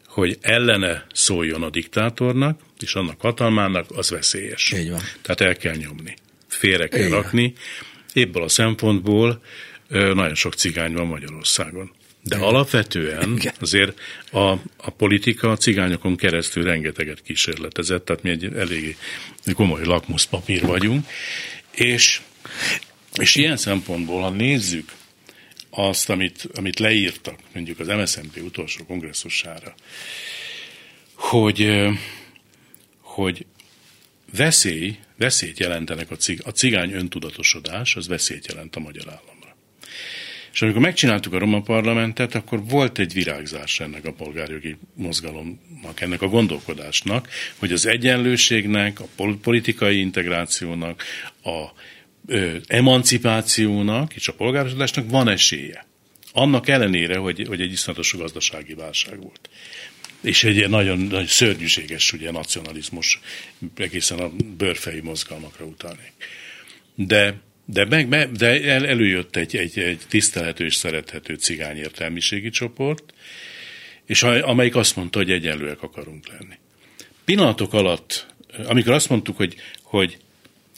hogy 0.06 0.38
ellene 0.40 1.06
szóljon 1.12 1.62
a 1.62 1.70
diktátornak, 1.70 2.60
és 2.80 2.94
annak 2.94 3.20
hatalmának, 3.20 3.86
az 3.88 4.10
veszélyes. 4.10 4.72
Így 4.76 4.90
van. 4.90 5.00
Tehát 5.22 5.40
el 5.40 5.56
kell 5.56 5.74
nyomni. 5.74 6.14
Félre 6.48 6.88
kell 6.88 7.06
Igen. 7.06 7.10
rakni. 7.10 7.54
Ebből 8.16 8.42
a 8.42 8.48
szempontból 8.48 9.42
nagyon 9.88 10.34
sok 10.34 10.54
cigány 10.54 10.92
van 10.92 11.06
Magyarországon. 11.06 11.90
De 12.22 12.36
alapvetően 12.36 13.40
azért 13.60 14.00
a, 14.30 14.50
a 14.76 14.90
politika 14.96 15.50
a 15.50 15.56
cigányokon 15.56 16.16
keresztül 16.16 16.64
rengeteget 16.64 17.22
kísérletezett, 17.22 18.04
tehát 18.04 18.22
mi 18.22 18.30
egy 18.30 18.44
eléggé 18.44 18.96
komoly 19.52 19.84
lakmuszpapír 19.84 20.62
vagyunk, 20.62 21.06
és, 21.70 22.20
és 23.14 23.34
ilyen 23.34 23.56
szempontból, 23.56 24.22
ha 24.22 24.30
nézzük 24.30 24.92
azt, 25.70 26.10
amit, 26.10 26.48
amit 26.54 26.78
leírtak, 26.78 27.38
mondjuk 27.54 27.78
az 27.78 27.86
MSZNP 27.86 28.40
utolsó 28.42 28.84
kongresszusára, 28.84 29.74
hogy, 31.14 31.88
hogy 33.00 33.46
veszély, 34.36 34.98
veszélyt 35.18 35.58
jelentenek 35.58 36.10
a, 36.10 36.16
cig, 36.16 36.40
a 36.44 36.50
cigány 36.50 36.92
öntudatosodás, 36.92 37.96
az 37.96 38.08
veszélyt 38.08 38.46
jelent 38.46 38.76
a 38.76 38.80
magyar 38.80 39.08
állam. 39.08 39.36
És 40.56 40.62
amikor 40.62 40.80
megcsináltuk 40.80 41.32
a 41.32 41.38
Roma 41.38 41.60
parlamentet, 41.60 42.34
akkor 42.34 42.64
volt 42.64 42.98
egy 42.98 43.12
virágzás 43.12 43.80
ennek 43.80 44.04
a 44.04 44.12
polgárjogi 44.12 44.76
mozgalomnak, 44.94 46.00
ennek 46.00 46.22
a 46.22 46.28
gondolkodásnak, 46.28 47.28
hogy 47.56 47.72
az 47.72 47.86
egyenlőségnek, 47.86 49.00
a 49.00 49.06
politikai 49.42 49.98
integrációnak, 49.98 51.02
a 51.42 51.64
ö, 52.26 52.56
emancipációnak 52.66 54.14
és 54.14 54.28
a 54.28 54.32
polgárosodásnak 54.32 55.10
van 55.10 55.28
esélye. 55.28 55.86
Annak 56.32 56.68
ellenére, 56.68 57.16
hogy, 57.16 57.46
hogy 57.48 57.60
egy 57.60 57.72
iszonyatos 57.72 58.12
gazdasági 58.16 58.74
válság 58.74 59.20
volt. 59.20 59.50
És 60.20 60.44
egy 60.44 60.68
nagyon, 60.68 60.98
nagyon 60.98 61.26
szörnyűséges 61.26 62.12
ugye, 62.12 62.30
nacionalizmus, 62.30 63.20
egészen 63.76 64.18
a 64.18 64.30
bőrfejű 64.56 65.02
mozgalmakra 65.02 65.64
utalnék. 65.64 66.12
De 66.94 67.44
de, 67.66 67.84
meg, 67.84 68.32
de 68.32 68.62
el, 68.62 68.86
előjött 68.86 69.36
egy, 69.36 69.56
egy, 69.56 69.78
egy 69.78 70.00
tisztelhető 70.08 70.64
és 70.64 70.74
szerethető 70.74 71.34
cigány 71.34 71.76
értelmiségi 71.76 72.48
csoport, 72.48 73.14
és 74.04 74.22
amelyik 74.22 74.76
azt 74.76 74.96
mondta, 74.96 75.18
hogy 75.18 75.30
egyenlőek 75.30 75.82
akarunk 75.82 76.28
lenni. 76.28 76.54
Pillanatok 77.24 77.72
alatt, 77.72 78.26
amikor 78.66 78.92
azt 78.92 79.08
mondtuk, 79.08 79.36
hogy, 79.36 79.54
hogy, 79.82 80.18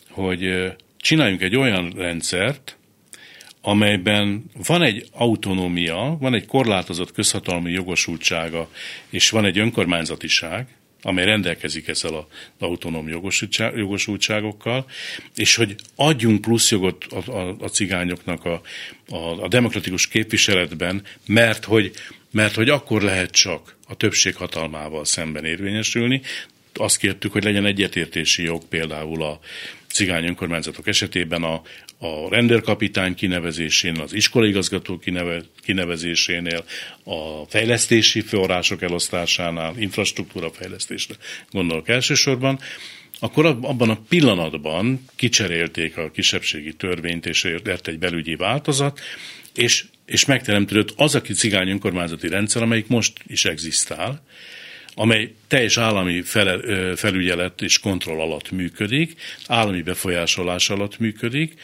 hogy 0.08 0.72
csináljunk 0.96 1.42
egy 1.42 1.56
olyan 1.56 1.92
rendszert, 1.96 2.77
amelyben 3.60 4.44
van 4.66 4.82
egy 4.82 5.06
autonómia, 5.12 6.16
van 6.20 6.34
egy 6.34 6.46
korlátozott 6.46 7.12
közhatalmi 7.12 7.70
jogosultsága, 7.70 8.70
és 9.10 9.30
van 9.30 9.44
egy 9.44 9.58
önkormányzatiság, 9.58 10.66
amely 11.02 11.24
rendelkezik 11.24 11.88
ezzel 11.88 12.14
az 12.14 12.24
autonóm 12.58 13.08
jogosultságokkal, 13.74 14.86
és 15.34 15.54
hogy 15.54 15.74
adjunk 15.94 16.40
plusz 16.40 16.70
jogot 16.70 17.04
a, 17.04 17.30
a, 17.30 17.56
a 17.60 17.68
cigányoknak 17.68 18.44
a, 18.44 18.60
a, 19.08 19.42
a 19.42 19.48
demokratikus 19.48 20.08
képviseletben, 20.08 21.02
mert 21.26 21.64
hogy, 21.64 21.92
mert 22.30 22.54
hogy 22.54 22.68
akkor 22.68 23.02
lehet 23.02 23.30
csak 23.30 23.76
a 23.88 23.94
többség 23.94 24.36
hatalmával 24.36 25.04
szemben 25.04 25.44
érvényesülni. 25.44 26.22
Azt 26.74 26.96
kértük, 26.96 27.32
hogy 27.32 27.44
legyen 27.44 27.66
egyetértési 27.66 28.42
jog 28.42 28.64
például 28.64 29.22
a 29.22 29.40
cigány 29.92 30.24
önkormányzatok 30.24 30.86
esetében 30.86 31.42
a, 31.42 31.62
a 31.98 32.28
rendőrkapitány 32.30 33.14
kinevezésénél, 33.14 34.02
az 34.02 34.12
iskolaigazgató 34.12 34.98
kineve, 34.98 35.42
kinevezésénél, 35.62 36.64
a 37.04 37.44
fejlesztési 37.48 38.20
források 38.20 38.82
elosztásánál, 38.82 39.74
infrastruktúra 39.78 40.50
fejlesztésre 40.50 41.14
gondolok 41.50 41.88
elsősorban, 41.88 42.58
akkor 43.20 43.46
abban 43.46 43.90
a 43.90 44.00
pillanatban 44.08 45.04
kicserélték 45.16 45.96
a 45.96 46.10
kisebbségi 46.10 46.72
törvényt, 46.72 47.26
és 47.26 47.54
lett 47.64 47.86
egy 47.86 47.98
belügyi 47.98 48.34
változat, 48.34 49.00
és, 49.54 49.84
és 50.06 50.24
megteremtődött 50.24 50.92
az 50.96 51.14
a 51.14 51.20
cigány 51.20 51.68
önkormányzati 51.68 52.28
rendszer, 52.28 52.62
amelyik 52.62 52.86
most 52.86 53.12
is 53.26 53.44
egzisztál, 53.44 54.22
amely 54.98 55.34
teljes 55.48 55.76
állami 55.76 56.22
fele, 56.22 56.58
felügyelet 56.96 57.62
és 57.62 57.78
kontroll 57.78 58.20
alatt 58.20 58.50
működik, 58.50 59.14
állami 59.46 59.82
befolyásolás 59.82 60.70
alatt 60.70 60.98
működik, 60.98 61.54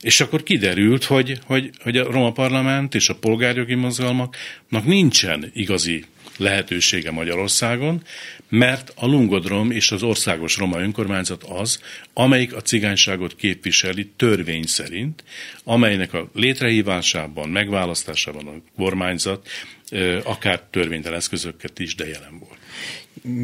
és 0.00 0.20
akkor 0.20 0.42
kiderült, 0.42 1.04
hogy, 1.04 1.38
hogy, 1.44 1.70
hogy 1.82 1.96
a 1.96 2.10
Roma 2.10 2.32
Parlament 2.32 2.94
és 2.94 3.08
a 3.08 3.14
polgárjogi 3.14 3.74
mozgalmaknak 3.74 4.84
nincsen 4.84 5.50
igazi 5.54 6.04
lehetősége 6.36 7.10
Magyarországon, 7.10 8.02
mert 8.48 8.92
a 8.96 9.06
Lungodrom 9.06 9.70
és 9.70 9.90
az 9.90 10.02
országos 10.02 10.56
roma 10.56 10.80
önkormányzat 10.80 11.42
az, 11.42 11.80
amelyik 12.12 12.54
a 12.54 12.60
cigányságot 12.60 13.36
képviseli 13.36 14.10
törvény 14.16 14.66
szerint, 14.66 15.24
amelynek 15.64 16.12
a 16.12 16.30
létrehívásában, 16.34 17.48
megválasztásában 17.48 18.46
a 18.46 18.80
kormányzat 18.80 19.48
akár 20.24 20.62
törvénytelen 20.70 21.18
eszközöket 21.18 21.78
is, 21.78 21.94
de 21.94 22.06
jelen 22.06 22.38
volt. 22.38 22.61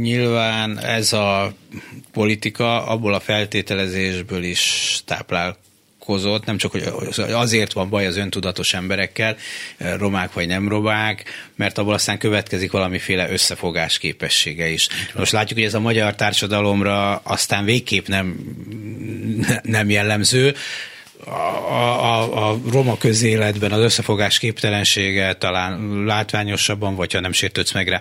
Nyilván 0.01 0.79
ez 0.79 1.13
a 1.13 1.53
politika 2.13 2.87
abból 2.87 3.15
a 3.15 3.21
feltételezésből 3.21 4.43
is 4.43 5.01
táplál 5.05 5.57
nem 6.45 6.57
csak, 6.57 6.71
hogy 6.71 6.85
azért 7.33 7.73
van 7.73 7.89
baj 7.89 8.07
az 8.07 8.17
öntudatos 8.17 8.75
emberekkel, 8.75 9.37
romák 9.79 10.33
vagy 10.33 10.47
nem 10.47 10.69
romák, 10.69 11.25
mert 11.57 11.79
abból 11.79 11.95
aztán 11.95 12.19
következik 12.19 12.71
valamiféle 12.71 13.31
összefogás 13.31 13.99
képessége 13.99 14.69
is. 14.69 14.89
Most 15.15 15.33
látjuk, 15.33 15.59
hogy 15.59 15.69
ez 15.69 15.75
a 15.75 15.81
magyar 15.81 16.15
társadalomra 16.15 17.17
aztán 17.17 17.65
végképp 17.65 18.07
nem, 18.07 18.37
nem 19.63 19.91
jellemző, 19.91 20.55
a, 21.31 22.05
a, 22.05 22.51
a 22.51 22.61
roma 22.71 22.97
közéletben 22.99 23.73
az 23.73 23.81
összefogás 23.81 24.39
képtelensége 24.39 25.35
talán 25.35 26.03
látványosabban, 26.05 26.95
vagy 26.95 27.13
ha 27.13 27.21
nem 27.21 27.33
sértődsz 27.33 27.73
meg 27.73 27.89
rá, 27.89 28.01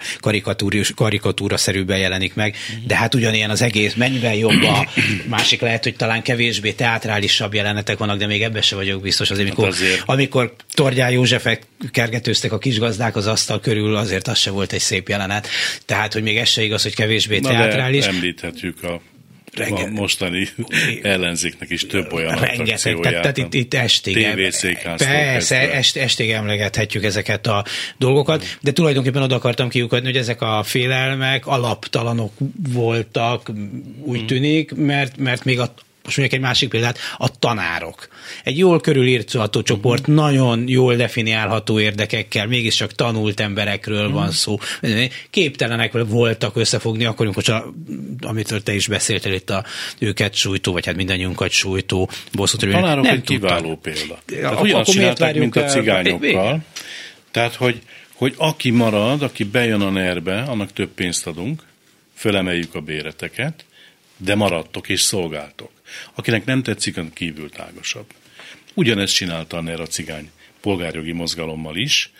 karikatúra 0.96 1.58
szerűben 1.58 1.98
jelenik 1.98 2.34
meg, 2.34 2.56
de 2.88 2.96
hát 2.96 3.16
ugyanilyen 3.16 3.50
az 3.50 3.62
egész, 3.62 3.94
mennyivel 3.94 4.36
jobb 4.36 4.64
a 4.64 4.88
másik 5.36 5.62
lehet, 5.62 5.84
hogy 5.84 5.96
talán 5.96 6.22
kevésbé 6.22 6.72
teátrálisabb 6.72 7.54
jelenetek 7.54 7.98
vannak, 7.98 8.18
de 8.18 8.28
még 8.28 8.44
ebben 8.44 8.62
se 8.62 8.76
vagyok 8.76 9.02
biztos. 9.02 9.32
Azért, 9.32 9.48
amikor, 9.48 9.66
hát 9.66 9.74
azért. 9.74 10.04
amikor 10.06 10.54
Tordján 10.74 11.12
Józsefek 11.12 11.62
kergetőztek 11.92 12.52
a 12.52 12.58
kisgazdák 12.58 13.16
az 13.16 13.28
asztal 13.28 13.60
körül, 13.60 13.96
azért 13.96 14.28
az 14.28 14.38
se 14.38 14.52
volt 14.52 14.74
egy 14.74 14.80
szép 14.80 15.10
jelenet. 15.10 15.48
Tehát, 15.86 16.14
hogy 16.14 16.24
még 16.24 16.38
ez 16.38 16.50
se 16.50 16.64
igaz, 16.64 16.84
hogy 16.84 16.96
kevésbé 16.96 17.40
Na 17.40 17.50
teátrális. 17.50 18.06
De 18.06 18.10
említhetjük 18.10 18.84
a 18.84 19.02
Renge... 19.58 19.84
a 19.84 19.88
mostani 19.88 20.48
ellenzéknek 21.02 21.70
is 21.70 21.86
több 21.86 22.14
olyan 22.14 22.36
Rengeteg, 22.40 23.00
tehát, 23.00 23.22
tehát 23.22 23.38
itt, 23.38 23.54
itt 23.54 23.74
estig, 23.74 24.28
persze, 24.98 25.72
est, 25.72 25.98
estig 25.98 26.30
emlegethetjük 26.30 27.04
ezeket 27.04 27.48
a 27.48 27.66
dolgokat, 27.98 28.58
de 28.62 28.72
tulajdonképpen 28.72 29.22
oda 29.22 29.36
akartam 29.36 29.70
kiukadni, 29.70 30.08
hogy 30.08 30.18
ezek 30.18 30.42
a 30.42 30.64
félelmek 30.64 31.48
alaptalanok 31.48 32.34
voltak, 32.70 33.52
úgy 34.04 34.18
hmm. 34.18 34.28
tűnik, 34.28 34.76
mert, 34.76 35.18
mert 35.18 35.44
még 35.44 35.60
a, 35.60 35.74
most 36.08 36.18
mondjuk 36.18 36.40
egy 36.42 36.48
másik 36.48 36.70
példát, 36.70 36.98
a 37.18 37.40
tanárok. 37.40 38.08
Egy 38.44 38.58
jól 38.58 38.80
körülírható 38.80 39.62
csoport, 39.62 40.00
uh-huh. 40.00 40.16
nagyon 40.16 40.68
jól 40.68 40.96
definiálható 40.96 41.80
érdekekkel, 41.80 42.48
mégiscsak 42.48 42.94
tanult 42.94 43.40
emberekről 43.40 44.06
uh-huh. 44.06 44.14
van 44.14 44.32
szó. 44.32 44.58
Képtelenek 45.30 45.92
voltak 45.92 46.56
összefogni, 46.56 47.06
akkor, 47.06 47.26
amikor, 47.26 47.74
amitől 48.22 48.64
te 48.64 48.74
is 48.74 48.88
beszéltél 48.88 49.34
itt 49.34 49.50
a 49.50 49.66
őket 50.00 50.34
sújtó, 50.34 50.72
vagy 50.72 50.86
hát 50.86 50.96
mindannyiunkat 50.96 51.50
sújtó 51.50 52.10
bosszút. 52.32 52.64
A 52.64 52.70
tanárok 52.70 53.04
nem 53.04 53.14
egy 53.14 53.22
kiváló 53.22 53.76
példa. 53.76 54.20
Tehát 54.26 54.62
ugyanazt 54.62 54.92
csinálták, 54.92 55.36
mint 55.36 55.56
a 55.56 55.64
cigányokkal. 55.64 56.60
Tehát, 57.32 57.56
hogy, 57.56 57.82
hogy 58.14 58.34
aki 58.38 58.70
marad, 58.70 59.22
aki 59.22 59.44
bejön 59.44 59.82
a 59.82 59.90
nerbe, 59.90 60.42
annak 60.42 60.74
több 60.74 60.90
pénzt 60.90 61.28
adunk, 61.28 61.64
fölemeljük 62.16 62.76
a 62.76 62.82
béreteket, 62.82 63.66
de 64.18 64.36
maradtok 64.36 64.90
és 64.90 65.02
szolgáltok. 65.02 65.72
Akinek 66.14 66.46
nem 66.46 66.64
tetszik, 66.64 66.98
az 66.98 67.14
kívül 67.14 67.50
tágasabb. 67.50 68.06
Ugyanezt 68.74 69.14
csinálta 69.14 69.58
a 69.58 69.62
a 69.82 69.88
cigány 69.88 70.32
polgárjogi 70.62 71.12
mozgalommal 71.12 71.76
is. 71.76 72.12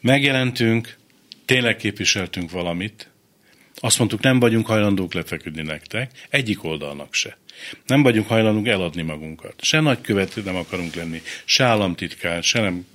Megjelentünk, 0.00 0.96
tényleg 1.44 1.76
képviseltünk 1.76 2.50
valamit, 2.50 3.08
Azt 3.84 3.98
mondtuk, 3.98 4.20
nem 4.20 4.38
vagyunk 4.38 4.66
hajlandók 4.66 5.14
lefeküdni 5.14 5.62
nektek, 5.62 6.10
egyik 6.30 6.64
oldalnak 6.64 7.14
se. 7.14 7.36
Nem 7.86 8.02
vagyunk 8.02 8.26
hajlandók 8.26 8.66
eladni 8.66 9.02
magunkat. 9.02 9.54
Se 9.62 9.80
nagykövet 9.80 10.44
nem 10.44 10.56
akarunk 10.56 10.94
lenni, 10.94 11.22
se 11.44 11.64
államtitkár, 11.64 12.42
se 12.42 12.60
nem 12.60 12.86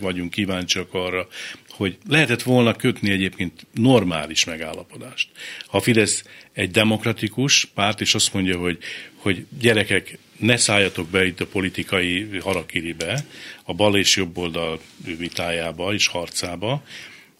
vagyunk 0.00 0.30
kíváncsiak 0.30 0.94
arra, 0.94 1.28
hogy 1.68 1.98
lehetett 2.08 2.42
volna 2.42 2.74
kötni 2.74 3.10
egyébként 3.10 3.66
normális 3.72 4.44
megállapodást. 4.44 5.28
Ha 5.66 5.80
Fidesz 5.80 6.24
egy 6.52 6.70
demokratikus 6.70 7.64
párt, 7.64 8.00
és 8.00 8.14
azt 8.14 8.32
mondja, 8.32 8.58
hogy, 8.58 8.78
hogy 9.16 9.46
gyerekek, 9.60 10.18
ne 10.36 10.56
szálljatok 10.56 11.08
be 11.08 11.26
itt 11.26 11.40
a 11.40 11.46
politikai 11.46 12.38
harakiribe, 12.40 13.24
a 13.64 13.74
bal 13.74 13.96
és 13.96 14.16
jobb 14.16 14.36
oldal 14.38 14.80
vitájába 15.18 15.92
és 15.92 16.06
harcába, 16.06 16.82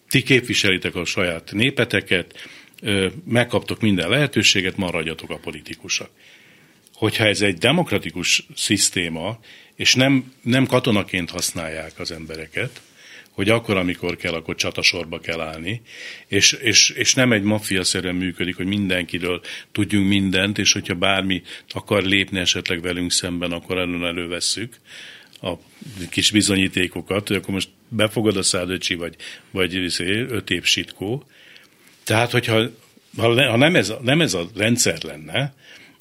ti 0.08 0.22
képviselitek 0.22 0.94
a 0.94 1.04
saját 1.04 1.52
népeteket, 1.52 2.48
megkaptok 3.24 3.80
minden 3.80 4.08
lehetőséget, 4.08 4.76
maradjatok 4.76 5.30
a 5.30 5.38
politikusok. 5.38 6.10
Hogyha 6.94 7.24
ez 7.24 7.40
egy 7.40 7.58
demokratikus 7.58 8.46
szisztéma, 8.54 9.38
és 9.74 9.94
nem, 9.94 10.32
nem 10.42 10.66
katonaként 10.66 11.30
használják 11.30 11.98
az 11.98 12.10
embereket, 12.10 12.80
hogy 13.30 13.48
akkor, 13.48 13.76
amikor 13.76 14.16
kell, 14.16 14.32
akkor 14.32 14.54
csatasorba 14.54 15.20
kell 15.20 15.40
állni, 15.40 15.82
és, 16.26 16.52
és, 16.52 16.90
és 16.90 17.14
nem 17.14 17.32
egy 17.32 17.42
maffia-szerűen 17.42 18.14
működik, 18.14 18.56
hogy 18.56 18.66
mindenkiről 18.66 19.40
tudjunk 19.72 20.08
mindent, 20.08 20.58
és 20.58 20.72
hogyha 20.72 20.94
bármi 20.94 21.42
akar 21.68 22.02
lépni 22.02 22.38
esetleg 22.38 22.80
velünk 22.80 23.12
szemben, 23.12 23.52
akkor 23.52 23.78
elő 23.78 24.06
elővesszük 24.06 24.76
a 25.40 25.52
kis 26.10 26.30
bizonyítékokat, 26.30 27.28
hogy 27.28 27.36
akkor 27.36 27.54
most 27.54 27.68
befogad 27.88 28.36
a 28.36 28.42
szádöcsi, 28.42 28.94
vagy, 28.94 29.16
vagy 29.50 29.74
izé, 29.74 30.26
öt 30.28 30.50
év 30.50 30.64
sitkó. 30.64 31.26
Tehát, 32.04 32.30
hogyha 32.30 32.62
ha 33.16 33.56
nem 33.56 33.76
ez, 33.76 33.92
nem 34.02 34.20
ez 34.20 34.34
a 34.34 34.48
rendszer 34.56 35.02
lenne, 35.02 35.54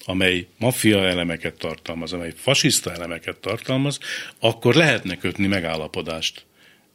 amely 0.06 0.48
maffia 0.58 1.08
elemeket 1.08 1.58
tartalmaz, 1.58 2.14
amely 2.14 2.34
fasiszta 2.36 2.94
elemeket 2.94 3.38
tartalmaz, 3.38 4.00
akkor 4.40 4.76
lehetne 4.76 5.18
kötni 5.18 5.48
megállapodást 5.48 6.46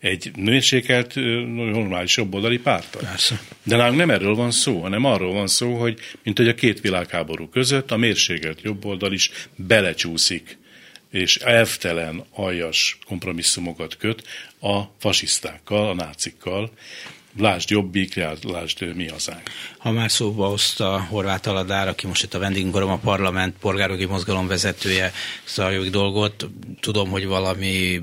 egy 0.01 0.31
mérsékelt, 0.37 1.15
normális 1.55 2.17
jobboldali 2.17 2.59
pártal. 2.59 3.03
Persze. 3.03 3.41
De 3.63 3.77
nálunk 3.77 3.99
nem 3.99 4.11
erről 4.11 4.35
van 4.35 4.51
szó, 4.51 4.81
hanem 4.81 5.05
arról 5.05 5.33
van 5.33 5.47
szó, 5.47 5.75
hogy 5.75 5.99
mint 6.23 6.39
hogy 6.39 6.49
a 6.49 6.55
két 6.55 6.81
világháború 6.81 7.49
között 7.49 7.91
a 7.91 7.97
mérsékelt 7.97 8.63
jobboldal 8.63 9.13
is 9.13 9.31
belecsúszik 9.57 10.59
és 11.11 11.37
elvtelen, 11.37 12.25
aljas 12.31 12.99
kompromisszumokat 13.07 13.97
köt 13.97 14.27
a 14.61 14.83
fasisztákkal, 14.99 15.89
a 15.89 15.95
nácikkal, 15.95 16.73
Lásd 17.37 17.71
Jobbik, 17.71 18.15
lásd 18.43 18.95
Mi 18.95 19.09
Hazánk. 19.09 19.43
Ha 19.79 19.91
már 19.91 20.11
szóba 20.11 20.49
hozta 20.49 21.07
Horváth 21.09 21.49
Aladár, 21.49 21.89
aki 21.89 22.07
most 22.07 22.23
itt 22.23 22.35
a 22.35 22.39
vendégünk 22.39 22.75
a 22.75 22.97
parlament 22.97 23.57
polgárjogi 23.61 24.05
mozgalom 24.05 24.47
vezetője, 24.47 25.13
szarjogi 25.45 25.91
dolgot, 25.91 26.49
tudom, 26.81 27.11
hogy 27.11 27.27
valami 27.27 28.01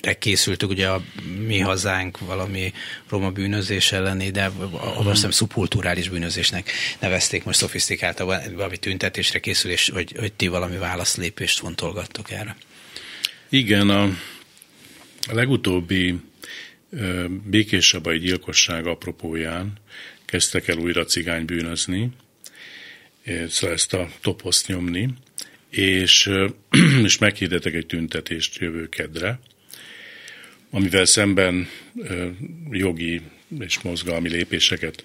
de 0.00 0.18
készültük, 0.18 0.70
ugye 0.70 0.88
a 0.88 1.02
Mi 1.46 1.58
Hazánk 1.58 2.18
valami 2.18 2.72
roma 3.08 3.30
bűnözés 3.30 3.92
elleni, 3.92 4.30
de 4.30 4.50
azt 4.80 5.10
hiszem 5.10 5.30
szubkulturális 5.30 6.08
bűnözésnek 6.08 6.70
nevezték 6.98 7.44
most 7.44 7.58
szofisztikáltan, 7.58 8.26
valami 8.54 8.76
tüntetésre 8.76 9.38
készül, 9.38 9.70
és 9.70 9.88
hogy, 9.88 10.14
hogy 10.18 10.32
ti 10.32 10.48
valami 10.48 10.76
válaszlépést 10.76 11.58
fontolgattok 11.58 12.30
erre. 12.30 12.56
Igen, 13.48 13.90
a 13.90 14.14
legutóbbi 15.32 16.20
békéssabai 17.44 18.18
gyilkosság 18.18 18.86
apropóján 18.86 19.72
kezdtek 20.24 20.68
el 20.68 20.76
újra 20.76 21.04
cigány 21.04 21.44
bűnözni, 21.44 22.10
szóval 23.48 23.76
ezt 23.76 23.94
a 23.94 24.10
toposzt 24.20 24.66
nyomni, 24.66 25.08
és, 25.70 26.30
és 27.04 27.18
meghirdetek 27.18 27.74
egy 27.74 27.86
tüntetést 27.86 28.58
jövő 28.58 28.88
kedre, 28.88 29.40
amivel 30.70 31.04
szemben 31.04 31.68
jogi 32.70 33.20
és 33.60 33.80
mozgalmi 33.80 34.28
lépéseket 34.28 35.04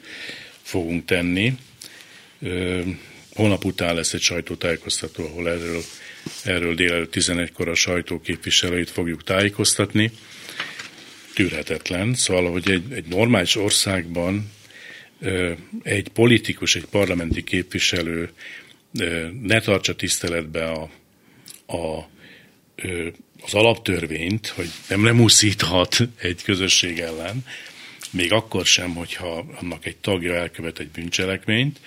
fogunk 0.61 1.05
tenni. 1.05 1.57
Holnap 3.33 3.65
után 3.65 3.95
lesz 3.95 4.13
egy 4.13 4.21
sajtótájékoztató, 4.21 5.25
ahol 5.25 5.49
erről, 5.49 5.81
erről 6.43 6.75
délelőtt 6.75 7.15
11-kor 7.15 7.67
a 7.67 7.75
sajtó 7.75 8.19
képviselőit 8.19 8.89
fogjuk 8.89 9.23
tájékoztatni 9.23 10.11
tűrhetetlen. 11.35 12.13
Szóval, 12.13 12.51
hogy 12.51 12.71
egy, 12.71 12.83
egy 12.91 13.05
normális 13.05 13.55
országban 13.55 14.51
egy 15.83 16.07
politikus, 16.07 16.75
egy 16.75 16.85
parlamenti 16.85 17.43
képviselő 17.43 18.29
ne 19.41 19.59
tartsa 19.59 19.95
tiszteletbe 19.95 20.65
a, 20.65 20.89
a, 21.75 22.09
az 23.41 23.53
alaptörvényt, 23.53 24.47
hogy 24.47 24.69
nem 24.89 25.05
lemuszíthat 25.05 25.97
egy 26.21 26.43
közösség 26.43 26.99
ellen, 26.99 27.45
még 28.11 28.31
akkor 28.31 28.65
sem, 28.65 28.93
hogyha 28.93 29.45
annak 29.61 29.85
egy 29.85 29.97
tagja 29.97 30.35
elkövet 30.35 30.79
egy 30.79 30.89
bűncselekményt, 30.89 31.79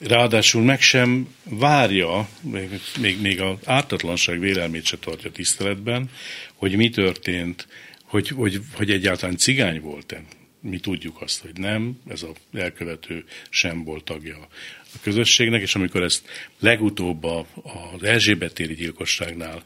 ráadásul 0.00 0.62
meg 0.62 0.80
sem 0.80 1.34
várja, 1.44 2.28
még, 2.40 2.80
még, 3.00 3.20
még 3.20 3.40
az 3.40 3.56
ártatlanság 3.64 4.40
vélelmét 4.40 4.84
se 4.84 4.96
tartja 4.96 5.30
tiszteletben, 5.30 6.10
hogy 6.54 6.76
mi 6.76 6.90
történt 6.90 7.66
hogy, 8.04 8.28
hogy, 8.28 8.60
hogy 8.74 8.90
egyáltalán 8.90 9.36
cigány 9.36 9.80
volt-e. 9.80 10.22
Mi 10.60 10.78
tudjuk 10.78 11.20
azt, 11.20 11.40
hogy 11.40 11.58
nem, 11.58 12.00
ez 12.08 12.22
a 12.22 12.32
elkövető 12.52 13.24
sem 13.48 13.84
volt 13.84 14.04
tagja 14.04 14.48
a 14.94 14.98
közösségnek, 15.00 15.62
és 15.62 15.74
amikor 15.74 16.02
ezt 16.02 16.28
legutóbb 16.58 17.24
az 17.24 18.02
Erzsébet 18.02 18.54
téri 18.54 18.74
gyilkosságnál 18.74 19.62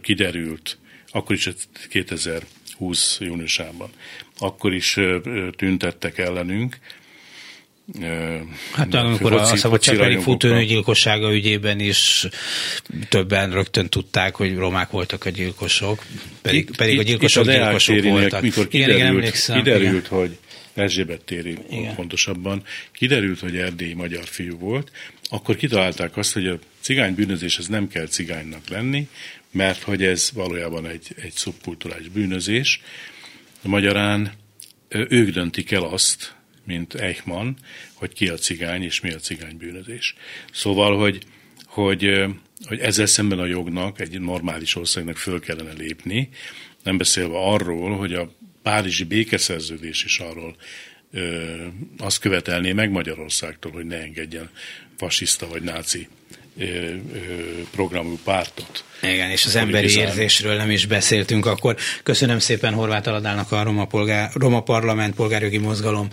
kiderült, 0.00 0.78
akkor 1.08 1.36
is 1.36 1.48
2020 1.88 3.18
júniusában, 3.20 3.90
akkor 4.38 4.74
is 4.74 4.96
tüntettek 5.56 6.18
ellenünk, 6.18 6.78
Hát 8.72 8.94
amikor 8.94 9.32
a 9.32 9.44
szabadságbeli 9.44 10.16
futónő 10.16 10.64
gyilkossága 10.64 11.32
ügyében 11.32 11.80
is 11.80 12.26
többen 13.08 13.50
rögtön 13.50 13.88
tudták, 13.88 14.34
hogy 14.34 14.56
romák 14.56 14.90
voltak 14.90 15.24
a 15.24 15.30
gyilkosok, 15.30 16.04
pedig, 16.42 16.60
itt, 16.60 16.76
pedig 16.76 16.98
a 16.98 17.02
gyilkosok 17.02 17.44
itt, 17.44 17.50
gyilkosok 17.50 18.02
voltak. 18.02 18.42
Mikor 18.42 18.68
kiderült, 18.68 18.98
igen, 18.98 19.14
igen, 19.14 19.62
kiderült 19.62 20.06
igen. 20.06 20.18
hogy 20.18 20.38
Erzsébet 20.74 21.20
téri 21.20 21.56
igen. 21.70 21.94
pontosabban, 21.94 22.62
kiderült, 22.92 23.40
hogy 23.40 23.56
erdélyi 23.56 23.94
magyar 23.94 24.24
fiú 24.24 24.58
volt, 24.58 24.90
akkor 25.28 25.56
kitalálták 25.56 26.16
azt, 26.16 26.32
hogy 26.32 26.46
a 26.46 26.58
cigány 26.80 27.14
bűnözéshez 27.14 27.66
nem 27.66 27.88
kell 27.88 28.06
cigánynak 28.06 28.68
lenni, 28.68 29.08
mert 29.50 29.82
hogy 29.82 30.02
ez 30.02 30.30
valójában 30.34 30.86
egy, 30.86 31.14
egy 31.22 31.32
szubkulturális 31.32 32.08
bűnözés. 32.08 32.80
Magyarán 33.62 34.32
ők 34.88 35.30
döntik 35.30 35.70
el 35.70 35.82
azt, 35.82 36.34
mint 36.70 36.94
Eichmann, 36.94 37.56
hogy 37.94 38.12
ki 38.12 38.28
a 38.28 38.36
cigány 38.36 38.82
és 38.82 39.00
mi 39.00 39.12
a 39.12 39.18
cigány 39.18 39.56
bűnözés. 39.56 40.14
Szóval, 40.52 40.98
hogy, 40.98 41.22
hogy, 41.64 42.24
hogy 42.64 42.78
ezzel 42.78 43.06
szemben 43.06 43.38
a 43.38 43.46
jognak, 43.46 44.00
egy 44.00 44.20
normális 44.20 44.76
országnak 44.76 45.16
föl 45.16 45.40
kellene 45.40 45.72
lépni, 45.72 46.28
nem 46.82 46.96
beszélve 46.96 47.38
arról, 47.38 47.96
hogy 47.96 48.14
a 48.14 48.32
Párizsi 48.62 49.04
békeszerződés 49.04 50.04
is 50.04 50.18
arról 50.18 50.56
ö, 51.12 51.56
azt 51.98 52.18
követelné 52.18 52.72
meg 52.72 52.90
Magyarországtól, 52.90 53.72
hogy 53.72 53.86
ne 53.86 54.00
engedjen 54.00 54.50
fasiszta 54.96 55.48
vagy 55.48 55.62
náci 55.62 56.08
programú 57.70 58.18
pártot. 58.24 58.84
Igen, 59.02 59.30
és 59.30 59.44
az 59.44 59.56
emberi 59.56 59.96
érzésről 59.96 60.56
nem 60.56 60.70
is 60.70 60.86
beszéltünk 60.86 61.46
akkor. 61.46 61.76
Köszönöm 62.02 62.38
szépen 62.38 62.74
Horváth 62.74 63.08
Aladának 63.08 63.52
a 63.52 63.62
Roma, 63.62 63.84
polgár, 63.84 64.30
Roma 64.34 64.60
Parlament 64.60 65.14
polgárjogi 65.14 65.58
mozgalom 65.58 66.08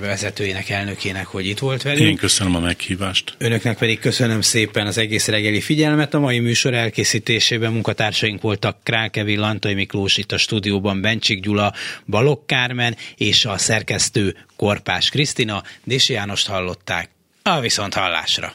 vezetőjének, 0.00 0.68
elnökének, 0.68 1.26
hogy 1.26 1.46
itt 1.46 1.58
volt 1.58 1.82
velünk. 1.82 2.08
Én 2.08 2.16
köszönöm 2.16 2.54
a 2.54 2.60
meghívást. 2.60 3.34
Önöknek 3.38 3.78
pedig 3.78 3.98
köszönöm 3.98 4.40
szépen 4.40 4.86
az 4.86 4.98
egész 4.98 5.26
reggeli 5.26 5.60
figyelmet. 5.60 6.14
A 6.14 6.20
mai 6.20 6.38
műsor 6.38 6.74
elkészítésében 6.74 7.72
munkatársaink 7.72 8.40
voltak 8.40 8.76
Krákevi 8.82 9.36
Lantai 9.36 9.74
Miklós 9.74 10.16
itt 10.16 10.32
a 10.32 10.38
stúdióban, 10.38 11.00
Bencsik 11.00 11.40
Gyula, 11.40 11.72
Balok 12.06 12.46
Kármen 12.46 12.96
és 13.16 13.44
a 13.44 13.58
szerkesztő 13.58 14.36
Korpás 14.56 15.10
Krisztina. 15.10 15.62
Dési 15.84 16.12
Jánost 16.12 16.46
hallották. 16.46 17.10
A 17.42 17.60
viszont 17.60 17.94
hallásra! 17.94 18.54